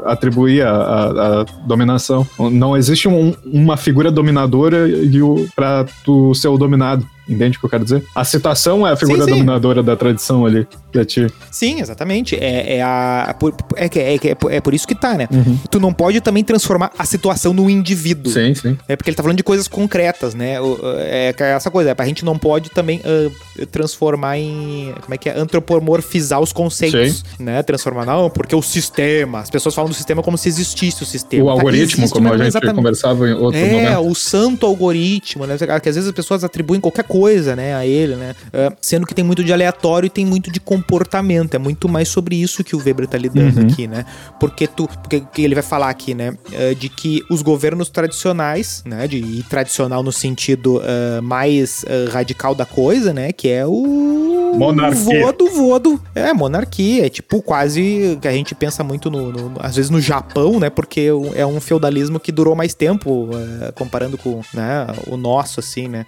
atribuir 0.04 0.62
a, 0.62 0.70
a- 0.72 1.40
a 1.40 1.44
dominação. 1.66 2.26
Não 2.50 2.76
existe 2.76 3.08
um- 3.08 3.34
uma 3.44 3.76
figura 3.76 4.10
dominadora 4.10 4.88
e 4.88 5.22
o, 5.22 5.46
pra 5.54 5.84
tu 6.04 6.34
ser 6.34 6.48
o 6.48 6.58
dominado. 6.58 7.06
Entende 7.32 7.56
o 7.56 7.60
que 7.60 7.66
eu 7.66 7.70
quero 7.70 7.84
dizer? 7.84 8.04
A 8.14 8.24
citação 8.24 8.86
é 8.86 8.92
a 8.92 8.96
figura 8.96 9.20
Sim, 9.24 9.24
sim. 9.24 9.30
dominadora 9.34 9.82
da 9.82 9.96
tradição 9.96 10.44
ali, 10.46 10.66
pra 10.90 11.04
ti. 11.04 11.26
Sim, 11.50 11.80
exatamente. 11.80 12.36
É, 12.36 12.76
é, 12.76 12.82
a, 12.82 13.34
por- 13.38 13.54
é, 13.76 13.88
que- 13.88 13.98
é, 13.98 14.14
é, 14.14 14.34
por- 14.34 14.52
é 14.52 14.60
por 14.60 14.74
isso 14.74 14.86
que 14.86 14.94
tá, 14.94 15.14
né? 15.16 15.28
Uhum. 15.32 15.58
Tu 15.70 15.80
não 15.80 15.92
pode 15.92 16.20
também 16.20 16.44
transformar 16.44 16.90
a 16.98 17.04
situação 17.04 17.52
no 17.52 17.68
indivíduo. 17.70 18.32
Sim, 18.32 18.54
sim. 18.54 18.76
É 18.88 18.96
porque 18.96 19.10
ele 19.10 19.16
tá 19.16 19.22
falando 19.22 19.36
de 19.36 19.42
coisas 19.42 19.66
concretas, 19.68 20.34
né? 20.34 20.56
É 20.98 21.34
é 21.38 21.44
essa 21.52 21.70
coisa. 21.70 21.94
A 21.96 22.04
gente 22.06 22.24
não 22.24 22.36
pode 22.38 22.70
também 22.70 23.00
ah, 23.04 23.30
transformar 23.70 24.38
em. 24.38 24.92
Como 25.02 25.14
é 25.14 25.18
que 25.18 25.28
é? 25.28 25.38
Antropomorfizar 25.38 26.40
os 26.40 26.52
conceitos. 26.52 27.24
Né? 27.38 27.62
Transformar, 27.62 28.04
não, 28.06 28.28
porque 28.30 28.54
o 28.54 28.62
sistema. 28.62 29.40
As 29.40 29.50
pessoas 29.50 29.74
falam 29.74 29.88
do 29.90 29.94
sistema 29.94 30.22
como 30.22 30.36
se 30.36 30.48
existisse 30.48 31.02
o 31.02 31.06
sistema. 31.06 31.44
O 31.44 31.46
Tá, 31.46 31.52
algoritmo, 31.52 32.02
existe, 32.04 32.12
como 32.12 32.28
a 32.32 32.36
gente 32.36 32.46
exatamente. 32.48 32.76
conversava 32.76 33.28
em 33.28 33.32
outro 33.34 33.58
É, 33.58 33.70
momento. 33.72 34.10
o 34.10 34.14
santo 34.14 34.66
algoritmo, 34.66 35.46
né? 35.46 35.56
Que 35.56 35.88
às 35.88 35.94
vezes 35.96 36.06
as 36.08 36.14
pessoas 36.14 36.44
atribuem 36.44 36.80
qualquer 36.80 37.04
coisa, 37.04 37.21
né, 37.56 37.74
a 37.74 37.86
ele, 37.86 38.16
né? 38.16 38.34
É, 38.52 38.72
sendo 38.80 39.06
que 39.06 39.14
tem 39.14 39.24
muito 39.24 39.42
de 39.44 39.52
aleatório 39.52 40.06
e 40.06 40.10
tem 40.10 40.24
muito 40.26 40.50
de 40.50 40.60
comportamento. 40.60 41.54
É 41.54 41.58
muito 41.58 41.88
mais 41.88 42.08
sobre 42.08 42.36
isso 42.36 42.62
que 42.64 42.74
o 42.76 42.82
Weber 42.82 43.06
tá 43.06 43.18
lidando 43.18 43.60
Uhum. 43.60 43.66
aqui, 43.66 43.86
né? 43.86 44.04
Porque 44.40 44.66
tu, 44.66 44.88
porque 45.02 45.20
que 45.32 45.42
ele 45.42 45.54
vai 45.54 45.62
falar 45.62 45.88
aqui, 45.90 46.14
né, 46.14 46.34
é, 46.52 46.74
de 46.74 46.88
que 46.88 47.22
os 47.30 47.42
governos 47.42 47.88
tradicionais, 47.88 48.82
né, 48.86 49.06
de 49.08 49.16
e 49.18 49.42
tradicional 49.44 50.02
no 50.02 50.12
sentido 50.12 50.80
é, 50.84 51.20
mais 51.20 51.84
é, 51.88 52.08
radical 52.10 52.54
da 52.54 52.64
coisa, 52.64 53.12
né, 53.12 53.32
que 53.32 53.48
é 53.48 53.64
o 53.66 54.54
Monarquia. 54.58 55.20
vodo, 55.24 55.48
vodo. 55.50 56.00
É, 56.14 56.32
monarquia, 56.32 57.06
é 57.06 57.08
tipo 57.08 57.40
quase 57.42 58.18
que 58.20 58.28
a 58.28 58.32
gente 58.32 58.54
pensa 58.54 58.84
muito 58.84 59.10
no, 59.10 59.32
no- 59.32 59.52
às 59.60 59.76
vezes 59.76 59.90
no 59.90 60.00
Japão, 60.00 60.58
né, 60.60 60.68
porque 60.70 61.08
é 61.34 61.46
um 61.46 61.60
feudalismo 61.60 62.20
que 62.20 62.30
durou 62.32 62.54
mais 62.54 62.74
tempo, 62.74 63.30
é, 63.68 63.72
comparando 63.72 64.16
com, 64.18 64.40
né, 64.54 64.86
o 65.06 65.16
nosso, 65.16 65.60
assim, 65.60 65.88
né, 65.88 66.04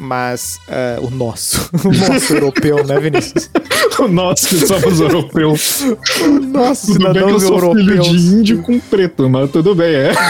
mas 0.00 0.40
é, 0.68 0.98
o 1.00 1.10
nosso, 1.10 1.70
o 1.84 1.92
nosso 1.92 2.34
europeu, 2.34 2.84
né, 2.84 2.98
Vinícius? 2.98 3.50
Nós 4.10 4.46
que 4.46 4.66
somos 4.66 5.00
europeus. 5.00 5.82
O 6.22 6.40
nosso 6.40 6.92
Tudo 6.92 7.12
bem 7.12 7.26
que 7.26 7.30
eu 7.30 7.40
sou 7.40 7.58
filho 7.58 7.92
europeus. 7.92 8.08
de 8.08 8.16
índio 8.34 8.62
com 8.62 8.78
preto, 8.80 9.28
mas 9.28 9.50
tudo 9.50 9.74
bem, 9.74 9.94
é. 9.94 10.12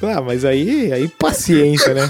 Ah, 0.00 0.20
mas 0.20 0.44
aí, 0.44 0.92
aí 0.92 1.08
paciência, 1.08 1.92
né? 1.92 2.08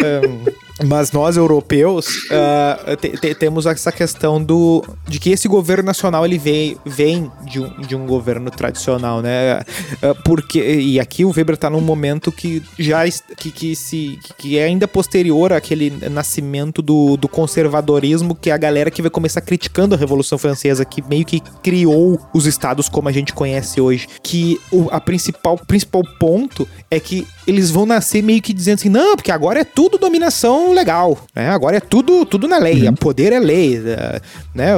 Ahn, 0.00 0.52
mas 0.82 1.12
nós, 1.12 1.36
europeus, 1.36 2.06
ah, 2.30 2.96
te- 2.96 3.10
te- 3.16 3.34
temos 3.34 3.64
essa 3.66 3.92
questão 3.92 4.42
do 4.42 4.84
de 5.06 5.18
que 5.20 5.30
esse 5.30 5.46
governo 5.46 5.84
nacional 5.84 6.24
ele 6.24 6.38
vem, 6.38 6.76
vem 6.84 7.30
de, 7.44 7.60
um, 7.60 7.80
de 7.80 7.94
um 7.94 8.06
governo 8.06 8.50
tradicional, 8.50 9.22
né? 9.22 9.60
Ah, 10.02 10.14
porque, 10.24 10.60
e 10.60 10.98
aqui 10.98 11.24
o 11.24 11.30
Weber 11.30 11.56
tá 11.56 11.70
num 11.70 11.80
momento 11.80 12.32
que 12.32 12.62
já 12.78 13.02
que, 13.36 13.50
que, 13.50 13.76
se, 13.76 14.18
que 14.38 14.58
é 14.58 14.64
ainda 14.64 14.88
posterior 14.88 15.52
àquele 15.52 15.90
nascimento 16.10 16.82
do, 16.82 17.16
do 17.16 17.28
conservadorismo, 17.28 18.34
que 18.34 18.50
é 18.50 18.52
a 18.52 18.58
galera 18.58 18.90
que 18.90 19.02
vai 19.02 19.10
começar 19.10 19.40
criticando 19.40 19.94
a 19.94 19.98
Revolução 19.98 20.38
Francesa, 20.38 20.84
que 20.84 21.02
meio 21.02 21.24
que 21.24 21.40
criou 21.62 22.20
os 22.32 22.46
estados 22.46 22.88
como 22.88 23.08
a 23.08 23.12
gente 23.12 23.32
conhece 23.32 23.80
hoje. 23.80 24.08
Que 24.22 24.60
o 24.72 24.88
a 24.90 25.00
principal, 25.00 25.56
principal 25.58 26.02
ponto 26.18 26.66
é 26.90 26.98
que 26.98 27.26
eles 27.46 27.70
vão 27.70 27.84
nascer 27.86 28.22
meio 28.22 28.40
que 28.40 28.52
dizendo 28.52 28.74
assim, 28.76 28.88
não, 28.88 29.16
porque 29.16 29.30
agora 29.30 29.60
é 29.60 29.64
tudo 29.64 29.98
dominação 29.98 30.63
legal, 30.72 31.18
né? 31.34 31.50
Agora 31.50 31.76
é 31.76 31.80
tudo, 31.80 32.24
tudo 32.24 32.46
na 32.48 32.58
lei, 32.58 32.88
o 32.88 32.92
poder 32.94 33.32
é 33.32 33.38
lei, 33.38 33.82
eh, 33.84 34.20
né? 34.54 34.68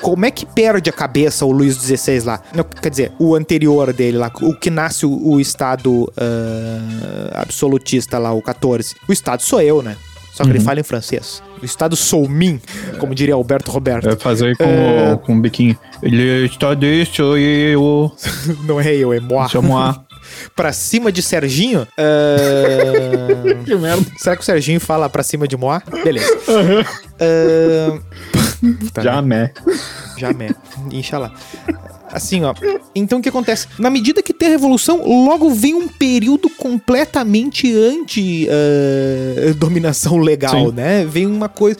Como 0.00 0.24
é 0.24 0.30
que 0.30 0.44
perde 0.46 0.90
a 0.90 0.92
cabeça 0.92 1.44
o 1.44 1.52
Luís 1.52 1.76
XVI 1.76 2.20
lá? 2.20 2.40
Quer 2.82 2.90
dizer, 2.90 3.12
o 3.18 3.34
anterior 3.34 3.92
dele 3.92 4.18
lá, 4.18 4.30
o 4.42 4.54
que 4.54 4.70
nasce 4.70 5.06
o, 5.06 5.28
o 5.28 5.40
Estado 5.40 6.12
ah, 6.16 7.42
absolutista 7.42 8.18
lá, 8.18 8.32
o 8.32 8.42
14. 8.42 8.94
O 9.08 9.12
Estado 9.12 9.42
sou 9.42 9.60
eu, 9.60 9.82
né? 9.82 9.96
Só 10.32 10.42
que 10.42 10.50
ele 10.50 10.58
fala 10.58 10.80
em 10.80 10.82
francês. 10.82 11.40
O 11.62 11.64
Estado 11.64 11.94
sou 11.94 12.28
mim, 12.28 12.60
como 12.98 13.14
diria 13.14 13.34
Alberto 13.34 13.70
Roberto. 13.70 14.08
É 14.08 14.16
fazer 14.16 14.56
com, 14.56 14.64
É. 14.64 15.12
o, 15.14 15.18
com 15.18 15.40
biquinho. 15.40 15.78
Ele 16.02 16.46
está 16.46 16.74
deixa 16.74 17.22
eu. 17.22 18.10
Não 18.66 18.80
é 18.80 18.96
eu, 18.96 19.12
é 19.12 19.20
moi. 19.20 19.48
Chamar. 19.48 20.04
Pra 20.54 20.72
cima 20.72 21.10
de 21.12 21.22
Serginho? 21.22 21.86
ah, 21.98 23.54
que 23.64 23.74
merda. 23.76 24.04
Será 24.18 24.36
que 24.36 24.42
o 24.42 24.44
Serginho 24.44 24.80
fala 24.80 25.08
pra 25.08 25.22
cima 25.22 25.46
de 25.48 25.56
Moá? 25.56 25.82
Beleza. 26.02 26.26
Ah, 27.20 27.98
tá, 28.92 29.02
Já, 29.02 29.22
né? 29.22 29.52
Jamais. 30.16 30.52
Inxalá. 30.90 31.32
Assim, 32.14 32.44
ó. 32.44 32.54
Então 32.94 33.18
o 33.18 33.22
que 33.22 33.28
acontece? 33.28 33.66
Na 33.76 33.90
medida 33.90 34.22
que 34.22 34.32
tem 34.32 34.46
a 34.48 34.52
revolução, 34.52 35.02
logo 35.26 35.50
vem 35.50 35.74
um 35.74 35.88
período 35.88 36.48
completamente 36.48 37.74
anti-dominação 37.74 40.16
legal, 40.18 40.68
Sim. 40.68 40.72
né? 40.72 41.04
Vem 41.04 41.26
uma 41.26 41.48
coisa. 41.48 41.76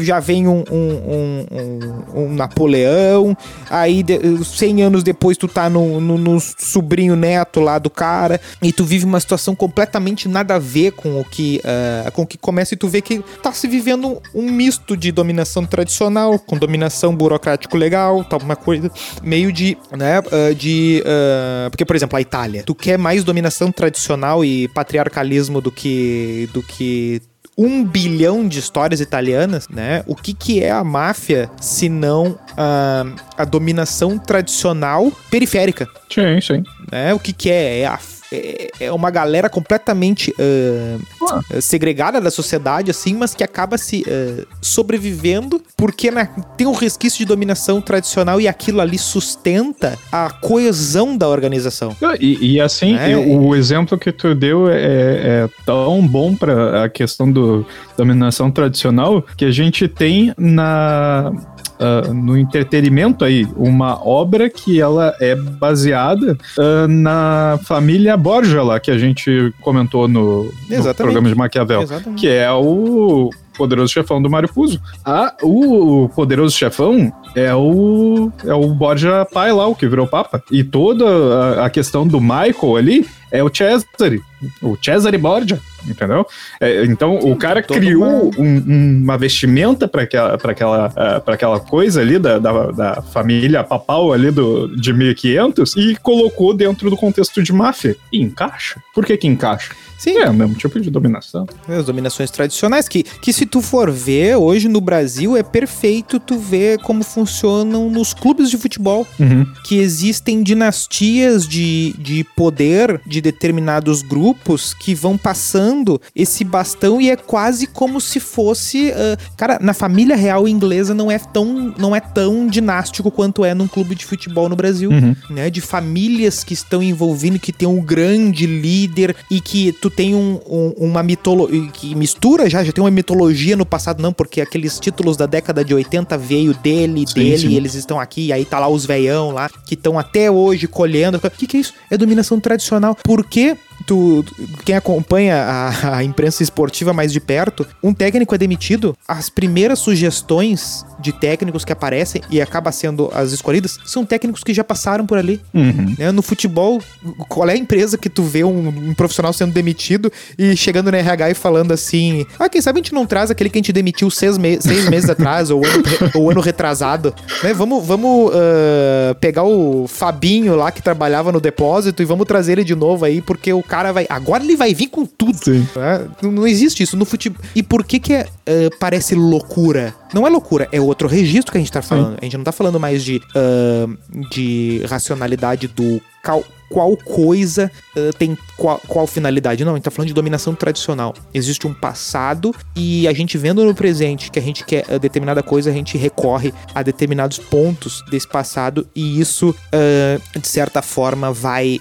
Já 0.00 0.18
vem 0.20 0.46
um, 0.48 0.64
um, 0.70 1.46
um- 1.52 1.78
um- 2.24 2.32
Napoleão, 2.34 3.36
aí 3.70 4.02
de- 4.02 4.18
100 4.44 4.82
anos 4.82 5.02
depois 5.04 5.36
tu 5.38 5.46
tá 5.46 5.68
no, 5.70 6.00
no- 6.00 6.18
no 6.18 6.40
sobrinho 6.40 7.14
neto 7.14 7.60
lá 7.60 7.78
do 7.78 7.88
cara, 7.90 8.40
e 8.60 8.72
tu 8.72 8.84
vive 8.84 9.04
uma 9.04 9.20
situação 9.20 9.54
completamente 9.54 10.28
nada 10.28 10.56
a 10.56 10.58
ver 10.58 10.90
com 10.92 11.20
o 11.20 11.24
que, 11.24 11.60
ah, 11.64 12.10
com 12.10 12.22
o 12.22 12.26
que 12.26 12.36
começa, 12.38 12.74
e 12.74 12.76
tu 12.76 12.88
vê 12.88 13.00
que 13.00 13.20
tá 13.42 13.52
se 13.52 13.68
vivendo 13.68 14.20
um 14.34 14.50
misto 14.50 14.96
de 14.96 15.12
dominação 15.12 15.64
tradicional 15.64 16.36
com 16.38 16.56
dominação 16.56 17.14
burocrático 17.14 17.76
legal, 17.76 18.24
tal, 18.24 18.40
uma 18.40 18.56
coisa 18.56 18.90
meio 19.22 19.51
de, 19.52 19.76
né, 19.96 20.18
ah, 20.18 20.54
de, 20.54 21.02
ah, 21.06 21.68
porque 21.70 21.84
por 21.84 21.94
exemplo, 21.94 22.16
a 22.16 22.20
Itália, 22.20 22.62
tu 22.64 22.74
quer 22.74 22.98
mais 22.98 23.24
dominação 23.24 23.70
tradicional 23.70 24.44
e 24.44 24.68
patriarcalismo 24.68 25.60
do 25.60 25.70
que 25.70 26.48
do 26.52 26.62
que 26.62 27.22
um 27.56 27.84
bilhão 27.84 28.48
de 28.48 28.58
histórias 28.58 29.00
italianas, 29.00 29.68
né? 29.68 30.02
O 30.06 30.16
que, 30.16 30.32
que 30.32 30.62
é 30.62 30.70
a 30.70 30.82
máfia 30.82 31.50
se 31.60 31.88
não 31.88 32.38
a, 32.56 33.04
a 33.36 33.44
dominação 33.44 34.18
tradicional 34.18 35.12
periférica? 35.30 35.86
Sim, 36.08 36.40
sim. 36.40 36.62
Né? 36.90 37.12
O 37.12 37.18
que, 37.18 37.32
que 37.32 37.50
é? 37.50 37.80
É 37.80 37.86
a 37.86 37.98
é, 38.32 38.86
é 38.86 38.92
uma 38.92 39.10
galera 39.10 39.48
completamente 39.48 40.32
uh, 40.32 41.60
segregada 41.60 42.20
da 42.20 42.30
sociedade, 42.30 42.90
assim, 42.90 43.14
mas 43.14 43.34
que 43.34 43.44
acaba 43.44 43.76
se 43.76 44.02
uh, 44.02 44.46
sobrevivendo 44.60 45.62
porque 45.76 46.10
né, 46.10 46.28
tem 46.56 46.66
um 46.66 46.72
resquício 46.72 47.18
de 47.18 47.24
dominação 47.26 47.80
tradicional 47.80 48.40
e 48.40 48.48
aquilo 48.48 48.80
ali 48.80 48.98
sustenta 48.98 49.98
a 50.10 50.30
coesão 50.30 51.16
da 51.16 51.28
organização. 51.28 51.94
E, 52.20 52.54
e 52.54 52.60
assim, 52.60 52.96
é, 52.96 53.16
o 53.16 53.54
exemplo 53.54 53.98
que 53.98 54.12
tu 54.12 54.34
deu 54.34 54.68
é, 54.68 54.76
é 54.82 55.48
tão 55.66 56.06
bom 56.06 56.34
para 56.34 56.84
a 56.84 56.88
questão 56.88 57.30
do 57.30 57.66
dominação 57.96 58.50
tradicional 58.50 59.22
que 59.36 59.44
a 59.44 59.50
gente 59.50 59.86
tem 59.86 60.32
na 60.38 61.32
uh, 61.78 62.12
no 62.12 62.36
entretenimento 62.36 63.24
aí, 63.24 63.46
uma 63.56 64.06
obra 64.06 64.48
que 64.48 64.80
ela 64.80 65.14
é 65.20 65.34
baseada 65.34 66.36
uh, 66.58 66.88
na 66.88 67.58
família 67.64 68.16
Borgia 68.16 68.62
lá, 68.62 68.80
que 68.80 68.90
a 68.90 68.98
gente 68.98 69.52
comentou 69.60 70.08
no, 70.08 70.44
no 70.44 70.94
programa 70.94 71.28
de 71.28 71.34
Maquiavel, 71.34 71.82
Exatamente. 71.82 72.20
que 72.20 72.28
é 72.28 72.50
o 72.50 73.30
Poderoso 73.56 73.92
Chefão 73.92 74.20
do 74.20 74.30
Mário 74.30 74.48
Puzo. 74.48 74.80
Ah, 75.04 75.34
o 75.42 76.08
Poderoso 76.14 76.56
Chefão 76.56 77.12
é 77.34 77.54
o 77.54 78.30
é 78.44 78.54
o 78.54 78.68
Borgia 78.68 79.26
pai 79.30 79.52
lá, 79.52 79.66
o 79.66 79.74
que 79.74 79.86
virou 79.86 80.06
papa. 80.06 80.42
E 80.50 80.64
toda 80.64 81.04
a, 81.04 81.66
a 81.66 81.70
questão 81.70 82.06
do 82.06 82.20
Michael 82.20 82.76
ali 82.76 83.06
é 83.32 83.42
o 83.42 83.50
Cesare, 83.52 84.22
o 84.60 84.76
Cesare 84.80 85.18
Borgia, 85.18 85.58
entendeu? 85.88 86.26
É, 86.60 86.84
então 86.84 87.18
o 87.18 87.34
cara 87.34 87.62
criou 87.62 88.30
uma... 88.30 88.40
Um, 88.40 89.02
uma 89.02 89.18
vestimenta 89.18 89.88
para 89.88 90.02
aquela, 90.02 90.38
pra 90.38 90.52
aquela, 90.52 90.88
uh, 90.88 91.30
aquela 91.30 91.60
coisa 91.60 92.00
ali 92.00 92.18
da, 92.18 92.38
da, 92.38 92.70
da, 92.70 93.02
família 93.02 93.64
papal 93.64 94.12
ali 94.12 94.30
do, 94.30 94.68
de 94.76 94.92
1500 94.92 95.76
e 95.76 95.96
colocou 95.96 96.54
dentro 96.54 96.90
do 96.90 96.96
contexto 96.96 97.42
de 97.42 97.52
máfia. 97.52 97.96
E 98.12 98.20
encaixa. 98.20 98.80
Por 98.94 99.04
que 99.04 99.16
que 99.16 99.26
encaixa? 99.26 99.74
Sim. 100.02 100.18
É 100.18 100.28
o 100.28 100.34
mesmo 100.34 100.56
tipo 100.56 100.80
de 100.80 100.90
dominação. 100.90 101.46
É, 101.68 101.76
as 101.76 101.86
dominações 101.86 102.28
tradicionais, 102.28 102.88
que, 102.88 103.04
que 103.04 103.32
se 103.32 103.46
tu 103.46 103.62
for 103.62 103.88
ver, 103.88 104.34
hoje 104.34 104.68
no 104.68 104.80
Brasil 104.80 105.36
é 105.36 105.44
perfeito 105.44 106.18
tu 106.18 106.38
ver 106.38 106.80
como 106.80 107.04
funcionam 107.04 107.88
nos 107.88 108.12
clubes 108.12 108.50
de 108.50 108.58
futebol. 108.58 109.06
Uhum. 109.20 109.46
Que 109.64 109.78
existem 109.78 110.42
dinastias 110.42 111.46
de, 111.46 111.94
de 111.98 112.24
poder 112.36 113.00
de 113.06 113.20
determinados 113.22 114.02
grupos 114.02 114.74
que 114.74 114.94
vão 114.94 115.16
passando 115.16 116.00
esse 116.14 116.44
bastão 116.44 117.00
e 117.00 117.10
é 117.10 117.16
quase 117.16 117.66
como 117.66 118.00
se 118.00 118.20
fosse. 118.20 118.90
Uh, 118.90 119.36
cara, 119.36 119.58
na 119.60 119.72
família 119.72 120.16
real 120.16 120.46
inglesa 120.48 120.92
não 120.92 121.10
é 121.10 121.18
tão, 121.18 121.74
não 121.78 121.94
é 121.94 122.00
tão 122.00 122.46
dinástico 122.46 123.10
quanto 123.10 123.44
é 123.44 123.54
num 123.54 123.68
clube 123.68 123.94
de 123.94 124.04
futebol 124.04 124.48
no 124.48 124.56
Brasil. 124.56 124.90
Uhum. 124.90 125.14
Né? 125.30 125.48
De 125.48 125.60
famílias 125.60 126.44
que 126.44 126.54
estão 126.54 126.82
envolvindo, 126.82 127.38
que 127.38 127.52
tem 127.52 127.68
um 127.68 127.80
grande 127.80 128.46
líder 128.46 129.14
e 129.30 129.40
que 129.40 129.72
tu 129.72 129.88
tem 129.88 130.14
um, 130.14 130.40
um, 130.46 130.74
uma 130.76 131.02
mitologia 131.02 131.68
que 131.72 131.94
mistura 131.94 132.48
já, 132.48 132.62
já 132.64 132.72
tem 132.72 132.82
uma 132.82 132.90
mitologia 132.90 133.56
no 133.56 133.64
passado, 133.64 134.02
não, 134.02 134.12
porque 134.12 134.40
aqueles 134.40 134.78
títulos 134.78 135.16
da 135.16 135.26
década 135.26 135.64
de 135.64 135.74
80 135.74 136.16
veio 136.18 136.54
dele, 136.54 137.04
sim, 137.06 137.14
dele, 137.14 137.38
sim. 137.38 137.48
e 137.48 137.56
eles 137.56 137.74
estão 137.74 138.00
aqui, 138.00 138.26
e 138.26 138.32
aí 138.32 138.44
tá 138.44 138.58
lá 138.58 138.68
os 138.68 138.84
veião 138.84 139.30
lá, 139.30 139.48
que 139.66 139.74
estão 139.74 139.98
até 139.98 140.30
hoje 140.30 140.66
colhendo. 140.66 141.18
O 141.18 141.30
que, 141.30 141.46
que 141.46 141.56
é 141.56 141.60
isso? 141.60 141.74
É 141.90 141.96
dominação 141.96 142.40
tradicional. 142.40 142.96
Por 143.12 143.26
quê? 143.26 143.58
Tu, 143.86 144.24
quem 144.64 144.74
acompanha 144.74 145.36
a, 145.36 145.96
a, 145.96 146.04
imprensa 146.04 146.42
esportiva 146.42 146.92
mais 146.92 147.12
de 147.12 147.20
perto, 147.20 147.66
um 147.82 147.92
técnico 147.92 148.34
é 148.34 148.38
demitido, 148.38 148.96
as 149.06 149.28
primeiras 149.28 149.78
sugestões 149.78 150.84
de 151.00 151.12
técnicos 151.12 151.64
que 151.64 151.72
aparecem 151.72 152.22
e 152.30 152.40
acaba 152.40 152.70
sendo 152.72 153.10
as 153.14 153.32
escolhidas 153.32 153.78
são 153.84 154.04
técnicos 154.04 154.44
que 154.44 154.54
já 154.54 154.64
passaram 154.64 155.06
por 155.06 155.18
ali. 155.18 155.40
Uhum. 155.52 155.94
Né? 155.98 156.12
No 156.12 156.22
futebol, 156.22 156.80
qual 157.28 157.48
é 157.48 157.52
a 157.52 157.56
empresa 157.56 157.98
que 157.98 158.08
tu 158.08 158.22
vê 158.22 158.44
um, 158.44 158.68
um, 158.68 158.94
profissional 158.94 159.32
sendo 159.32 159.52
demitido 159.52 160.10
e 160.38 160.56
chegando 160.56 160.90
no 160.90 160.96
RH 160.96 161.30
e 161.30 161.34
falando 161.34 161.72
assim: 161.72 162.24
ah, 162.38 162.48
quem 162.48 162.60
sabe 162.60 162.78
a 162.78 162.82
gente 162.82 162.94
não 162.94 163.06
traz 163.06 163.30
aquele 163.30 163.50
que 163.50 163.58
a 163.58 163.60
gente 163.60 163.72
demitiu 163.72 164.10
seis, 164.10 164.38
me 164.38 164.60
seis 164.60 164.88
meses 164.88 165.10
atrás 165.10 165.50
ou 165.50 165.64
ano, 165.64 165.82
ou 166.14 166.30
ano 166.30 166.40
retrasado, 166.40 167.14
né? 167.42 167.52
Vamos, 167.52 167.84
vamos 167.84 168.30
uh, 168.30 169.14
pegar 169.20 169.42
o 169.42 169.86
Fabinho 169.88 170.54
lá 170.56 170.70
que 170.70 170.82
trabalhava 170.82 171.32
no 171.32 171.40
depósito 171.40 172.02
e 172.02 172.04
vamos 172.04 172.26
trazer 172.26 172.52
ele 172.52 172.64
de 172.64 172.74
novo 172.74 173.04
aí, 173.04 173.20
porque 173.20 173.52
o 173.52 173.62
cara 173.72 173.90
vai. 173.90 174.06
Agora 174.10 174.44
ele 174.44 174.54
vai 174.54 174.74
vir 174.74 174.88
com 174.88 175.06
tudo. 175.06 175.38
Né? 175.46 176.08
Não, 176.20 176.30
não, 176.30 176.46
existe 176.46 176.82
isso 176.82 176.94
no 176.94 177.06
futebol. 177.06 177.42
E 177.54 177.62
por 177.62 177.82
que 177.82 177.98
que 177.98 178.12
é, 178.12 178.26
uh, 178.26 178.78
parece 178.78 179.14
loucura? 179.14 179.94
Não 180.12 180.26
é 180.26 180.30
loucura, 180.30 180.68
é 180.70 180.78
outro 180.78 181.08
registro 181.08 181.50
que 181.50 181.56
a 181.56 181.60
gente 181.60 181.72
tá 181.72 181.80
falando. 181.80 182.10
Sim. 182.10 182.18
A 182.20 182.24
gente 182.26 182.36
não 182.36 182.44
tá 182.44 182.52
falando 182.52 182.78
mais 182.78 183.02
de, 183.02 183.16
uh, 183.16 184.28
de 184.28 184.82
racionalidade 184.86 185.68
do 185.68 186.02
cal 186.22 186.44
qual 186.68 186.96
coisa 186.96 187.70
uh, 187.96 188.12
tem 188.16 188.36
qual, 188.56 188.80
qual, 188.86 189.06
finalidade. 189.06 189.64
Não, 189.64 189.72
a 189.72 189.76
gente 189.76 189.84
tá 189.84 189.90
falando 189.90 190.08
de 190.08 190.14
dominação 190.14 190.54
tradicional. 190.54 191.14
Existe 191.32 191.66
um 191.66 191.74
passado 191.74 192.54
e 192.76 193.06
a 193.08 193.12
gente 193.12 193.36
vendo 193.38 193.64
no 193.64 193.74
presente 193.74 194.30
que 194.30 194.38
a 194.38 194.42
gente 194.42 194.64
quer 194.64 194.84
uh, 194.88 194.98
determinada 194.98 195.42
coisa, 195.42 195.70
a 195.70 195.72
gente 195.72 195.96
recorre 195.96 196.52
a 196.74 196.82
determinados 196.82 197.38
pontos 197.38 198.02
desse 198.10 198.28
passado 198.28 198.86
e 198.94 199.20
isso, 199.20 199.50
uh, 199.50 200.40
de 200.40 200.48
certa 200.48 200.82
forma, 200.82 201.32
vai, 201.32 201.78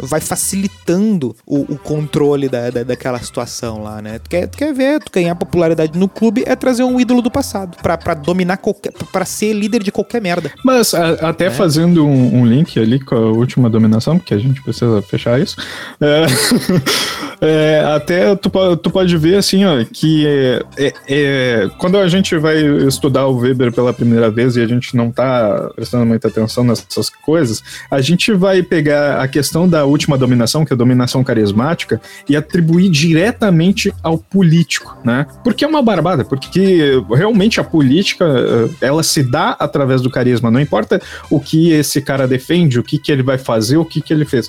vai 0.00 0.20
facilitando 0.20 1.34
o, 1.46 1.60
o 1.74 1.78
controle 1.78 2.48
da, 2.48 2.70
da, 2.70 2.82
daquela 2.82 3.18
situação 3.20 3.82
lá, 3.82 4.00
né? 4.00 4.18
Tu 4.18 4.30
quer, 4.30 4.46
tu 4.46 4.58
quer 4.58 4.72
ver, 4.72 5.00
tu 5.00 5.10
ganhar 5.12 5.34
popularidade 5.34 5.98
no 5.98 6.08
clube 6.08 6.44
é 6.46 6.54
trazer 6.56 6.84
um 6.84 7.00
ídolo 7.00 7.22
do 7.22 7.30
passado 7.30 7.76
para 7.82 8.14
dominar 8.14 8.58
qualquer. 8.58 8.92
para 9.12 9.24
ser 9.24 9.52
líder 9.52 9.82
de 9.82 9.92
qualquer 9.92 10.20
merda. 10.20 10.52
Mas 10.64 10.94
a, 10.94 11.12
até 11.28 11.46
é. 11.46 11.50
fazendo 11.50 12.06
um, 12.06 12.40
um 12.40 12.46
link 12.46 12.78
ali 12.78 13.00
com 13.00 13.14
a 13.14 13.20
última 13.20 13.68
dominação, 13.68 14.18
porque 14.18 14.34
a 14.34 14.38
gente 14.38 14.59
precisa 14.62 15.02
fechar 15.02 15.40
isso. 15.40 15.56
É, 16.00 16.26
é, 17.40 17.84
até 17.94 18.34
tu, 18.36 18.50
tu 18.76 18.90
pode 18.90 19.16
ver 19.16 19.36
assim, 19.36 19.64
ó, 19.64 19.84
que 19.84 20.26
é, 20.26 20.92
é, 21.08 21.70
quando 21.78 21.98
a 21.98 22.08
gente 22.08 22.36
vai 22.36 22.58
estudar 22.86 23.26
o 23.26 23.36
Weber 23.36 23.72
pela 23.72 23.92
primeira 23.92 24.30
vez 24.30 24.56
e 24.56 24.62
a 24.62 24.66
gente 24.66 24.96
não 24.96 25.10
tá 25.10 25.70
prestando 25.74 26.06
muita 26.06 26.28
atenção 26.28 26.64
nessas 26.64 27.08
coisas, 27.08 27.62
a 27.90 28.00
gente 28.00 28.32
vai 28.32 28.62
pegar 28.62 29.20
a 29.20 29.28
questão 29.28 29.68
da 29.68 29.84
última 29.84 30.18
dominação, 30.18 30.64
que 30.64 30.72
é 30.72 30.74
a 30.74 30.78
dominação 30.78 31.24
carismática, 31.24 32.00
e 32.28 32.36
atribuir 32.36 32.90
diretamente 32.90 33.92
ao 34.02 34.18
político, 34.18 34.96
né? 35.04 35.26
Porque 35.42 35.64
é 35.64 35.68
uma 35.68 35.82
barbada, 35.82 36.24
porque 36.24 37.02
realmente 37.10 37.60
a 37.60 37.64
política, 37.64 38.24
ela 38.80 39.02
se 39.02 39.22
dá 39.22 39.56
através 39.58 40.02
do 40.02 40.10
carisma, 40.10 40.50
não 40.50 40.60
importa 40.60 41.00
o 41.30 41.40
que 41.40 41.72
esse 41.72 42.00
cara 42.00 42.26
defende, 42.26 42.78
o 42.78 42.82
que, 42.82 42.98
que 42.98 43.10
ele 43.10 43.22
vai 43.22 43.38
fazer, 43.38 43.76
o 43.76 43.84
que, 43.84 44.00
que 44.00 44.12
ele 44.12 44.24
fez. 44.24 44.48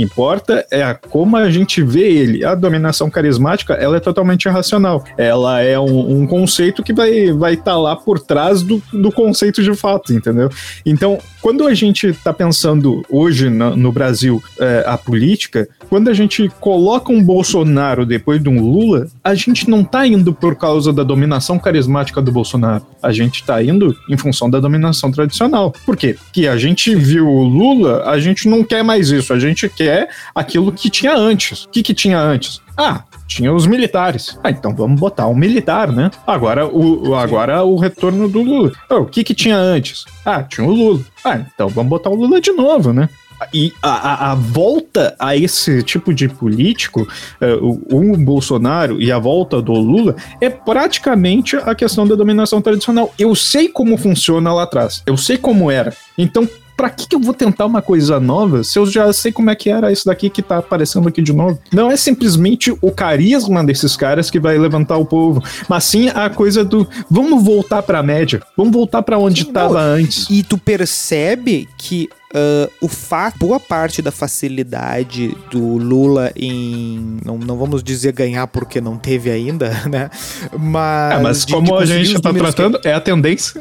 Importa 0.00 0.64
é 0.70 0.82
a, 0.82 0.94
como 0.94 1.36
a 1.36 1.50
gente 1.50 1.82
vê 1.82 2.08
ele. 2.08 2.44
A 2.44 2.54
dominação 2.54 3.10
carismática, 3.10 3.74
ela 3.74 3.96
é 3.96 4.00
totalmente 4.00 4.46
irracional. 4.46 5.04
Ela 5.16 5.60
é 5.60 5.78
um, 5.78 6.22
um 6.22 6.26
conceito 6.26 6.82
que 6.82 6.92
vai 6.92 7.10
estar 7.10 7.34
vai 7.38 7.56
tá 7.56 7.76
lá 7.76 7.96
por 7.96 8.20
trás 8.20 8.62
do, 8.62 8.82
do 8.92 9.10
conceito 9.10 9.62
de 9.62 9.74
fato, 9.74 10.12
entendeu? 10.12 10.50
Então, 10.86 11.18
quando 11.40 11.66
a 11.66 11.74
gente 11.74 12.06
está 12.08 12.32
pensando 12.32 13.04
hoje 13.10 13.48
no, 13.48 13.76
no 13.76 13.92
Brasil 13.92 14.42
é, 14.60 14.84
a 14.86 14.96
política, 14.96 15.68
quando 15.88 16.08
a 16.08 16.14
gente 16.14 16.48
coloca 16.60 17.12
um 17.12 17.22
Bolsonaro 17.22 18.04
depois 18.04 18.42
de 18.42 18.48
um 18.48 18.60
Lula, 18.60 19.06
a 19.24 19.34
gente 19.34 19.68
não 19.68 19.80
está 19.80 20.06
indo 20.06 20.32
por 20.32 20.56
causa 20.56 20.92
da 20.92 21.02
dominação 21.02 21.58
carismática 21.58 22.20
do 22.20 22.30
Bolsonaro. 22.30 22.84
A 23.02 23.12
gente 23.12 23.40
está 23.40 23.62
indo 23.62 23.96
em 24.08 24.16
função 24.16 24.50
da 24.50 24.60
dominação 24.60 25.10
tradicional. 25.10 25.72
Por 25.86 25.96
quê? 25.96 26.16
Porque 26.24 26.46
a 26.46 26.56
gente 26.56 26.94
viu 26.94 27.26
o 27.26 27.42
Lula, 27.42 28.04
a 28.04 28.18
gente 28.18 28.48
não 28.48 28.62
quer 28.62 28.82
mais 28.84 29.10
isso, 29.10 29.32
a 29.32 29.38
gente 29.38 29.68
quer 29.68 29.87
aquilo 30.34 30.72
que 30.72 30.90
tinha 30.90 31.14
antes. 31.14 31.64
O 31.64 31.68
que, 31.68 31.82
que 31.82 31.94
tinha 31.94 32.18
antes? 32.18 32.60
Ah, 32.76 33.02
tinha 33.26 33.52
os 33.52 33.66
militares. 33.66 34.38
Ah, 34.42 34.50
então 34.50 34.74
vamos 34.74 34.98
botar 34.98 35.28
um 35.28 35.34
militar, 35.34 35.92
né? 35.92 36.10
Agora 36.26 36.66
o, 36.66 37.14
agora 37.14 37.62
o 37.62 37.76
retorno 37.76 38.28
do 38.28 38.42
Lula. 38.42 38.72
Oh, 38.90 39.00
o 39.00 39.06
que 39.06 39.22
que 39.22 39.34
tinha 39.34 39.56
antes? 39.56 40.04
Ah, 40.24 40.42
tinha 40.42 40.66
o 40.66 40.72
Lula. 40.72 41.00
Ah, 41.24 41.36
então 41.36 41.68
vamos 41.68 41.90
botar 41.90 42.10
o 42.10 42.14
Lula 42.14 42.40
de 42.40 42.52
novo, 42.52 42.92
né? 42.92 43.08
E 43.52 43.72
a, 43.80 43.90
a, 43.90 44.32
a, 44.32 44.34
volta 44.34 45.14
a 45.18 45.36
esse 45.36 45.82
tipo 45.82 46.12
de 46.12 46.28
político, 46.28 47.02
uh, 47.40 47.80
o, 47.88 48.12
o, 48.12 48.16
Bolsonaro 48.16 49.00
e 49.00 49.12
a 49.12 49.18
volta 49.18 49.62
do 49.62 49.72
Lula, 49.72 50.16
é 50.40 50.50
praticamente 50.50 51.56
a 51.56 51.74
questão 51.74 52.06
da 52.06 52.16
dominação 52.16 52.60
tradicional. 52.60 53.14
Eu 53.18 53.34
sei 53.34 53.68
como 53.68 53.96
funciona 53.96 54.52
lá 54.52 54.64
atrás, 54.64 55.02
eu 55.06 55.16
sei 55.16 55.36
como 55.36 55.70
era. 55.70 55.94
Então, 56.16 56.48
pra 56.78 56.88
que, 56.88 57.08
que 57.08 57.16
eu 57.16 57.20
vou 57.20 57.34
tentar 57.34 57.66
uma 57.66 57.82
coisa 57.82 58.20
nova 58.20 58.62
se 58.62 58.78
eu 58.78 58.86
já 58.86 59.12
sei 59.12 59.32
como 59.32 59.50
é 59.50 59.56
que 59.56 59.68
era 59.68 59.90
isso 59.90 60.06
daqui 60.06 60.30
que 60.30 60.40
tá 60.40 60.58
aparecendo 60.58 61.08
aqui 61.08 61.20
de 61.20 61.32
novo? 61.32 61.58
Não 61.72 61.90
é 61.90 61.96
simplesmente 61.96 62.72
o 62.80 62.92
carisma 62.92 63.64
desses 63.64 63.96
caras 63.96 64.30
que 64.30 64.38
vai 64.38 64.56
levantar 64.56 64.96
o 64.96 65.04
povo, 65.04 65.42
mas 65.68 65.82
sim 65.82 66.08
a 66.08 66.30
coisa 66.30 66.64
do 66.64 66.86
vamos 67.10 67.42
voltar 67.42 67.82
pra 67.82 68.00
média, 68.00 68.40
vamos 68.56 68.72
voltar 68.72 69.02
para 69.02 69.18
onde 69.18 69.42
sim, 69.42 69.52
tava 69.52 69.82
não. 69.82 69.94
antes. 69.96 70.28
E 70.30 70.44
tu 70.44 70.56
percebe 70.56 71.68
que 71.76 72.08
uh, 72.34 72.70
o 72.80 72.88
fato, 72.88 73.38
boa 73.38 73.60
parte 73.60 74.02
da 74.02 74.10
facilidade 74.10 75.36
do 75.50 75.76
Lula 75.76 76.32
em. 76.36 77.18
Não, 77.24 77.38
não 77.38 77.56
vamos 77.56 77.82
dizer 77.82 78.12
ganhar 78.12 78.46
porque 78.46 78.80
não 78.80 78.96
teve 78.96 79.30
ainda, 79.30 79.70
né? 79.88 80.10
Mas. 80.58 81.12
É, 81.12 81.22
mas 81.22 81.46
de, 81.46 81.52
como 81.52 81.76
de 81.76 81.82
a 81.82 81.86
gente 81.86 82.20
tá 82.20 82.32
tratando, 82.32 82.80
que... 82.80 82.88
é 82.88 82.94
a 82.94 83.00
tendência. 83.00 83.60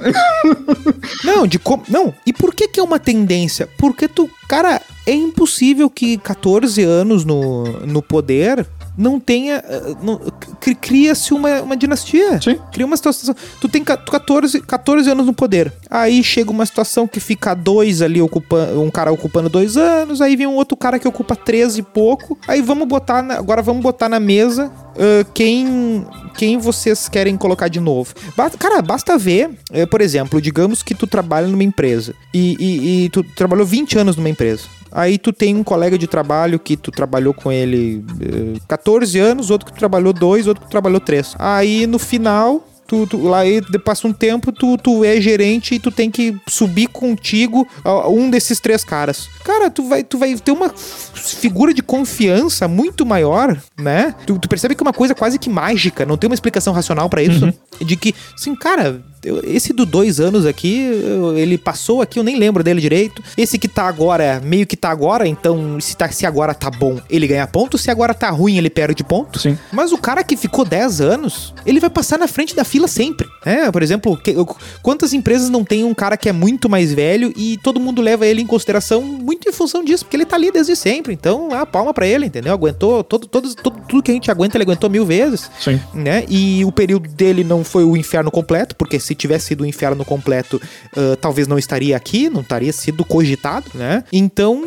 não, 1.23 1.47
de 1.47 1.59
como. 1.59 1.83
Não, 1.89 2.13
e 2.25 2.33
por 2.33 2.53
que, 2.53 2.67
que 2.67 2.79
é 2.79 2.83
uma 2.83 2.99
tendência? 2.99 3.67
Porque 3.77 4.07
tu. 4.07 4.29
Cara, 4.47 4.81
é 5.05 5.13
impossível 5.13 5.89
que 5.89 6.17
14 6.17 6.83
anos 6.83 7.25
no, 7.25 7.63
no 7.85 8.01
poder 8.01 8.65
não 8.97 9.19
tenha. 9.19 9.63
Eh, 9.63 10.73
Cria-se 10.81 11.33
uma, 11.33 11.61
uma 11.61 11.77
dinastia. 11.77 12.41
Sim. 12.41 12.59
Cria 12.71 12.85
uma 12.85 12.97
situação. 12.97 13.35
Tu 13.61 13.69
tem 13.69 13.83
14, 13.83 14.61
14 14.61 15.09
anos 15.09 15.25
no 15.25 15.33
poder. 15.33 15.71
Aí 15.89 16.23
chega 16.23 16.49
uma 16.49 16.65
situação 16.65 17.07
que 17.07 17.19
fica 17.19 17.53
dois 17.53 18.01
ali 18.01 18.21
ocupando. 18.21 18.81
Um 18.81 18.89
cara 18.89 19.11
ocupando 19.11 19.49
dois 19.49 19.77
anos. 19.77 20.21
Aí 20.21 20.35
vem 20.35 20.47
um 20.47 20.55
outro 20.55 20.75
cara 20.75 20.97
que 20.97 21.07
ocupa 21.07 21.35
13 21.35 21.79
e 21.79 21.83
pouco. 21.83 22.37
Aí 22.47 22.61
vamos 22.61 22.87
botar. 22.87 23.21
Na, 23.21 23.35
agora 23.35 23.61
vamos 23.61 23.83
botar 23.83 24.09
na 24.09 24.19
mesa 24.19 24.71
Uh, 24.97 25.23
quem, 25.31 26.07
quem 26.35 26.57
vocês 26.57 27.07
querem 27.07 27.37
colocar 27.37 27.67
de 27.67 27.79
novo. 27.79 28.15
cara, 28.57 28.81
basta 28.81 29.15
ver, 29.15 29.47
uh, 29.47 29.85
por 29.87 30.01
exemplo, 30.01 30.41
digamos 30.41 30.81
que 30.81 30.95
tu 30.95 31.05
trabalha 31.05 31.45
numa 31.45 31.63
empresa 31.63 32.15
e, 32.33 32.57
e, 32.59 33.05
e, 33.05 33.09
tu 33.09 33.23
trabalhou 33.23 33.63
20 33.63 33.99
anos 33.99 34.15
numa 34.15 34.29
empresa. 34.29 34.63
Aí 34.97 35.19
tu 35.19 35.31
tem 35.31 35.55
um 35.55 35.63
colega 35.63 35.95
de 35.95 36.07
trabalho 36.07 36.57
que 36.57 36.75
tu 36.75 36.89
trabalhou 36.89 37.31
com 37.31 37.51
ele 37.51 38.03
eh, 38.19 38.59
14 38.67 39.19
anos, 39.19 39.51
outro 39.51 39.67
que 39.67 39.73
tu 39.73 39.77
trabalhou 39.77 40.11
2, 40.11 40.47
outro 40.47 40.63
que 40.63 40.67
tu 40.69 40.71
trabalhou 40.71 40.99
3. 40.99 41.35
Aí 41.37 41.85
no 41.85 41.99
final 41.99 42.67
Tu, 42.87 43.05
tu, 43.07 43.21
lá 43.27 43.39
aí 43.39 43.61
passa 43.83 44.07
um 44.07 44.13
tempo, 44.13 44.51
tu, 44.51 44.77
tu 44.77 45.03
é 45.03 45.19
gerente 45.19 45.75
e 45.75 45.79
tu 45.79 45.91
tem 45.91 46.09
que 46.09 46.35
subir 46.47 46.87
contigo 46.87 47.67
um 48.07 48.29
desses 48.29 48.59
três 48.59 48.83
caras. 48.83 49.29
Cara, 49.43 49.69
tu 49.69 49.83
vai, 49.83 50.03
tu 50.03 50.17
vai 50.17 50.35
ter 50.35 50.51
uma 50.51 50.69
figura 50.69 51.73
de 51.73 51.81
confiança 51.81 52.67
muito 52.67 53.05
maior, 53.05 53.57
né? 53.77 54.15
Tu, 54.25 54.39
tu 54.39 54.47
percebe 54.47 54.75
que 54.75 54.81
é 54.81 54.85
uma 54.85 54.93
coisa 54.93 55.13
quase 55.13 55.37
que 55.37 55.49
mágica, 55.49 56.05
não 56.05 56.17
tem 56.17 56.29
uma 56.29 56.33
explicação 56.35 56.73
racional 56.73 57.09
para 57.09 57.21
isso. 57.21 57.45
Uhum. 57.45 57.85
De 57.85 57.95
que, 57.95 58.13
assim, 58.33 58.55
cara, 58.55 59.01
esse 59.43 59.73
do 59.73 59.85
dois 59.85 60.19
anos 60.19 60.45
aqui, 60.45 60.89
ele 61.35 61.57
passou 61.57 62.01
aqui, 62.01 62.19
eu 62.19 62.23
nem 62.23 62.37
lembro 62.37 62.63
dele 62.63 62.79
direito. 62.79 63.21
Esse 63.37 63.57
que 63.57 63.67
tá 63.67 63.87
agora, 63.87 64.41
meio 64.43 64.65
que 64.65 64.77
tá 64.77 64.89
agora, 64.89 65.27
então 65.27 65.79
se, 65.79 65.95
tá, 65.95 66.09
se 66.09 66.25
agora 66.25 66.53
tá 66.53 66.69
bom, 66.69 66.99
ele 67.09 67.27
ganha 67.27 67.47
ponto. 67.47 67.77
Se 67.77 67.89
agora 67.89 68.13
tá 68.13 68.29
ruim, 68.29 68.57
ele 68.57 68.69
perde 68.69 69.03
ponto. 69.03 69.39
Sim. 69.39 69.57
Mas 69.71 69.91
o 69.91 69.97
cara 69.97 70.23
que 70.23 70.37
ficou 70.37 70.63
10 70.63 71.01
anos, 71.01 71.53
ele 71.65 71.79
vai 71.79 71.89
passar 71.89 72.17
na 72.17 72.27
frente 72.27 72.55
da 72.55 72.63
fila 72.63 72.76
sempre. 72.85 73.29
É, 73.45 73.71
por 73.71 73.81
exemplo, 73.81 74.17
que, 74.17 74.35
quantas 74.83 75.13
empresas 75.13 75.49
não 75.49 75.63
tem 75.63 75.85
um 75.85 75.93
cara 75.93 76.17
que 76.17 76.27
é 76.27 76.33
muito 76.33 76.69
mais 76.69 76.93
velho 76.93 77.31
e 77.37 77.57
todo 77.63 77.79
mundo 77.79 78.01
leva 78.01 78.27
ele 78.27 78.41
em 78.41 78.45
consideração 78.45 79.01
muito 79.01 79.47
em 79.47 79.53
função 79.53 79.81
disso, 79.83 80.03
porque 80.03 80.17
ele 80.17 80.25
tá 80.25 80.35
ali 80.35 80.51
desde 80.51 80.75
sempre. 80.75 81.13
Então, 81.13 81.53
a 81.53 81.65
palma 81.65 81.93
para 81.93 82.05
ele, 82.05 82.25
entendeu? 82.25 82.51
Aguentou 82.51 83.03
todo, 83.03 83.25
todo, 83.25 83.55
todo, 83.55 83.75
tudo 83.87 84.03
que 84.03 84.11
a 84.11 84.13
gente 84.13 84.29
aguenta, 84.29 84.57
ele 84.57 84.63
aguentou 84.63 84.89
mil 84.89 85.05
vezes. 85.05 85.49
Sim. 85.59 85.79
Né? 85.93 86.25
E 86.27 86.65
o 86.65 86.71
período 86.71 87.07
dele 87.07 87.43
não 87.43 87.63
foi 87.63 87.85
o 87.85 87.95
inferno 87.95 88.29
completo, 88.29 88.75
porque 88.75 88.99
se 88.99 89.15
tivesse 89.15 89.47
sido 89.47 89.61
o 89.61 89.65
inferno 89.65 90.03
completo, 90.03 90.61
uh, 90.95 91.15
talvez 91.15 91.47
não 91.47 91.57
estaria 91.57 91.95
aqui, 91.95 92.29
não 92.29 92.41
estaria 92.41 92.73
sido 92.73 93.05
cogitado, 93.05 93.71
né? 93.73 94.03
Então, 94.11 94.61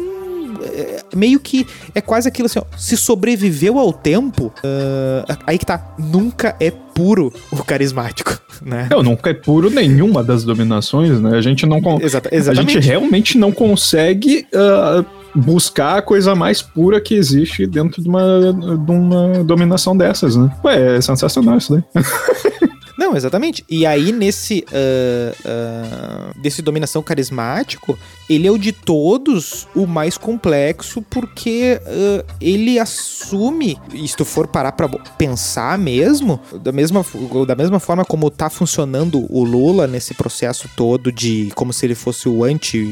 é, 0.63 1.03
meio 1.15 1.41
que 1.41 1.67
é 1.95 2.01
quase 2.01 2.29
aquilo 2.29 2.47
assim, 2.47 2.59
ó, 2.59 2.65
se 2.77 2.97
sobreviveu 2.97 3.79
ao 3.79 3.93
tempo, 3.93 4.47
uh, 4.47 5.39
aí 5.47 5.59
que 5.59 5.67
tá, 5.67 5.95
nunca 5.99 6.57
é 6.61 6.71
puro 6.71 7.33
o 7.51 7.65
carismático, 7.65 8.41
né? 8.63 8.89
Não, 8.91 9.03
nunca 9.03 9.31
é 9.31 9.35
puro 9.35 9.71
nenhuma 9.71 10.23
das 10.23 10.45
dominações, 10.45 11.21
né? 11.21 11.37
A 11.37 11.43
gente 11.43 11.67
não... 11.67 11.79
Exata, 12.01 12.29
exatamente. 12.33 12.79
A 12.79 12.81
gente 12.81 12.87
realmente 12.87 13.39
não 13.39 13.53
consegue... 13.53 14.47
Uh 14.53 15.21
buscar 15.35 15.99
a 15.99 16.03
coisa 16.03 16.35
mais 16.35 16.61
pura 16.61 17.01
que 17.01 17.15
existe 17.15 17.67
dentro 17.67 18.03
de 18.03 18.09
uma, 18.09 18.53
de 18.53 18.91
uma 18.91 19.45
dominação 19.45 19.97
dessas, 19.97 20.37
né? 20.37 20.51
Ué, 20.65 20.97
é 20.97 21.01
sensacional 21.01 21.57
isso 21.57 21.73
daí. 21.73 22.03
Não, 23.01 23.17
exatamente. 23.17 23.65
E 23.67 23.87
aí, 23.87 24.13
nesse. 24.13 24.63
Uh, 24.71 25.33
uh, 25.49 26.39
desse 26.39 26.61
dominação 26.61 27.03
carismático, 27.03 27.99
ele 28.29 28.47
é 28.47 28.51
o 28.51 28.59
de 28.59 28.73
todos 28.73 29.67
o 29.75 29.87
mais 29.87 30.19
complexo, 30.19 31.03
porque 31.09 31.81
uh, 31.83 32.25
ele 32.41 32.79
assume, 32.79 33.79
e 33.95 34.07
se 34.07 34.15
tu 34.15 34.27
for 34.27 34.47
parar 34.47 34.73
pra 34.73 34.87
pensar 35.17 35.79
mesmo, 35.79 36.39
da 36.63 36.73
mesma, 36.73 37.05
da 37.47 37.55
mesma 37.55 37.81
forma 37.81 38.05
como 38.05 38.31
tá 38.31 38.51
funcionando 38.51 39.27
o 39.31 39.45
Lula 39.45 39.87
nesse 39.87 40.13
processo 40.13 40.69
todo 40.77 41.11
de 41.11 41.51
como 41.55 41.73
se 41.73 41.87
ele 41.87 41.95
fosse 41.95 42.29
o 42.29 42.45
anti 42.45 42.87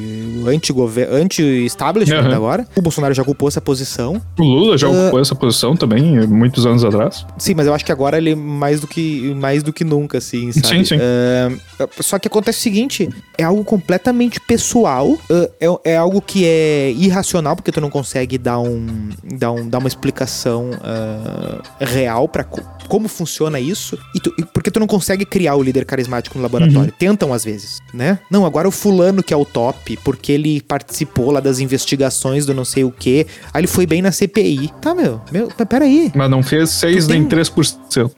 anti-establishment 0.46 2.18
anti 2.18 2.28
uhum. 2.28 2.34
agora. 2.34 2.66
O 2.74 2.80
Bolsonaro 2.80 3.12
já 3.12 3.22
ocupou 3.22 3.48
essa 3.48 3.61
posição. 3.61 4.22
O 4.38 4.42
Lula 4.42 4.78
já 4.78 4.88
ocupou 4.88 5.20
essa 5.20 5.34
posição 5.34 5.76
também, 5.76 6.26
muitos 6.26 6.64
anos 6.64 6.82
atrás. 6.82 7.26
Sim, 7.36 7.54
mas 7.54 7.66
eu 7.66 7.74
acho 7.74 7.84
que 7.84 7.92
agora 7.92 8.16
ele 8.16 8.34
mais 8.34 8.80
do 8.80 8.86
que 8.86 9.34
mais 9.34 9.62
do 9.62 9.72
que 9.72 9.84
nunca 9.84 9.97
nunca, 9.99 10.18
assim, 10.18 10.53
sabe? 10.53 10.66
Sim, 10.66 10.84
sim. 10.84 10.96
Uh, 10.96 12.03
só 12.03 12.18
que 12.18 12.28
acontece 12.28 12.59
o 12.59 12.62
seguinte: 12.62 13.09
é 13.36 13.44
algo 13.44 13.64
completamente 13.64 14.40
pessoal, 14.40 15.09
uh, 15.09 15.51
é, 15.61 15.92
é, 15.92 15.96
algo 15.96 16.20
que 16.20 16.44
é 16.44 16.92
irracional, 16.92 17.57
porque 17.57 17.72
tu 17.72 17.80
não 17.80 17.90
consegue 17.90 18.38
dar, 18.38 18.59
um, 18.61 19.11
dar, 19.24 19.53
um, 19.53 19.68
dar 19.68 19.78
uma 19.78 19.88
explicação 19.88 20.70
uh, 20.70 21.62
real 21.80 22.28
para 22.28 22.44
co 22.44 22.62
como 22.88 23.07
funciona 23.07 23.61
isso, 23.61 23.99
e 24.14 24.20
tu, 24.20 24.34
porque 24.55 24.70
tu 24.70 24.80
não 24.80 24.86
consegue 24.86 25.26
criar 25.26 25.57
o 25.57 25.62
líder 25.62 25.84
carismático 25.84 26.38
no 26.38 26.42
laboratório. 26.42 26.90
Uhum. 26.90 26.99
Tentam 26.99 27.34
às 27.34 27.44
vezes, 27.44 27.80
né? 27.92 28.18
Não, 28.30 28.46
agora 28.46 28.66
o 28.66 28.70
fulano 28.70 29.22
que 29.22 29.34
é 29.34 29.36
o 29.36 29.44
top, 29.44 29.99
porque 30.03 30.32
ele 30.32 30.62
participou 30.62 31.30
lá 31.30 31.38
das 31.38 31.61
investigações 31.61 32.46
do 32.46 32.55
não 32.55 32.64
sei 32.64 32.84
o 32.84 32.90
que, 32.90 33.26
aí 33.53 33.61
ele 33.61 33.66
foi 33.66 33.86
bem 33.86 34.01
na 34.01 34.11
CPI. 34.11 34.72
Tá, 34.80 34.94
meu, 34.94 35.20
meu 35.30 35.49
peraí. 35.66 36.11
Mas 36.14 36.30
não 36.30 36.42
fez 36.42 36.70
6 36.70 37.09
nem 37.09 37.26
tem... 37.26 37.38
3%. 37.40 38.11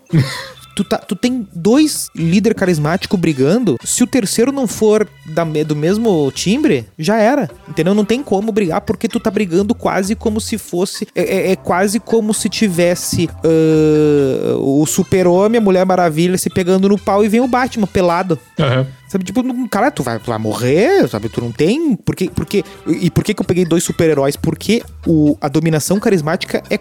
Tu, 0.81 0.85
tá, 0.85 0.99
tu 0.99 1.15
tem 1.15 1.47
dois 1.55 2.09
líder 2.17 2.55
carismático 2.55 3.17
brigando, 3.17 3.77
se 3.85 4.03
o 4.03 4.07
terceiro 4.07 4.51
não 4.51 4.67
for 4.67 5.07
da, 5.27 5.45
do 5.45 5.77
mesmo 5.77 6.31
timbre, 6.35 6.87
já 6.99 7.19
era. 7.19 7.51
Entendeu? 7.69 7.95
Não 7.95 8.05
tem 8.05 8.23
como 8.23 8.51
brigar 8.51 8.81
porque 8.81 9.09
tu 9.09 9.21
tá 9.21 9.31
brigando 9.31 9.75
quase 9.75 10.15
como 10.15 10.41
se 10.41 10.57
fosse. 10.57 11.07
É, 11.15 11.23
é, 11.23 11.53
é 11.53 11.57
quase 11.57 12.01
como 12.01 12.33
se 12.33 12.49
tivesse 12.49 13.29
uh, 13.45 14.81
o 14.81 14.87
Super-Homem, 14.87 15.59
a 15.59 15.63
Mulher 15.63 15.85
Maravilha 15.85 16.39
se 16.39 16.49
pegando 16.49 16.89
no 16.89 16.99
pau 16.99 17.25
e 17.25 17.29
vem 17.29 17.41
o 17.41 17.49
Batman 17.49 17.87
pelado. 17.87 18.39
Uhum. 18.59 18.87
Sabe, 19.11 19.25
tipo, 19.25 19.43
cara, 19.69 19.91
tu 19.91 20.05
vai, 20.05 20.21
tu 20.21 20.27
vai 20.27 20.39
morrer, 20.39 21.09
sabe? 21.09 21.29
Tu 21.29 21.41
não 21.41 21.51
tem. 21.51 21.97
Porque, 21.97 22.31
porque, 22.31 22.65
e 22.87 23.11
por 23.11 23.25
que, 23.25 23.35
que 23.35 23.43
eu 23.43 23.45
peguei 23.45 23.65
dois 23.65 23.83
super-heróis? 23.83 24.37
Porque 24.37 24.85
o, 25.05 25.37
a 25.41 25.49
dominação 25.49 25.99
carismática 25.99 26.63
é, 26.71 26.79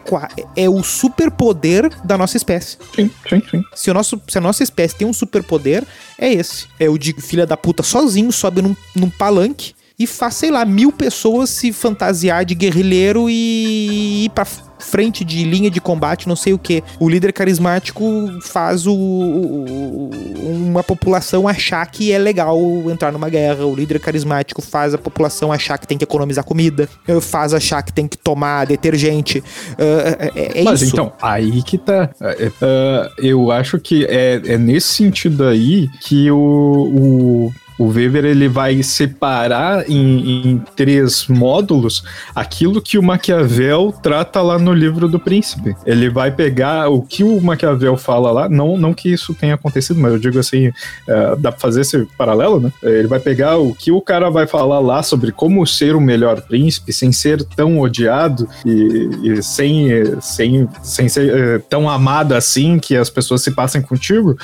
é 0.56 0.70
o 0.70 0.84
superpoder 0.84 1.90
da 2.06 2.20
nossa 2.20 2.38
espécie. 2.38 2.78
Sim, 2.96 3.10
sim, 3.28 3.42
sim. 3.50 3.64
Se, 3.74 3.90
o 3.90 3.96
nosso, 3.96 4.22
se 4.28 4.38
a 4.38 4.42
nossa 4.42 4.62
espécie 4.62 4.96
tem 4.96 5.08
um 5.08 5.14
superpoder, 5.14 5.84
é 6.20 6.32
esse. 6.32 6.68
É 6.80 6.88
o 6.88 7.00
de 7.00 7.14
filha 7.14 7.48
da 7.48 7.58
puta 7.58 7.82
sozinho, 7.82 8.32
sobe 8.32 8.62
num, 8.62 8.76
num 8.96 9.10
palanque 9.10 9.74
e 10.00 10.08
faz, 10.08 10.36
sei 10.36 10.50
lá, 10.50 10.64
mil 10.64 10.94
pessoas 10.94 11.50
se 11.50 11.74
fantasiar 11.74 12.46
de 12.46 12.56
guerrilheiro 12.56 13.30
e 13.30 14.26
ir 14.26 14.30
pra 14.30 14.46
frente 14.80 15.26
de 15.26 15.44
linha 15.44 15.70
de 15.70 15.82
combate, 15.82 16.26
não 16.26 16.38
sei 16.38 16.54
o 16.54 16.58
que. 16.58 16.82
O 17.00 17.10
líder 17.10 17.34
carismático 17.34 18.06
faz 18.42 18.88
o, 18.88 18.94
o, 18.94 20.10
uma 20.46 20.82
população 20.82 21.50
achar 21.50 21.86
que 21.86 22.14
é 22.14 22.18
legal 22.18 22.58
entrar 22.90 23.12
numa 23.12 23.28
guerra. 23.28 23.66
O 23.66 23.76
líder 23.76 24.00
carismático 24.00 24.62
faz 24.62 24.94
a 24.94 24.98
população 24.98 25.52
achar 25.52 25.78
que 25.78 25.86
tem 25.86 25.98
que 25.98 26.06
economizar 26.06 26.46
comida, 26.46 26.88
faz 27.22 27.54
achar 27.54 27.84
que 27.84 27.92
tem 27.92 28.08
que 28.08 28.18
tomar 28.18 28.66
detergente. 28.68 29.44
É, 29.78 30.60
é 30.60 30.64
Mas 30.64 30.82
isso. 30.82 30.94
então, 30.94 31.12
aí 31.22 31.62
que 31.62 31.78
tá. 31.78 32.10
Eu 33.18 33.52
acho 33.52 33.78
que 33.80 34.06
é, 34.06 34.42
é 34.46 34.58
nesse 34.58 34.88
sentido 34.88 35.44
aí 35.44 35.90
que 36.02 36.32
o, 36.32 36.38
o 36.38 37.54
o 37.80 37.88
Weber 37.88 38.26
ele 38.26 38.50
vai 38.50 38.84
separar 38.84 39.90
em, 39.90 40.50
em, 40.50 40.64
três 40.76 41.28
módulos 41.28 42.04
aquilo 42.36 42.82
que 42.82 42.98
o 42.98 43.04
Maquiavel 43.04 43.94
trata 44.04 44.42
lá 44.42 44.60
no 44.60 44.74
livro 44.74 45.08
do 45.08 45.18
Príncipe. 45.18 45.74
Ele 45.86 46.10
vai 46.10 46.30
pegar 46.30 46.90
o 46.90 47.02
que 47.02 47.24
o 47.24 47.40
Maquiavel 47.40 47.96
fala 47.96 48.32
lá, 48.32 48.50
não, 48.50 48.78
não 48.78 48.94
que 48.94 49.10
isso 49.10 49.34
tenha 49.34 49.56
acontecido, 49.56 49.98
mas 49.98 50.12
eu 50.12 50.20
digo 50.20 50.38
assim, 50.38 50.72
é, 51.08 51.36
dá 51.38 51.54
pra 51.54 51.60
fazer 51.62 51.82
esse 51.82 52.06
paralelo, 52.18 52.60
né? 52.60 52.72
Ele 52.84 53.08
vai 53.08 53.20
pegar 53.20 53.58
o 53.58 53.74
que 53.74 53.94
o 53.94 54.02
cara 54.02 54.30
vai 54.30 54.46
falar 54.46 54.80
lá 54.80 55.02
sobre 55.02 55.32
como 55.32 55.66
ser 55.66 55.96
o 55.96 56.02
melhor 56.02 56.42
príncipe 56.42 56.92
sem 56.92 57.14
ser 57.14 57.44
tão 57.44 57.80
odiado 57.80 58.48
e, 58.66 59.10
e 59.24 59.42
sem, 59.42 59.88
sem, 60.20 60.68
sem 60.84 61.08
ser 61.08 61.34
uh, 61.34 61.64
tão 61.70 61.90
amado 61.90 62.34
assim 62.34 62.78
que 62.78 62.98
as 62.98 63.10
pessoas 63.10 63.42
se 63.42 63.52
passem 63.52 63.82
contigo. 63.82 64.38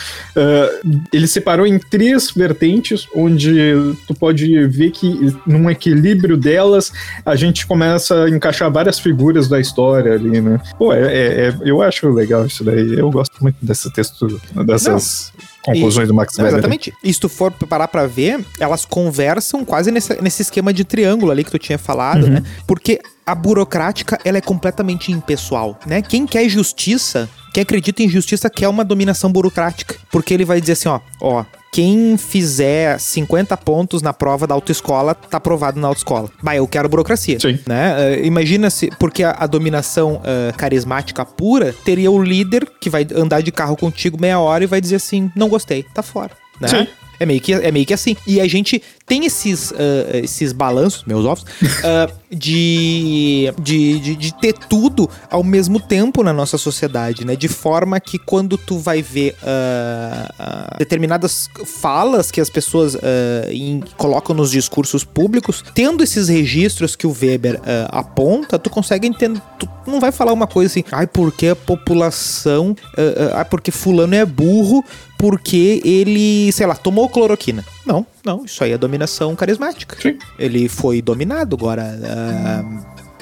Ele 1.11 1.27
separou 1.27 1.65
em 1.65 1.77
três 1.77 2.31
vertentes 2.31 3.07
onde 3.25 3.95
tu 4.07 4.13
pode 4.13 4.67
ver 4.67 4.91
que 4.91 5.35
num 5.45 5.69
equilíbrio 5.69 6.37
delas 6.37 6.91
a 7.25 7.35
gente 7.35 7.65
começa 7.65 8.23
a 8.23 8.29
encaixar 8.29 8.71
várias 8.71 8.99
figuras 8.99 9.47
da 9.47 9.59
história 9.59 10.13
ali, 10.13 10.41
né? 10.41 10.59
Pô, 10.77 10.93
é, 10.93 11.01
é, 11.01 11.47
é 11.47 11.55
eu 11.63 11.81
acho 11.81 12.09
legal 12.09 12.45
isso 12.45 12.63
daí. 12.63 12.97
Eu 12.97 13.09
gosto 13.11 13.41
muito 13.41 13.57
desse 13.61 13.91
texto, 13.91 14.39
dessas. 14.65 15.31
Não 15.37 15.55
conclusões 15.65 16.05
E- 16.05 16.07
do 16.07 16.13
Max 16.13 16.37
Weber. 16.37 16.53
exatamente. 16.53 16.93
E 17.03 17.11
se 17.11 17.19
tu 17.19 17.27
for 17.27 17.51
parar 17.51 17.87
pra 17.87 18.05
ver, 18.05 18.45
elas 18.59 18.85
conversam 18.85 19.65
quase 19.65 19.91
nesse, 19.91 20.21
nesse 20.21 20.43
esquema 20.43 20.71
de 20.71 20.83
triângulo 20.83 21.31
ali 21.31 21.43
que 21.43 21.51
tu 21.51 21.57
tinha 21.57 21.77
falado, 21.77 22.27
né? 22.27 22.43
Porque 22.67 23.01
a 23.25 23.33
burocrática, 23.33 24.19
ela 24.23 24.37
é 24.37 24.41
completamente 24.41 25.11
impessoal, 25.11 25.79
né? 25.85 26.01
Quem 26.01 26.27
quer 26.27 26.47
justiça, 26.47 27.27
quem 27.53 27.63
acredita 27.63 28.03
em 28.03 28.09
justiça, 28.09 28.49
quer 28.49 28.67
uma 28.67 28.85
dominação 28.85 29.31
burocrática. 29.31 29.95
Porque 30.11 30.33
ele 30.33 30.45
vai 30.45 30.61
dizer 30.61 30.73
assim, 30.73 30.89
ó, 30.89 30.99
ó, 31.19 31.43
quem 31.71 32.15
fizer 32.17 32.99
50 32.99 33.57
pontos 33.57 34.01
na 34.01 34.13
prova 34.13 34.45
da 34.47 34.53
autoescola, 34.53 35.13
tá 35.13 35.37
aprovado 35.37 35.79
na 35.79 35.87
autoescola. 35.87 36.29
Bah, 36.41 36.55
eu 36.55 36.67
quero 36.67 36.87
burocracia. 36.87 37.39
Sim. 37.39 37.59
Né? 37.67 37.95
Eh, 37.97 38.25
imagina 38.25 38.69
se, 38.69 38.89
porque 38.99 39.23
a, 39.23 39.31
a 39.31 39.47
dominação 39.47 40.21
eh, 40.23 40.53
carismática 40.55 41.25
pura 41.25 41.73
teria 41.83 42.09
o 42.09 42.21
líder 42.21 42.65
que 42.79 42.89
vai 42.89 43.05
andar 43.13 43.41
de 43.41 43.51
carro 43.51 43.75
contigo 43.75 44.17
meia 44.21 44.39
hora 44.39 44.63
e 44.63 44.67
vai 44.67 44.79
dizer 44.79 44.95
assim: 44.95 45.29
não 45.35 45.49
gostei, 45.49 45.83
tá 45.83 46.01
fora. 46.01 46.31
Né? 46.61 46.67
Sim. 46.69 46.87
É 47.19 47.25
meio, 47.25 47.39
que, 47.41 47.53
é 47.53 47.71
meio 47.71 47.85
que 47.85 47.93
assim. 47.93 48.15
E 48.27 48.39
a 48.41 48.47
gente 48.47 48.81
tem 49.05 49.25
esses, 49.25 49.71
ah, 49.73 50.17
esses 50.17 50.51
balanços, 50.51 51.03
meus 51.05 51.25
ovos, 51.25 51.45
ah, 51.83 52.09
de, 52.31 53.51
de, 53.61 53.99
de, 53.99 54.15
de 54.15 54.33
ter 54.39 54.53
tudo 54.53 55.09
ao 55.29 55.43
mesmo 55.43 55.79
tempo 55.79 56.23
na 56.23 56.33
nossa 56.33 56.57
sociedade, 56.57 57.23
né? 57.25 57.35
De 57.35 57.47
forma 57.47 57.99
que 57.99 58.17
quando 58.17 58.57
tu 58.57 58.77
vai 58.79 59.01
ver 59.01 59.35
ah, 59.43 60.75
determinadas 60.77 61.49
falas 61.81 62.31
que 62.31 62.41
as 62.41 62.49
pessoas 62.49 62.97
em- 63.49 63.81
colocam 63.97 64.35
nos 64.35 64.51
discursos 64.51 65.03
públicos, 65.03 65.63
tendo 65.73 66.03
esses 66.03 66.27
registros 66.27 66.95
que 66.95 67.07
o 67.07 67.15
Weber 67.19 67.59
aponta, 67.89 68.57
tu 68.59 68.69
consegue 68.69 69.07
entender. 69.07 69.41
Tu 69.59 69.67
não 69.87 69.99
vai 69.99 70.11
falar 70.11 70.33
uma 70.33 70.47
coisa 70.47 70.71
assim, 70.71 70.83
ai, 70.91 71.07
porque 71.07 71.47
a 71.47 71.55
população. 71.55 72.75
ai, 73.33 73.45
porque 73.45 73.71
fulano 73.71 74.15
é 74.15 74.25
burro 74.25 74.83
porque 75.25 75.81
ele, 75.83 76.51
sei 76.51 76.67
lá, 76.67 76.75
tomou 76.75 77.09
cloroquina. 77.09 77.65
Não, 77.83 78.05
não, 78.23 78.45
isso 78.45 78.63
aí 78.63 78.73
é 78.73 78.77
dominação 78.77 79.35
carismática. 79.35 79.97
Sim. 79.99 80.19
Ele 80.37 80.69
foi 80.69 81.01
dominado 81.01 81.55
agora. 81.55 81.99
ah, 82.03 82.63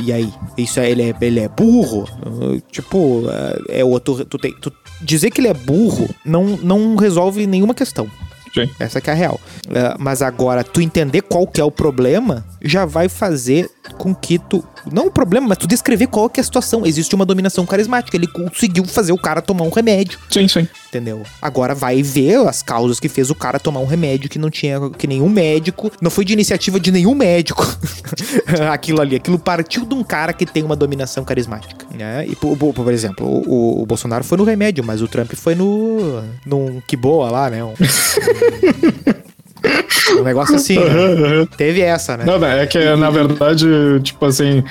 e 0.01 0.11
aí? 0.11 0.29
Isso 0.57 0.81
é, 0.81 0.91
ele, 0.91 1.01
é, 1.01 1.15
ele 1.21 1.39
é 1.39 1.47
burro? 1.47 2.05
Ah, 2.21 2.61
tipo, 2.69 3.23
ah, 3.29 3.57
é 3.69 3.85
outro. 3.85 4.25
Tu 4.25 4.37
tem, 4.37 4.53
tu 4.59 4.69
dizer 5.01 5.31
que 5.31 5.39
ele 5.39 5.47
é 5.47 5.53
burro 5.53 6.09
não, 6.25 6.57
não 6.57 6.97
resolve 6.97 7.47
nenhuma 7.47 7.73
questão. 7.73 8.11
Sim. 8.53 8.69
Essa 8.77 8.99
que 8.99 9.09
é 9.09 9.13
a 9.13 9.15
real. 9.15 9.39
Ah, 9.73 9.95
mas 9.97 10.21
agora, 10.21 10.61
tu 10.61 10.81
entender 10.81 11.21
qual 11.21 11.47
que 11.47 11.61
é 11.61 11.63
o 11.63 11.71
problema, 11.71 12.43
já 12.61 12.83
vai 12.85 13.07
fazer 13.07 13.69
com 13.97 14.13
que 14.13 14.37
tu. 14.37 14.61
Não 14.91 15.07
o 15.07 15.11
problema, 15.11 15.47
mas 15.47 15.57
tu 15.57 15.67
descrever 15.67 16.07
qual 16.07 16.29
que 16.29 16.39
é 16.39 16.41
a 16.41 16.43
situação. 16.43 16.86
Existe 16.86 17.15
uma 17.15 17.25
dominação 17.25 17.65
carismática. 17.65 18.15
Ele 18.17 18.27
conseguiu 18.27 18.86
fazer 18.86 19.11
o 19.11 19.17
cara 19.17 19.41
tomar 19.41 19.63
um 19.63 19.69
remédio. 19.69 20.19
Sim, 20.29 20.47
sim. 20.47 20.67
Entendeu? 20.89 21.23
Agora 21.41 21.73
vai 21.73 22.01
ver 22.03 22.38
as 22.47 22.61
causas 22.61 22.99
que 22.99 23.09
fez 23.09 23.29
o 23.29 23.36
cara 23.36 23.59
tomar 23.59 23.79
um 23.79 23.86
remédio 23.86 24.29
que 24.29 24.38
não 24.38 24.49
tinha. 24.49 24.79
que 24.97 25.07
nenhum 25.07 25.29
médico. 25.29 25.91
Não 26.01 26.11
foi 26.11 26.25
de 26.25 26.34
iniciativa 26.34 26.79
de 26.79 26.91
nenhum 26.91 27.15
médico. 27.15 27.65
aquilo 28.71 29.01
ali. 29.01 29.15
Aquilo 29.15 29.39
partiu 29.39 29.86
de 29.86 29.93
um 29.93 30.03
cara 30.03 30.34
que 30.34 30.45
tem 30.45 30.63
uma 30.63 30.75
dominação 30.75 31.23
carismática. 31.23 31.86
Né? 31.93 32.25
E, 32.27 32.36
por, 32.36 32.55
por- 32.57 32.73
por 32.73 32.91
exemplo, 32.93 33.25
o, 33.27 33.81
o 33.81 33.86
Bolsonaro 33.86 34.23
foi 34.23 34.38
no 34.38 34.43
remédio, 34.43 34.84
mas 34.84 35.01
o 35.01 35.07
Trump 35.07 35.31
foi 35.34 35.55
no. 35.55 36.23
num 36.45 36.81
que 36.88 36.95
boa 36.95 37.29
lá, 37.31 37.49
né? 37.49 37.63
Um, 37.63 37.73
um 40.20 40.24
negócio 40.24 40.55
assim. 40.55 40.78
né? 40.78 41.47
Teve 41.57 41.82
essa, 41.82 42.18
né? 42.18 42.26
Não, 42.26 42.38
não, 42.38 42.47
é 42.47 42.66
que 42.66 42.95
na 42.95 43.09
verdade, 43.09 43.66
tipo 44.03 44.26
assim, 44.26 44.64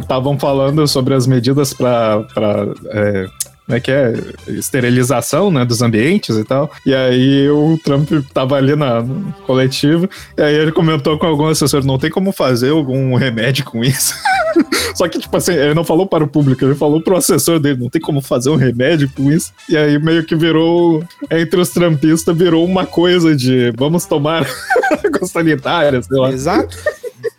estavam 0.00 0.38
falando 0.38 0.86
sobre 0.86 1.14
as 1.14 1.26
medidas 1.26 1.74
é, 2.90 3.26
como 3.68 3.76
é 3.76 3.80
que 3.80 3.90
é? 3.90 4.14
Esterilização, 4.46 5.50
né, 5.50 5.62
dos 5.62 5.82
ambientes 5.82 6.34
e 6.34 6.42
tal. 6.42 6.72
E 6.86 6.94
aí 6.94 7.50
o 7.50 7.78
Trump 7.84 8.10
tava 8.32 8.56
ali 8.56 8.74
na 8.74 9.02
no 9.02 9.30
coletivo, 9.46 10.08
e 10.38 10.40
aí 10.40 10.54
ele 10.54 10.72
comentou 10.72 11.18
com 11.18 11.26
algum 11.26 11.46
assessor, 11.46 11.84
não 11.84 11.98
tem 11.98 12.10
como 12.10 12.32
fazer 12.32 12.70
algum 12.70 13.14
remédio 13.14 13.66
com 13.66 13.84
isso. 13.84 14.14
Só 14.96 15.06
que, 15.06 15.18
tipo 15.18 15.36
assim, 15.36 15.52
ele 15.52 15.74
não 15.74 15.84
falou 15.84 16.06
para 16.06 16.24
o 16.24 16.28
público, 16.28 16.64
ele 16.64 16.74
falou 16.74 17.02
pro 17.02 17.16
assessor 17.16 17.60
dele, 17.60 17.78
não 17.78 17.90
tem 17.90 18.00
como 18.00 18.22
fazer 18.22 18.48
um 18.48 18.56
remédio 18.56 19.10
com 19.14 19.30
isso. 19.30 19.52
E 19.68 19.76
aí 19.76 19.98
meio 19.98 20.24
que 20.24 20.34
virou, 20.34 21.04
entre 21.30 21.60
os 21.60 21.68
trampistas, 21.68 22.34
virou 22.34 22.64
uma 22.64 22.86
coisa 22.86 23.36
de 23.36 23.70
vamos 23.76 24.06
tomar 24.06 24.46
água 25.04 25.28
sanitária, 25.28 26.00
sei 26.00 26.18
lá. 26.18 26.32
Exato. 26.32 26.74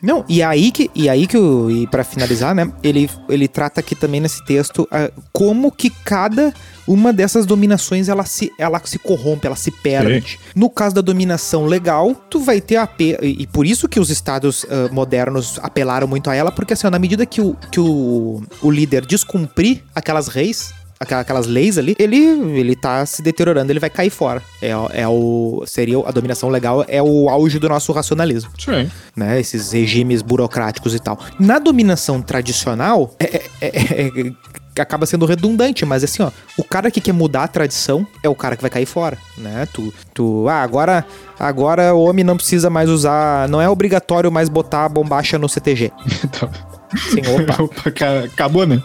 Não, 0.01 0.23
e 0.29 0.41
aí 0.41 0.71
que, 0.71 0.89
e 0.95 1.09
aí 1.09 1.27
que 1.27 1.37
o, 1.37 1.69
e 1.69 1.87
para 1.87 2.03
finalizar, 2.03 2.55
né, 2.55 2.71
ele, 2.81 3.09
ele 3.27 3.47
trata 3.47 3.81
aqui 3.81 3.95
também 3.95 4.21
nesse 4.21 4.43
texto 4.45 4.87
ah, 4.91 5.11
como 5.33 5.71
que 5.71 5.89
cada 5.89 6.53
uma 6.87 7.11
dessas 7.11 7.45
dominações 7.45 8.09
ela 8.09 8.25
se, 8.25 8.51
ela 8.57 8.81
se 8.83 8.97
corrompe, 8.97 9.45
ela 9.45 9.55
se 9.55 9.71
perde. 9.71 10.39
No 10.55 10.69
caso 10.69 10.95
da 10.95 11.01
dominação 11.01 11.65
legal, 11.65 12.15
tu 12.29 12.39
vai 12.39 12.61
ter 12.61 12.77
a 12.77 12.89
e, 12.99 13.43
e 13.43 13.47
por 13.47 13.65
isso 13.65 13.87
que 13.87 13.99
os 13.99 14.09
estados 14.09 14.65
ah, 14.69 14.89
modernos 14.91 15.59
apelaram 15.61 16.07
muito 16.07 16.29
a 16.29 16.35
ela, 16.35 16.51
porque 16.51 16.73
assim, 16.73 16.87
ó, 16.87 16.89
na 16.89 16.99
medida 16.99 17.25
que 17.25 17.41
o, 17.41 17.55
que 17.71 17.79
o, 17.79 18.41
o 18.61 18.71
líder 18.71 19.05
descumprir 19.05 19.83
aquelas 19.93 20.27
reis, 20.27 20.73
aquelas 20.99 21.47
leis 21.47 21.77
ali, 21.77 21.95
ele, 21.97 22.17
ele 22.17 22.75
tá 22.75 23.05
se 23.05 23.21
deteriorando, 23.21 23.71
ele 23.71 23.79
vai 23.79 23.89
cair 23.89 24.09
fora. 24.09 24.41
É, 24.61 24.71
é 24.93 25.07
o 25.07 25.63
seria 25.65 25.97
a 26.05 26.11
dominação 26.11 26.49
legal 26.49 26.83
é 26.87 27.01
o 27.01 27.29
auge 27.29 27.57
do 27.57 27.69
nosso 27.69 27.91
racionalismo 27.93 28.51
Sim. 28.57 28.89
né? 29.15 29.39
Esses 29.39 29.71
regimes 29.71 30.21
burocráticos 30.21 30.93
e 30.93 30.99
tal. 30.99 31.17
Na 31.39 31.57
dominação 31.59 32.21
tradicional, 32.21 33.13
é, 33.19 33.43
é- 33.61 33.67
é- 33.67 34.27
é- 34.27 34.81
acaba 34.81 35.05
sendo 35.05 35.25
redundante, 35.25 35.85
mas 35.85 36.05
assim, 36.05 36.23
ó, 36.23 36.31
o 36.57 36.63
cara 36.63 36.89
que 36.89 37.01
quer 37.01 37.11
mudar 37.11 37.43
a 37.43 37.47
tradição 37.49 38.07
é 38.23 38.29
o 38.29 38.35
cara 38.35 38.55
que 38.55 38.61
vai 38.61 38.71
cair 38.71 38.85
fora, 38.85 39.17
né? 39.37 39.67
Tu, 39.73 39.93
tu 40.13 40.47
ah, 40.47 40.61
agora, 40.61 41.05
agora 41.37 41.93
o 41.93 42.03
homem 42.03 42.23
não 42.23 42.37
precisa 42.37 42.69
mais 42.69 42.89
usar, 42.89 43.49
não 43.49 43.59
é 43.61 43.67
obrigatório 43.67 44.31
mais 44.31 44.47
botar 44.47 44.85
a 44.85 44.89
bombacha 44.89 45.37
no 45.37 45.49
CTG. 45.49 45.91
Sim, 46.97 47.21
opa. 47.21 47.63
Opa, 47.63 47.91
ca- 47.91 48.19
acabou, 48.25 48.65
né? 48.65 48.81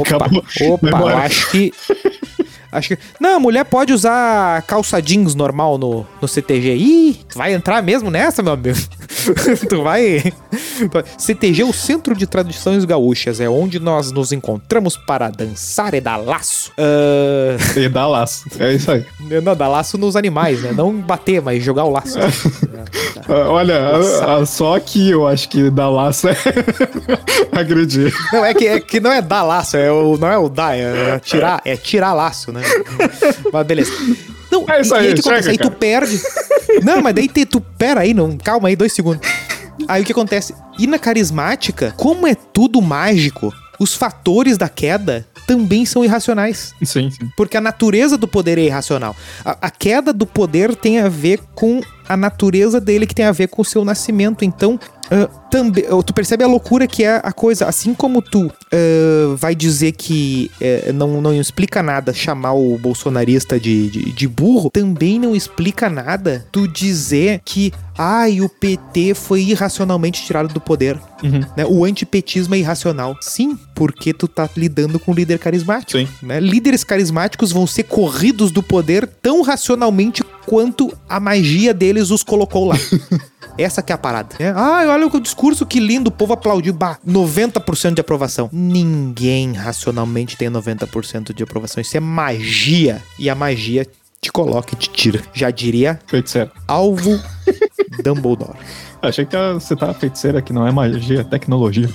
Opa, 0.00 0.16
Acabou. 0.16 0.44
opa, 0.70 0.88
eu 0.88 1.06
acho 1.18 1.50
que. 1.50 1.72
Acho 2.72 2.88
que. 2.88 2.98
Não, 3.20 3.36
a 3.36 3.40
mulher 3.40 3.64
pode 3.64 3.92
usar 3.92 4.62
calça 4.62 5.00
jeans 5.00 5.34
normal 5.34 5.78
no, 5.78 6.06
no 6.20 6.28
CTG. 6.28 6.74
Ih, 6.76 7.14
tu 7.28 7.38
vai 7.38 7.52
entrar 7.54 7.82
mesmo 7.82 8.10
nessa, 8.10 8.42
meu 8.42 8.52
amigo? 8.52 8.76
tu 9.68 9.82
vai. 9.82 10.32
CTG 11.18 11.62
é 11.62 11.64
o 11.64 11.72
Centro 11.72 12.14
de 12.14 12.26
Tradições 12.26 12.84
Gaúchas. 12.84 13.40
É 13.40 13.48
onde 13.48 13.78
nós 13.80 14.10
nos 14.12 14.32
encontramos 14.32 14.96
para 14.96 15.28
dançar 15.30 15.94
e 15.94 16.00
dar 16.00 16.16
laço. 16.16 16.72
Ah, 16.78 17.56
E 17.76 17.88
dá 17.88 18.06
laço. 18.06 18.44
É 18.58 18.72
isso 18.74 18.90
aí. 18.90 19.04
não, 19.42 19.54
dar 19.56 19.68
laço 19.68 19.96
nos 19.98 20.16
animais, 20.16 20.60
né? 20.62 20.72
Não 20.72 20.92
bater, 20.94 21.40
mas 21.42 21.62
jogar 21.62 21.84
o 21.84 21.90
laço. 21.90 22.18
Ah, 23.28 23.48
Olha, 23.50 23.78
a- 23.80 24.36
a- 24.38 24.46
só 24.46 24.76
aqui 24.76 25.10
eu 25.10 25.26
acho 25.26 25.48
que 25.48 25.68
dá 25.70 25.88
laço 25.88 26.28
é 26.28 26.36
agredir. 27.52 28.12
Não, 28.32 28.44
é 28.44 28.54
que, 28.54 28.66
é 28.66 28.80
que 28.80 29.00
não 29.00 29.10
é 29.12 29.20
dar 29.20 29.42
laço, 29.42 29.76
é 29.76 29.90
o, 29.90 30.16
não 30.16 30.28
é 30.28 30.38
o 30.38 30.48
dar, 30.48 30.76
é 30.76 31.18
tirar, 31.18 31.60
é 31.64 31.76
tirar 31.76 32.12
laço, 32.12 32.52
né? 32.52 32.62
Mas 33.52 33.66
beleza. 33.66 33.92
Não, 34.50 34.64
É 34.68 34.80
isso 34.80 34.94
aí, 34.94 35.06
e 35.06 35.08
aí 35.08 35.16
chega, 35.16 35.28
acontece? 35.28 35.50
Aí 35.50 35.58
tu 35.58 35.70
perde. 35.70 36.20
Não, 36.82 37.02
mas 37.02 37.14
daí 37.14 37.28
tu. 37.28 37.60
Pera 37.60 38.00
aí, 38.00 38.12
não. 38.12 38.36
Calma 38.36 38.68
aí, 38.68 38.76
dois 38.76 38.92
segundos. 38.92 39.26
Aí 39.88 40.02
o 40.02 40.04
que 40.04 40.12
acontece? 40.12 40.54
E 40.78 40.86
na 40.86 40.98
carismática, 40.98 41.94
como 41.96 42.26
é 42.26 42.34
tudo 42.34 42.80
mágico, 42.82 43.52
os 43.78 43.94
fatores 43.94 44.56
da 44.58 44.68
queda 44.68 45.26
também 45.46 45.86
são 45.86 46.04
irracionais. 46.04 46.74
Sim, 46.82 47.10
sim. 47.10 47.30
Porque 47.36 47.56
a 47.56 47.60
natureza 47.60 48.18
do 48.18 48.26
poder 48.26 48.58
é 48.58 48.62
irracional. 48.62 49.14
A, 49.44 49.56
a 49.62 49.70
queda 49.70 50.12
do 50.12 50.26
poder 50.26 50.74
tem 50.74 50.98
a 50.98 51.08
ver 51.08 51.40
com 51.54 51.80
a 52.08 52.16
natureza 52.16 52.80
dele, 52.80 53.06
que 53.06 53.14
tem 53.14 53.24
a 53.24 53.32
ver 53.32 53.48
com 53.48 53.62
o 53.62 53.64
seu 53.64 53.84
nascimento. 53.84 54.44
Então, 54.44 54.78
ah, 55.10 55.28
também, 55.50 55.84
tu 56.04 56.12
percebe 56.12 56.44
a 56.44 56.46
loucura 56.46 56.86
que 56.86 57.04
é 57.04 57.20
a 57.22 57.32
coisa. 57.32 57.66
Assim 57.66 57.94
como 57.94 58.20
tu 58.20 58.50
ah, 58.72 59.34
vai 59.36 59.54
dizer 59.54 59.92
que 59.92 60.50
eh, 60.60 60.92
não, 60.92 61.20
não 61.20 61.34
explica 61.34 61.82
nada 61.82 62.12
chamar 62.12 62.54
o 62.54 62.78
bolsonarista 62.78 63.58
de, 63.58 63.90
de, 63.90 64.12
de 64.12 64.28
burro, 64.28 64.70
também 64.70 65.18
não 65.18 65.34
explica 65.34 65.88
nada 65.88 66.46
tu 66.50 66.66
dizer 66.66 67.40
que 67.44 67.72
ai, 67.96 68.40
o 68.40 68.48
PT 68.48 69.14
foi 69.14 69.42
irracionalmente 69.42 70.24
tirado 70.24 70.52
do 70.52 70.60
poder. 70.60 70.98
Né? 71.56 71.64
O 71.66 71.84
antipetismo 71.84 72.54
é 72.54 72.58
irracional. 72.58 73.16
Sim, 73.20 73.58
porque 73.74 74.12
tu 74.12 74.28
tá 74.28 74.48
lidando 74.56 74.98
com 74.98 75.12
um 75.12 75.14
líder 75.14 75.38
carismático. 75.38 75.92
Sim. 75.92 76.08
né? 76.22 76.38
Líderes 76.38 76.84
carismáticos 76.84 77.52
vão 77.52 77.66
ser 77.66 77.84
corridos 77.84 78.50
do 78.50 78.62
poder 78.62 79.06
tão 79.06 79.42
racionalmente 79.42 80.22
quanto 80.44 80.92
a 81.08 81.18
magia 81.18 81.72
deles 81.72 82.10
os 82.10 82.22
colocou 82.22 82.66
lá. 82.66 82.76
Essa 83.58 83.82
que 83.82 83.92
é 83.92 83.94
a 83.94 83.98
parada. 83.98 84.36
né? 84.38 84.52
Ai, 84.54 84.88
olha 84.88 85.06
o 85.06 85.20
discurso, 85.20 85.64
que 85.64 85.80
lindo, 85.80 86.08
o 86.08 86.12
povo 86.12 86.32
aplaudiu. 86.32 86.72
Bah, 86.72 86.98
90% 87.06 87.94
de 87.94 88.00
aprovação. 88.00 88.50
Ninguém 88.52 89.52
racionalmente 89.52 90.36
tem 90.36 90.48
90% 90.48 91.32
de 91.32 91.42
aprovação. 91.42 91.80
Isso 91.80 91.96
é 91.96 92.00
magia. 92.00 93.02
E 93.18 93.30
a 93.30 93.34
magia 93.34 93.86
te 94.26 94.32
coloca 94.32 94.74
e 94.74 94.76
te 94.76 94.90
tira. 94.90 95.20
Já 95.32 95.50
diria 95.50 95.98
Feiticeira. 96.06 96.50
alvo 96.66 97.20
Dumbledore. 98.02 98.56
Achei 99.02 99.24
que 99.24 99.36
você 99.54 99.76
tá 99.76 99.92
feiticeira 99.94 100.42
que 100.42 100.52
não 100.52 100.66
é 100.66 100.72
magia, 100.72 101.20
é 101.20 101.24
tecnologia. 101.24 101.88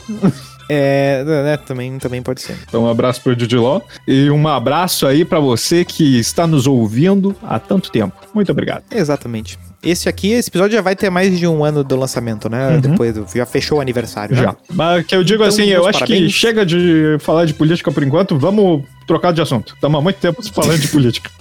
É, 0.70 1.24
né, 1.26 1.58
também, 1.58 1.98
também 2.00 2.22
pode 2.22 2.42
ser. 2.42 2.56
Então, 2.70 2.84
um 2.84 2.88
abraço 2.90 3.22
pro 3.22 3.36
Didiló. 3.36 3.82
E 4.08 4.30
um 4.30 4.48
abraço 4.48 5.06
aí 5.06 5.26
pra 5.26 5.40
você 5.40 5.84
que 5.84 6.18
está 6.20 6.48
nos 6.48 6.68
ouvindo 6.68 7.36
há 7.44 7.60
tanto 7.60 7.92
tempo. 7.92 8.16
Muito 8.34 8.50
obrigado. 8.52 8.84
Exatamente. 8.90 9.60
Esse 9.84 10.08
aqui, 10.08 10.32
esse 10.32 10.48
episódio 10.50 10.78
já 10.78 10.82
vai 10.82 10.96
ter 10.96 11.10
mais 11.10 11.38
de 11.38 11.46
um 11.46 11.66
ano 11.66 11.84
do 11.84 11.96
lançamento, 11.98 12.48
né? 12.48 12.76
Uhum. 12.76 12.80
Depois, 12.80 13.14
do- 13.16 13.28
já 13.36 13.46
fechou 13.46 13.80
o 13.80 13.82
aniversário, 13.82 14.34
né? 14.36 14.44
Já. 14.44 14.56
Mas 14.72 15.06
que 15.06 15.14
eu 15.16 15.24
digo 15.24 15.44
Então, 15.44 15.48
assim, 15.54 15.66
eu 15.66 15.86
acho 15.88 16.00
que 16.00 16.06
parabéns. 16.14 16.32
chega 16.32 16.66
de 16.66 17.18
falar 17.20 17.44
de 17.46 17.54
política 17.54 17.92
por 17.92 18.04
enquanto, 18.04 18.38
vamos 18.38 18.84
trocar 19.06 19.34
de 19.34 19.42
assunto. 19.42 19.74
Estamos 19.74 20.00
há 20.00 20.02
muito 20.02 20.18
tempo 20.18 20.42
falando 20.54 20.80
de 20.80 20.88
política. 20.88 21.30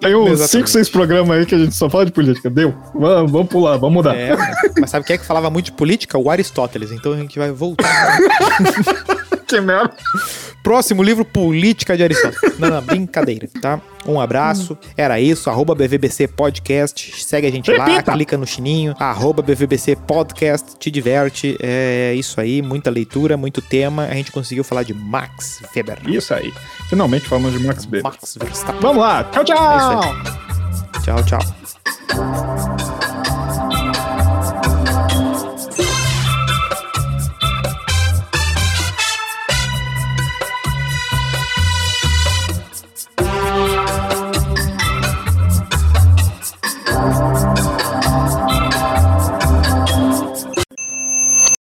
Tem 0.00 0.14
uns 0.14 0.32
Exatamente. 0.32 0.50
5, 0.50 0.68
6 0.68 0.88
programas 0.88 1.38
aí 1.38 1.46
que 1.46 1.54
a 1.54 1.58
gente 1.58 1.74
só 1.74 1.88
fala 1.88 2.06
de 2.06 2.12
política. 2.12 2.50
Deu. 2.50 2.74
Vamos, 2.94 3.30
vamos 3.30 3.48
pular, 3.48 3.76
vamos 3.76 3.94
mudar. 3.94 4.16
É, 4.16 4.36
mas 4.80 4.90
sabe 4.90 5.06
quem 5.06 5.14
é 5.14 5.18
que 5.18 5.24
falava 5.24 5.50
muito 5.50 5.66
de 5.66 5.72
política? 5.72 6.18
O 6.18 6.30
Aristóteles. 6.30 6.90
Então 6.90 7.12
a 7.12 7.16
gente 7.16 7.38
vai 7.38 7.50
voltar. 7.50 8.18
Que 9.52 9.60
merda. 9.60 9.94
Próximo 10.62 11.02
livro, 11.02 11.24
Política 11.24 11.96
de 11.96 12.02
Aristóteles. 12.04 12.58
Não, 12.58 12.70
não, 12.70 12.80
brincadeira, 12.80 13.48
tá? 13.60 13.80
Um 14.06 14.20
abraço. 14.20 14.78
Era 14.96 15.20
isso, 15.20 15.50
arroba 15.50 15.74
BVBC 15.74 16.28
Podcast. 16.28 17.22
Segue 17.24 17.46
a 17.46 17.50
gente 17.50 17.70
lá, 17.70 17.84
Repita. 17.84 18.12
clica 18.12 18.38
no 18.38 18.46
chininho. 18.46 18.94
Arroba 18.98 19.42
BVBC 19.42 19.96
Podcast, 19.96 20.78
te 20.78 20.90
diverte. 20.90 21.56
É 21.60 22.14
isso 22.14 22.40
aí, 22.40 22.62
muita 22.62 22.90
leitura, 22.90 23.36
muito 23.36 23.60
tema. 23.60 24.04
A 24.04 24.14
gente 24.14 24.32
conseguiu 24.32 24.64
falar 24.64 24.84
de 24.84 24.94
Max 24.94 25.60
Weber. 25.76 25.98
Isso 26.08 26.32
aí. 26.32 26.52
Finalmente 26.88 27.28
falamos 27.28 27.52
de 27.52 27.58
Max 27.66 27.84
B. 27.84 28.00
Max 28.02 28.38
Verstappen. 28.40 28.80
Vamos 28.80 29.02
lá. 29.02 29.24
Tchau, 29.24 29.44
tchau. 29.44 30.02
É. 30.02 31.00
Tchau, 31.00 31.22
tchau. 31.24 31.40